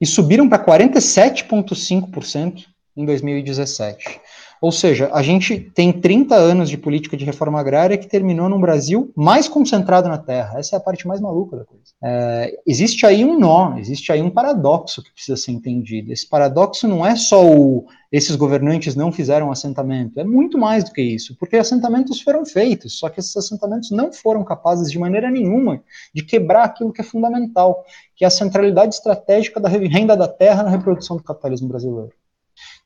e 0.00 0.06
subiram 0.06 0.48
para 0.48 0.64
47,5% 0.64 2.64
em 2.96 3.04
2017. 3.04 4.20
Ou 4.60 4.72
seja, 4.72 5.10
a 5.12 5.22
gente 5.22 5.58
tem 5.58 5.92
30 5.92 6.34
anos 6.34 6.68
de 6.68 6.76
política 6.76 7.16
de 7.16 7.24
reforma 7.24 7.60
agrária 7.60 7.96
que 7.96 8.08
terminou 8.08 8.48
num 8.48 8.60
Brasil 8.60 9.12
mais 9.14 9.48
concentrado 9.48 10.08
na 10.08 10.18
terra. 10.18 10.58
Essa 10.58 10.76
é 10.76 10.78
a 10.78 10.80
parte 10.80 11.06
mais 11.06 11.20
maluca 11.20 11.58
da 11.58 11.64
coisa. 11.64 11.84
É, 12.02 12.58
existe 12.66 13.06
aí 13.06 13.24
um 13.24 13.38
nó, 13.38 13.76
existe 13.78 14.10
aí 14.10 14.20
um 14.20 14.30
paradoxo 14.30 15.02
que 15.02 15.12
precisa 15.12 15.36
ser 15.36 15.52
entendido. 15.52 16.12
Esse 16.12 16.28
paradoxo 16.28 16.88
não 16.88 17.06
é 17.06 17.14
só 17.16 17.44
o 17.44 17.86
esses 18.10 18.36
governantes 18.36 18.96
não 18.96 19.12
fizeram 19.12 19.52
assentamento, 19.52 20.18
é 20.18 20.24
muito 20.24 20.56
mais 20.56 20.82
do 20.82 20.92
que 20.92 21.02
isso, 21.02 21.36
porque 21.38 21.56
assentamentos 21.56 22.22
foram 22.22 22.44
feitos, 22.44 22.98
só 22.98 23.10
que 23.10 23.20
esses 23.20 23.36
assentamentos 23.36 23.90
não 23.90 24.10
foram 24.10 24.42
capazes 24.42 24.90
de 24.90 24.98
maneira 24.98 25.30
nenhuma 25.30 25.82
de 26.14 26.24
quebrar 26.24 26.64
aquilo 26.64 26.92
que 26.92 27.02
é 27.02 27.04
fundamental, 27.04 27.84
que 28.16 28.24
é 28.24 28.26
a 28.26 28.30
centralidade 28.30 28.94
estratégica 28.94 29.60
da 29.60 29.68
renda 29.68 30.16
da 30.16 30.26
terra 30.26 30.62
na 30.62 30.70
reprodução 30.70 31.18
do 31.18 31.22
capitalismo 31.22 31.68
brasileiro. 31.68 32.12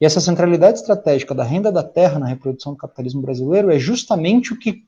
E 0.03 0.05
essa 0.05 0.21
centralidade 0.21 0.81
estratégica 0.81 1.33
da 1.33 1.45
renda 1.45 1.71
da 1.71 1.85
terra 1.85 2.19
na 2.19 2.27
reprodução 2.27 2.73
do 2.73 2.77
capitalismo 2.77 3.23
brasileiro 3.23 3.71
é 3.71 3.79
justamente 3.79 4.53
o 4.53 4.59
que 4.59 4.85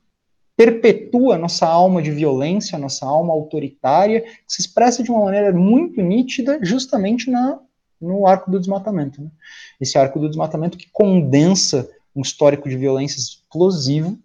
perpetua 0.57 1.37
nossa 1.37 1.65
alma 1.65 2.01
de 2.01 2.11
violência, 2.11 2.77
nossa 2.77 3.05
alma 3.05 3.31
autoritária, 3.31 4.19
que 4.19 4.43
se 4.45 4.59
expressa 4.59 5.01
de 5.01 5.09
uma 5.09 5.23
maneira 5.23 5.53
muito 5.53 6.01
nítida 6.01 6.59
justamente 6.61 7.31
na, 7.31 7.57
no 8.01 8.27
arco 8.27 8.51
do 8.51 8.59
desmatamento. 8.59 9.21
Né? 9.21 9.29
Esse 9.79 9.97
arco 9.97 10.19
do 10.19 10.27
desmatamento 10.27 10.77
que 10.77 10.89
condensa 10.91 11.89
um 12.13 12.21
histórico 12.21 12.67
de 12.67 12.75
violência 12.75 13.17
explosivo 13.17 14.19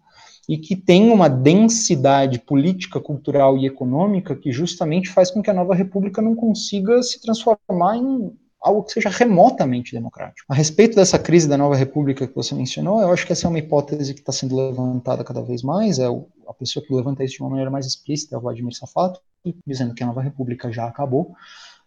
e 0.49 0.57
que 0.57 0.75
tem 0.75 1.09
uma 1.09 1.29
densidade 1.29 2.37
política, 2.37 2.99
cultural 2.99 3.57
e 3.57 3.65
econômica 3.65 4.35
que 4.35 4.51
justamente 4.51 5.07
faz 5.07 5.31
com 5.31 5.41
que 5.41 5.49
a 5.49 5.53
nova 5.53 5.73
república 5.73 6.21
não 6.21 6.35
consiga 6.35 7.01
se 7.01 7.21
transformar 7.21 7.95
em 7.95 8.33
algo 8.61 8.83
que 8.83 8.91
seja 8.91 9.09
remotamente 9.09 9.91
democrático. 9.91 10.45
A 10.47 10.53
respeito 10.53 10.95
dessa 10.95 11.17
crise 11.17 11.47
da 11.47 11.57
nova 11.57 11.75
república 11.75 12.27
que 12.27 12.35
você 12.35 12.53
mencionou, 12.53 13.01
eu 13.01 13.11
acho 13.11 13.25
que 13.25 13.33
essa 13.33 13.47
é 13.47 13.49
uma 13.49 13.57
hipótese 13.57 14.13
que 14.13 14.19
está 14.19 14.31
sendo 14.31 14.55
levantada 14.55 15.23
cada 15.23 15.41
vez 15.41 15.63
mais, 15.63 15.97
é 15.97 16.07
o, 16.07 16.27
a 16.47 16.53
pessoa 16.53 16.85
que 16.85 16.93
levanta 16.93 17.23
isso 17.23 17.35
de 17.35 17.41
uma 17.41 17.49
maneira 17.49 17.71
mais 17.71 17.85
explícita 17.85 18.35
é 18.35 18.37
o 18.37 18.41
Vladimir 18.41 18.75
Safato, 18.75 19.19
dizendo 19.65 19.95
que 19.95 20.03
a 20.03 20.07
nova 20.07 20.21
república 20.21 20.71
já 20.71 20.85
acabou. 20.85 21.35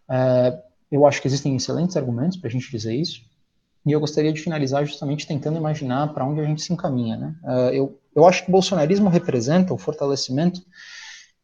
É, 0.09 0.59
eu 0.91 1.05
acho 1.05 1.21
que 1.21 1.27
existem 1.27 1.55
excelentes 1.55 1.95
argumentos 1.95 2.37
para 2.37 2.49
a 2.49 2.51
gente 2.51 2.69
dizer 2.69 2.93
isso, 2.93 3.21
e 3.85 3.91
eu 3.91 3.99
gostaria 3.99 4.33
de 4.33 4.41
finalizar 4.41 4.85
justamente 4.85 5.27
tentando 5.27 5.57
imaginar 5.57 6.11
para 6.13 6.25
onde 6.25 6.41
a 6.41 6.43
gente 6.43 6.61
se 6.61 6.73
encaminha. 6.73 7.15
Né? 7.15 7.35
Uh, 7.43 7.69
eu, 7.69 7.99
eu 8.15 8.25
acho 8.25 8.43
que 8.43 8.49
o 8.49 8.51
bolsonarismo 8.51 9.09
representa 9.09 9.73
o 9.73 9.77
fortalecimento 9.77 10.61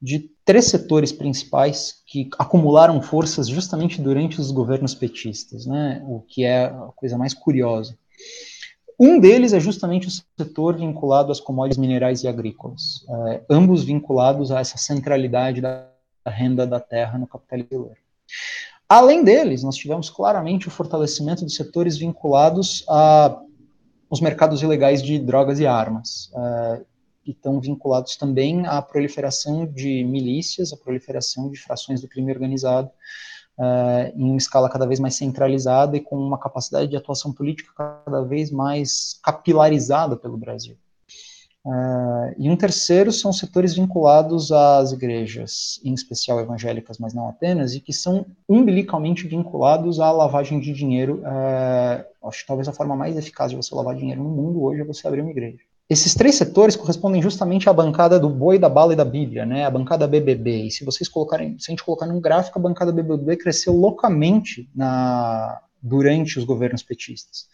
de 0.02 0.32
três 0.44 0.66
setores 0.66 1.12
principais 1.12 2.02
que 2.08 2.30
acumularam 2.40 3.02
forças 3.02 3.48
justamente 3.48 4.02
durante 4.02 4.42
os 4.42 4.52
governos 4.52 4.96
petistas, 4.96 5.66
né? 5.66 6.04
o 6.08 6.22
que 6.22 6.44
é 6.44 6.66
a 6.66 6.90
coisa 6.96 7.18
mais 7.18 7.34
curiosa. 7.34 7.96
Um 9.00 9.20
deles 9.20 9.54
é 9.54 9.60
justamente 9.60 10.08
o 10.08 10.12
setor 10.12 10.78
vinculado 10.78 11.32
às 11.32 11.40
commodities 11.40 11.78
minerais 11.78 12.24
e 12.24 12.28
agrícolas, 12.28 13.04
uh, 13.08 13.44
ambos 13.50 13.84
vinculados 13.84 14.52
a 14.52 14.60
essa 14.60 14.78
centralidade 14.78 15.60
da 15.60 15.88
renda 16.28 16.68
da 16.68 16.80
terra 16.80 17.18
no 17.18 17.26
capitalismo 17.26 17.70
brasileiro. 17.70 18.02
Além 18.88 19.24
deles, 19.24 19.64
nós 19.64 19.76
tivemos 19.76 20.10
claramente 20.10 20.68
o 20.68 20.72
fortalecimento 20.72 21.46
de 21.46 21.52
setores 21.52 21.98
vinculados 21.98 22.84
aos 22.88 24.22
mercados 24.22 24.62
ilegais 24.62 25.02
de 25.02 25.18
drogas 25.18 25.60
e 25.60 25.66
armas, 25.66 26.30
uh, 26.34 26.86
que 27.24 27.32
estão 27.32 27.60
vinculados 27.60 28.16
também 28.16 28.66
à 28.66 28.82
proliferação 28.82 29.66
de 29.66 30.04
milícias, 30.04 30.74
à 30.74 30.78
proliferação 30.78 31.50
de 31.50 31.60
frações 31.60 32.02
do 32.02 32.08
crime 32.08 32.32
organizado, 32.32 32.90
uh, 33.58 34.12
em 34.16 34.24
uma 34.24 34.38
escala 34.38 34.70
cada 34.70 34.88
vez 34.88 35.00
mais 35.00 35.16
centralizada 35.16 35.98
e 35.98 36.02
com 36.02 36.18
uma 36.18 36.38
capacidade 36.38 36.90
de 36.90 36.98
atuação 36.98 37.32
política 37.32 37.72
cada 37.76 38.22
vez 38.24 38.52
mais 38.52 39.20
capilarizada 39.24 40.16
pelo 40.16 40.38
Brasil. 40.38 40.78
Uh, 41.64 42.34
e 42.40 42.50
um 42.50 42.56
terceiro 42.56 43.12
são 43.12 43.32
setores 43.32 43.76
vinculados 43.76 44.52
às 44.52 44.92
igrejas, 44.92 45.80
em 45.84 45.94
especial 45.94 46.40
evangélicas, 46.40 46.98
mas 46.98 47.14
não 47.14 47.30
apenas, 47.30 47.76
e 47.76 47.80
que 47.80 47.94
são 47.94 48.26
umbilicalmente 48.50 49.28
vinculados 49.28 50.00
à 50.00 50.12
lavagem 50.12 50.60
de 50.60 50.74
dinheiro. 50.74 51.22
Uh, 51.22 52.28
acho 52.28 52.42
que 52.42 52.48
talvez 52.48 52.68
a 52.68 52.74
forma 52.74 52.96
mais 52.96 53.16
eficaz 53.16 53.52
de 53.52 53.58
você 53.58 53.76
lavar 53.76 53.96
dinheiro 53.96 54.24
no 54.24 54.30
mundo 54.30 54.64
hoje 54.64 54.82
é 54.82 54.84
você 54.84 55.08
abrir 55.08 55.22
uma 55.22 55.30
igreja. 55.30 55.60
Esses 55.92 56.16
três 56.16 56.36
setores 56.36 56.78
correspondem 56.78 57.22
justamente 57.22 57.70
à 57.70 57.74
bancada 57.74 58.18
do 58.18 58.30
boi, 58.30 58.58
da 58.58 58.70
bala 58.70 58.94
e 58.94 58.96
da 58.96 59.04
Bíblia, 59.04 59.46
né? 59.46 59.66
A 59.66 59.70
bancada 59.70 60.08
BBB. 60.08 60.68
E 60.68 60.72
se 60.72 60.86
vocês 60.86 61.10
colocarem, 61.10 61.60
se 61.60 61.70
a 61.70 61.72
gente 61.74 61.84
colocar 61.84 62.06
num 62.06 62.22
gráfico, 62.22 62.58
a 62.58 62.62
bancada 62.62 62.94
BBB 62.94 63.36
cresceu 63.36 63.74
loucamente 63.74 64.70
na, 64.74 65.62
durante 65.84 66.40
os 66.40 66.46
governos 66.46 66.82
petistas. 66.82 67.46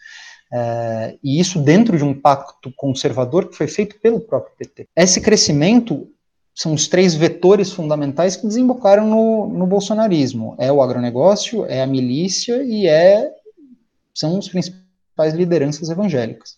É, 0.52 1.18
e 1.20 1.40
isso 1.40 1.58
dentro 1.58 1.98
de 1.98 2.04
um 2.04 2.14
pacto 2.14 2.72
conservador 2.76 3.48
que 3.48 3.56
foi 3.56 3.66
feito 3.66 3.98
pelo 3.98 4.20
próprio 4.20 4.54
PT. 4.56 4.86
Esse 4.94 5.20
crescimento 5.20 6.06
são 6.54 6.72
os 6.74 6.86
três 6.86 7.16
vetores 7.16 7.72
fundamentais 7.72 8.36
que 8.36 8.46
desembocaram 8.46 9.04
no, 9.04 9.48
no 9.48 9.66
bolsonarismo: 9.66 10.54
é 10.60 10.70
o 10.70 10.80
agronegócio, 10.80 11.64
é 11.64 11.82
a 11.82 11.88
milícia 11.88 12.62
e 12.62 12.86
é 12.86 13.32
são 14.14 14.38
os 14.38 14.48
principais 14.48 15.34
lideranças 15.34 15.90
evangélicas. 15.90 16.57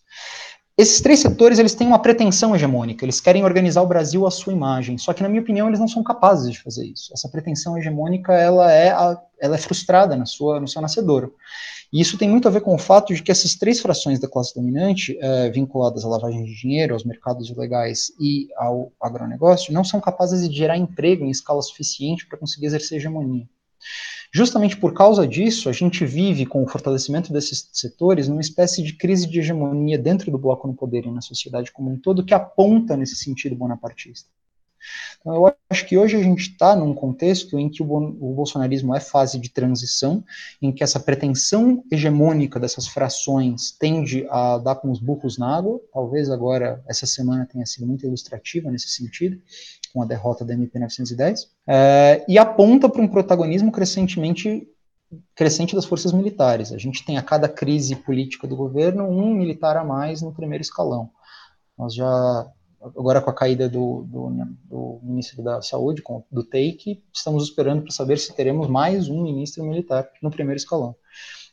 Esses 0.80 1.02
três 1.02 1.20
setores 1.20 1.58
eles 1.58 1.74
têm 1.74 1.86
uma 1.86 1.98
pretensão 1.98 2.56
hegemônica, 2.56 3.04
eles 3.04 3.20
querem 3.20 3.44
organizar 3.44 3.82
o 3.82 3.86
Brasil 3.86 4.26
à 4.26 4.30
sua 4.30 4.54
imagem, 4.54 4.96
só 4.96 5.12
que 5.12 5.22
na 5.22 5.28
minha 5.28 5.42
opinião 5.42 5.68
eles 5.68 5.78
não 5.78 5.86
são 5.86 6.02
capazes 6.02 6.50
de 6.50 6.58
fazer 6.58 6.86
isso. 6.86 7.12
Essa 7.12 7.28
pretensão 7.28 7.76
hegemônica 7.76 8.32
ela 8.32 8.72
é, 8.72 8.86
ela 9.38 9.54
é 9.56 9.58
frustrada 9.58 10.16
na 10.16 10.24
sua, 10.24 10.58
no 10.58 10.66
seu 10.66 10.80
nascedouro. 10.80 11.34
E 11.92 12.00
isso 12.00 12.16
tem 12.16 12.30
muito 12.30 12.48
a 12.48 12.50
ver 12.50 12.62
com 12.62 12.74
o 12.74 12.78
fato 12.78 13.12
de 13.12 13.22
que 13.22 13.30
essas 13.30 13.54
três 13.56 13.78
frações 13.78 14.18
da 14.18 14.26
classe 14.26 14.54
dominante, 14.54 15.18
é, 15.20 15.50
vinculadas 15.50 16.02
à 16.02 16.08
lavagem 16.08 16.44
de 16.44 16.54
dinheiro, 16.54 16.94
aos 16.94 17.04
mercados 17.04 17.50
ilegais 17.50 18.10
e 18.18 18.48
ao 18.56 18.90
agronegócio, 18.98 19.74
não 19.74 19.84
são 19.84 20.00
capazes 20.00 20.48
de 20.48 20.56
gerar 20.56 20.78
emprego 20.78 21.26
em 21.26 21.30
escala 21.30 21.60
suficiente 21.60 22.26
para 22.26 22.38
conseguir 22.38 22.64
exercer 22.64 22.96
hegemonia. 22.96 23.46
Justamente 24.32 24.76
por 24.76 24.94
causa 24.94 25.26
disso, 25.26 25.68
a 25.68 25.72
gente 25.72 26.04
vive 26.06 26.46
com 26.46 26.62
o 26.62 26.68
fortalecimento 26.68 27.32
desses 27.32 27.68
setores 27.72 28.28
numa 28.28 28.40
espécie 28.40 28.82
de 28.82 28.92
crise 28.92 29.26
de 29.26 29.40
hegemonia 29.40 29.98
dentro 29.98 30.30
do 30.30 30.38
bloco 30.38 30.68
no 30.68 30.74
poder 30.74 31.04
e 31.04 31.10
na 31.10 31.20
sociedade 31.20 31.72
como 31.72 31.90
um 31.90 31.98
todo 31.98 32.24
que 32.24 32.32
aponta 32.32 32.96
nesse 32.96 33.16
sentido 33.16 33.56
bonapartista. 33.56 34.28
Então, 35.20 35.34
eu 35.34 35.54
acho 35.68 35.86
que 35.86 35.98
hoje 35.98 36.16
a 36.16 36.22
gente 36.22 36.50
está 36.50 36.74
num 36.74 36.94
contexto 36.94 37.58
em 37.58 37.68
que 37.68 37.82
o, 37.82 37.86
o, 37.86 38.34
bolsonarismo 38.34 38.94
é 38.94 39.00
fase 39.00 39.38
de 39.38 39.50
transição, 39.50 40.24
em 40.60 40.72
que 40.72 40.82
essa 40.82 40.98
pretensão 40.98 41.84
hegemônica 41.90 42.58
dessas 42.58 42.86
frações 42.86 43.72
tende 43.72 44.26
a 44.30 44.58
dar 44.58 44.76
com 44.76 44.90
os 44.90 44.98
burros 44.98 45.36
na 45.36 45.54
água. 45.54 45.80
Talvez 45.92 46.30
agora, 46.30 46.82
essa 46.88 47.06
semana, 47.06 47.46
tenha 47.46 47.66
sido 47.66 47.86
muito 47.86 48.06
ilustrativa 48.06 48.70
nesse 48.70 48.88
sentido, 48.88 49.40
com 49.92 50.02
a 50.02 50.06
derrota 50.06 50.44
da 50.44 50.54
MP 50.54 50.78
910, 50.78 51.48
é, 51.66 52.24
e 52.28 52.38
aponta 52.38 52.88
para 52.88 53.02
um 53.02 53.08
protagonismo 53.08 53.72
crescentemente 53.72 54.66
crescente 55.34 55.74
das 55.74 55.84
forças 55.84 56.12
militares. 56.12 56.72
A 56.72 56.78
gente 56.78 57.04
tem 57.04 57.18
a 57.18 57.22
cada 57.22 57.48
crise 57.48 57.96
política 57.96 58.46
do 58.46 58.56
governo 58.56 59.08
um 59.08 59.34
militar 59.34 59.76
a 59.76 59.84
mais 59.84 60.22
no 60.22 60.32
primeiro 60.32 60.62
escalão. 60.62 61.10
Nós 61.76 61.94
já 61.94 62.46
agora 62.80 63.20
com 63.20 63.30
a 63.30 63.34
caída 63.34 63.68
do, 63.68 64.04
do, 64.08 64.30
do, 64.64 65.00
ministro 65.02 65.42
da 65.42 65.60
Saúde, 65.60 66.02
do 66.30 66.42
Take, 66.44 67.02
estamos 67.12 67.44
esperando 67.44 67.82
para 67.82 67.90
saber 67.90 68.18
se 68.18 68.34
teremos 68.34 68.68
mais 68.68 69.08
um 69.08 69.22
ministro 69.22 69.64
militar 69.64 70.08
no 70.22 70.30
primeiro 70.30 70.56
escalão. 70.56 70.94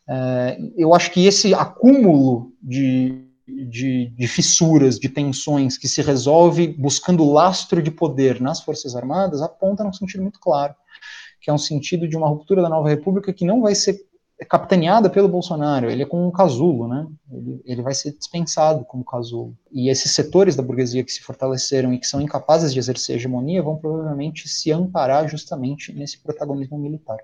É, 0.08 0.58
eu 0.78 0.94
acho 0.94 1.12
que 1.12 1.26
esse 1.26 1.54
acúmulo 1.54 2.54
de, 2.62 3.27
de, 3.48 4.10
de, 4.10 4.28
fissuras, 4.28 5.00
de 5.00 5.10
tensões 5.10 5.78
que 5.78 5.88
se 5.88 6.02
resolve 6.02 6.68
buscando 6.68 7.30
lastro 7.32 7.82
de 7.82 7.89
poder 7.89 8.41
nas 8.41 8.62
Forças 8.62 8.95
Armadas 8.95 9.41
aponta 9.41 9.84
num 9.84 9.93
sentido 9.93 10.22
muito 10.22 10.39
claro, 10.39 10.76
que 11.41 11.50
é 11.50 11.54
um 11.54 11.58
sentido 11.58 12.08
de 12.08 12.18
uma 12.18 12.28
ruptura 12.28 12.62
da 12.62 12.70
nova 12.70 12.89
república 12.89 13.32
que 13.32 13.45
não 13.45 13.62
vai 13.62 13.74
ser 13.74 14.06
capitaneada 14.45 15.10
pelo 15.10 15.28
Bolsonaro, 15.28 15.89
ele 15.89 16.04
é 16.04 16.06
como 16.06 16.28
um 16.28 16.32
casulo, 16.32 16.88
né? 16.88 17.08
Ele, 17.32 17.62
ele, 17.66 17.82
vai 17.82 17.95
ser 17.95 18.12
dispensado 18.16 18.86
como 18.86 19.04
casulo. 19.04 19.58
E 19.72 19.89
esses 19.89 20.12
setores 20.12 20.56
da 20.56 20.62
burguesia 20.62 21.04
que 21.04 21.12
se 21.12 21.22
fortaleceram 21.22 21.91
e 21.91 21.98
que 21.98 22.06
são 22.06 22.22
incapazes 22.22 22.72
de 22.72 22.78
exercer 22.78 23.16
hegemonia 23.16 23.64
vão 23.64 23.78
provavelmente 23.78 24.48
se 24.48 24.72
amparar 24.72 25.28
justamente 25.28 25.91
nesse 25.91 26.20
protagonismo 26.20 26.78
militar. 26.78 27.18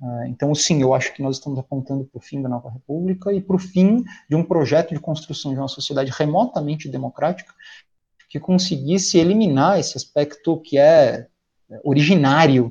Uh, 0.00 0.24
então, 0.28 0.54
sim, 0.54 0.80
eu 0.80 0.94
acho 0.94 1.12
que 1.12 1.22
nós 1.22 1.36
estamos 1.36 1.58
apontando 1.58 2.04
para 2.04 2.18
o 2.18 2.22
fim 2.22 2.40
da 2.40 2.48
nova 2.48 2.70
república 2.70 3.32
e 3.32 3.40
para 3.40 3.56
o 3.56 3.58
fim 3.58 4.04
de 4.28 4.36
um 4.36 4.44
projeto 4.44 4.94
de 4.94 5.00
construção 5.00 5.52
de 5.52 5.58
uma 5.58 5.68
sociedade 5.68 6.12
remotamente 6.16 6.88
democrática 6.88 7.52
que 8.30 8.38
conseguisse 8.38 9.18
eliminar 9.18 9.78
esse 9.78 9.96
aspecto 9.96 10.60
que 10.60 10.78
é 10.78 11.26
originário 11.82 12.70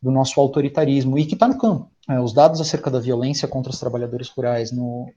do 0.00 0.10
nosso 0.10 0.40
autoritarismo 0.40 1.18
e 1.18 1.26
que 1.26 1.34
está 1.34 1.48
no 1.48 1.58
campo 1.58 1.90
é, 2.10 2.18
os 2.18 2.32
dados 2.32 2.60
acerca 2.60 2.90
da 2.90 2.98
violência 2.98 3.46
contra 3.46 3.70
os 3.70 3.78
trabalhadores 3.78 4.28
rurais 4.28 4.72
no, 4.72 5.08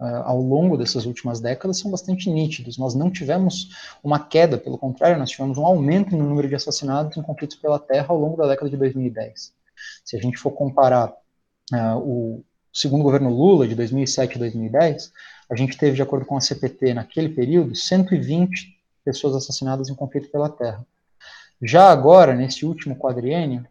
uh, 0.00 0.22
ao 0.24 0.40
longo 0.40 0.78
dessas 0.78 1.04
últimas 1.04 1.40
décadas 1.40 1.78
são 1.78 1.90
bastante 1.90 2.30
nítidos. 2.30 2.78
Nós 2.78 2.94
não 2.94 3.10
tivemos 3.10 3.68
uma 4.02 4.18
queda, 4.18 4.56
pelo 4.56 4.78
contrário, 4.78 5.18
nós 5.18 5.28
tivemos 5.28 5.58
um 5.58 5.66
aumento 5.66 6.16
no 6.16 6.24
número 6.24 6.48
de 6.48 6.54
assassinados 6.54 7.18
em 7.18 7.22
conflitos 7.22 7.56
pela 7.56 7.78
terra 7.78 8.06
ao 8.08 8.18
longo 8.18 8.36
da 8.38 8.46
década 8.46 8.70
de 8.70 8.78
2010. 8.78 9.52
Se 10.04 10.16
a 10.16 10.20
gente 10.20 10.38
for 10.38 10.50
comparar 10.52 11.12
uh, 11.72 11.98
o 11.98 12.44
segundo 12.72 13.02
governo 13.02 13.30
Lula, 13.30 13.66
de 13.66 13.74
2007 13.74 14.36
a 14.36 14.38
2010, 14.38 15.12
a 15.50 15.56
gente 15.56 15.76
teve, 15.76 15.96
de 15.96 16.02
acordo 16.02 16.26
com 16.26 16.36
a 16.36 16.40
CPT, 16.40 16.94
naquele 16.94 17.30
período, 17.30 17.74
120 17.74 18.76
pessoas 19.04 19.34
assassinadas 19.34 19.88
em 19.88 19.94
conflito 19.94 20.30
pela 20.30 20.48
terra. 20.48 20.86
Já 21.60 21.90
agora, 21.90 22.34
nesse 22.34 22.64
último 22.64 22.94
quadriênio, 22.96 23.66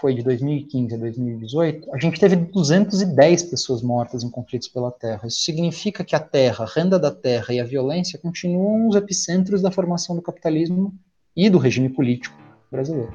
foi 0.00 0.14
de 0.14 0.22
2015 0.22 0.94
a 0.94 0.98
2018, 0.98 1.92
a 1.92 1.98
gente 1.98 2.20
teve 2.20 2.36
210 2.36 3.42
pessoas 3.44 3.82
mortas 3.82 4.22
em 4.22 4.30
conflitos 4.30 4.68
pela 4.68 4.92
terra. 4.92 5.26
Isso 5.26 5.40
significa 5.40 6.04
que 6.04 6.14
a 6.14 6.20
terra, 6.20 6.64
a 6.64 6.68
renda 6.68 6.98
da 6.98 7.10
terra 7.10 7.52
e 7.52 7.58
a 7.58 7.64
violência 7.64 8.18
continuam 8.18 8.88
os 8.88 8.94
epicentros 8.94 9.60
da 9.60 9.72
formação 9.72 10.14
do 10.14 10.22
capitalismo 10.22 10.94
e 11.36 11.50
do 11.50 11.58
regime 11.58 11.88
político 11.88 12.36
brasileiro. 12.70 13.12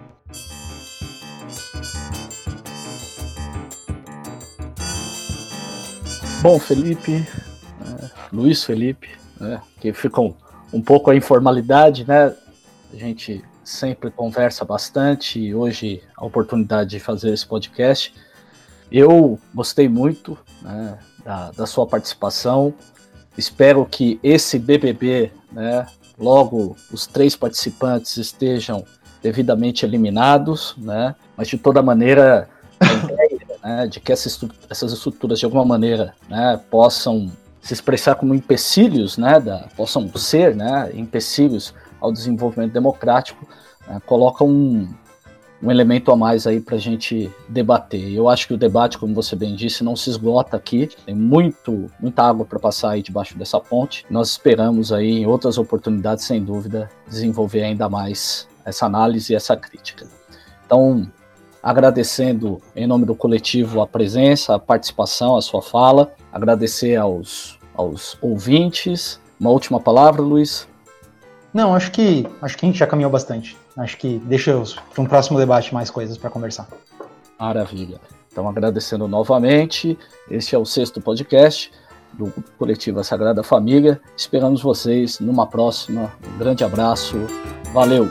Bom, 6.44 6.60
Felipe, 6.60 7.26
é, 7.82 8.10
Luiz 8.34 8.66
Felipe, 8.66 9.08
né, 9.40 9.62
que 9.80 9.94
ficam 9.94 10.36
um 10.74 10.82
pouco 10.82 11.10
a 11.10 11.16
informalidade, 11.16 12.06
né? 12.06 12.36
A 12.94 12.98
gente 12.98 13.42
sempre 13.64 14.12
conversa 14.12 14.66
bastante 14.66 15.40
e 15.40 15.56
hoje 15.56 16.04
a 16.18 16.26
oportunidade 16.26 16.90
de 16.90 17.00
fazer 17.00 17.32
esse 17.32 17.48
podcast. 17.48 18.14
Eu 18.92 19.40
gostei 19.56 19.88
muito 19.88 20.38
né, 20.62 21.00
da, 21.24 21.52
da, 21.52 21.66
sua 21.66 21.88
participação. 21.88 22.74
Espero 23.38 23.86
que 23.86 24.20
esse 24.22 24.60
BBB, 24.60 25.32
né, 25.50 25.88
logo 26.20 26.76
os 26.92 27.08
três 27.08 27.38
participantes 27.38 28.18
estejam 28.18 28.84
devidamente 29.22 29.86
eliminados, 29.86 30.76
né, 30.78 31.16
mas 31.38 31.48
de 31.48 31.58
toda 31.58 31.82
maneira 31.82 32.50
né, 33.64 33.88
de 33.88 34.00
que 34.00 34.12
essas, 34.12 34.40
essas 34.70 34.92
estruturas 34.92 35.40
de 35.40 35.46
alguma 35.46 35.64
maneira 35.64 36.14
né, 36.30 36.60
possam 36.70 37.32
se 37.62 37.74
expressar 37.74 38.16
como 38.16 38.36
empecilhos, 38.36 39.18
né, 39.18 39.40
da, 39.40 39.68
possam 39.76 40.10
ser 40.16 40.56
né, 40.56 40.92
empecilhos 40.94 41.74
ao 42.00 42.12
desenvolvimento 42.12 42.74
democrático, 42.74 43.48
né, 43.88 44.02
coloca 44.06 44.44
um, 44.44 44.94
um 45.62 45.72
elemento 45.72 46.12
a 46.12 46.18
mais 46.18 46.46
aí 46.46 46.60
para 46.60 46.76
a 46.76 46.80
gente 46.80 47.32
debater. 47.48 48.14
Eu 48.14 48.28
acho 48.28 48.48
que 48.48 48.54
o 48.54 48.58
debate, 48.58 48.98
como 48.98 49.16
você 49.16 49.34
bem 49.34 49.56
disse, 49.56 49.82
não 49.82 49.96
se 49.96 50.10
esgota 50.10 50.58
aqui. 50.58 50.90
Tem 51.06 51.16
muito, 51.16 51.90
muita 52.02 52.24
água 52.24 52.46
para 52.46 52.60
passar 52.60 52.92
aí 52.92 53.02
debaixo 53.02 53.38
dessa 53.38 53.62
ponte. 53.62 54.06
Nós 54.10 54.32
esperamos 54.32 54.92
aí, 54.92 55.20
em 55.20 55.26
outras 55.26 55.58
oportunidades, 55.58 56.26
sem 56.26 56.44
dúvida, 56.44 56.90
desenvolver 57.08 57.64
ainda 57.64 57.88
mais 57.88 58.46
essa 58.66 58.86
análise 58.86 59.32
e 59.32 59.36
essa 59.38 59.56
crítica. 59.56 60.06
Então, 60.66 61.10
agradecendo 61.64 62.62
em 62.76 62.86
nome 62.86 63.06
do 63.06 63.16
coletivo 63.16 63.82
a 63.82 63.88
presença, 63.88 64.54
a 64.54 64.60
participação, 64.60 65.38
a 65.38 65.42
sua 65.42 65.62
fala, 65.62 66.14
agradecer 66.32 66.98
aos, 66.98 67.58
aos 67.74 68.18
ouvintes. 68.22 69.20
Uma 69.40 69.50
última 69.50 69.80
palavra, 69.80 70.22
Luiz? 70.22 70.68
Não, 71.54 71.74
acho 71.74 71.92
que 71.92 72.28
acho 72.42 72.58
que 72.58 72.66
a 72.66 72.70
gente 72.70 72.78
já 72.78 72.88
caminhou 72.88 73.12
bastante. 73.12 73.56
Acho 73.78 73.98
que 73.98 74.20
deixa 74.26 74.62
para 74.94 75.02
um 75.02 75.06
próximo 75.06 75.40
debate 75.40 75.74
mais 75.74 75.90
coisas 75.90 76.18
para 76.18 76.30
conversar. 76.30 76.68
Maravilha. 77.40 78.00
Então, 78.32 78.48
agradecendo 78.50 79.08
novamente. 79.08 79.98
Este 80.30 80.56
é 80.56 80.58
o 80.58 80.66
sexto 80.66 81.00
podcast 81.00 81.72
do 82.14 82.32
Coletivo 82.58 83.04
Sagrada 83.04 83.44
Família. 83.44 84.02
Esperamos 84.18 84.62
vocês 84.62 85.20
numa 85.20 85.48
próxima. 85.48 86.12
Um 86.28 86.38
grande 86.38 86.64
abraço. 86.64 87.18
Valeu! 87.72 88.10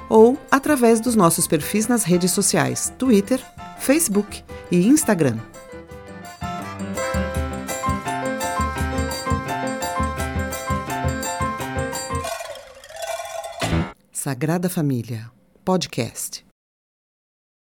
ou 0.09 0.35
através 0.49 0.99
dos 0.99 1.15
nossos 1.15 1.45
perfis 1.45 1.87
nas 1.87 2.03
redes 2.03 2.31
sociais 2.31 2.91
Twitter, 2.97 3.39
Facebook 3.77 4.43
e 4.71 4.87
Instagram. 4.87 5.37
Sagrada 14.11 14.67
Família 14.69 15.29
Podcast. 15.63 16.46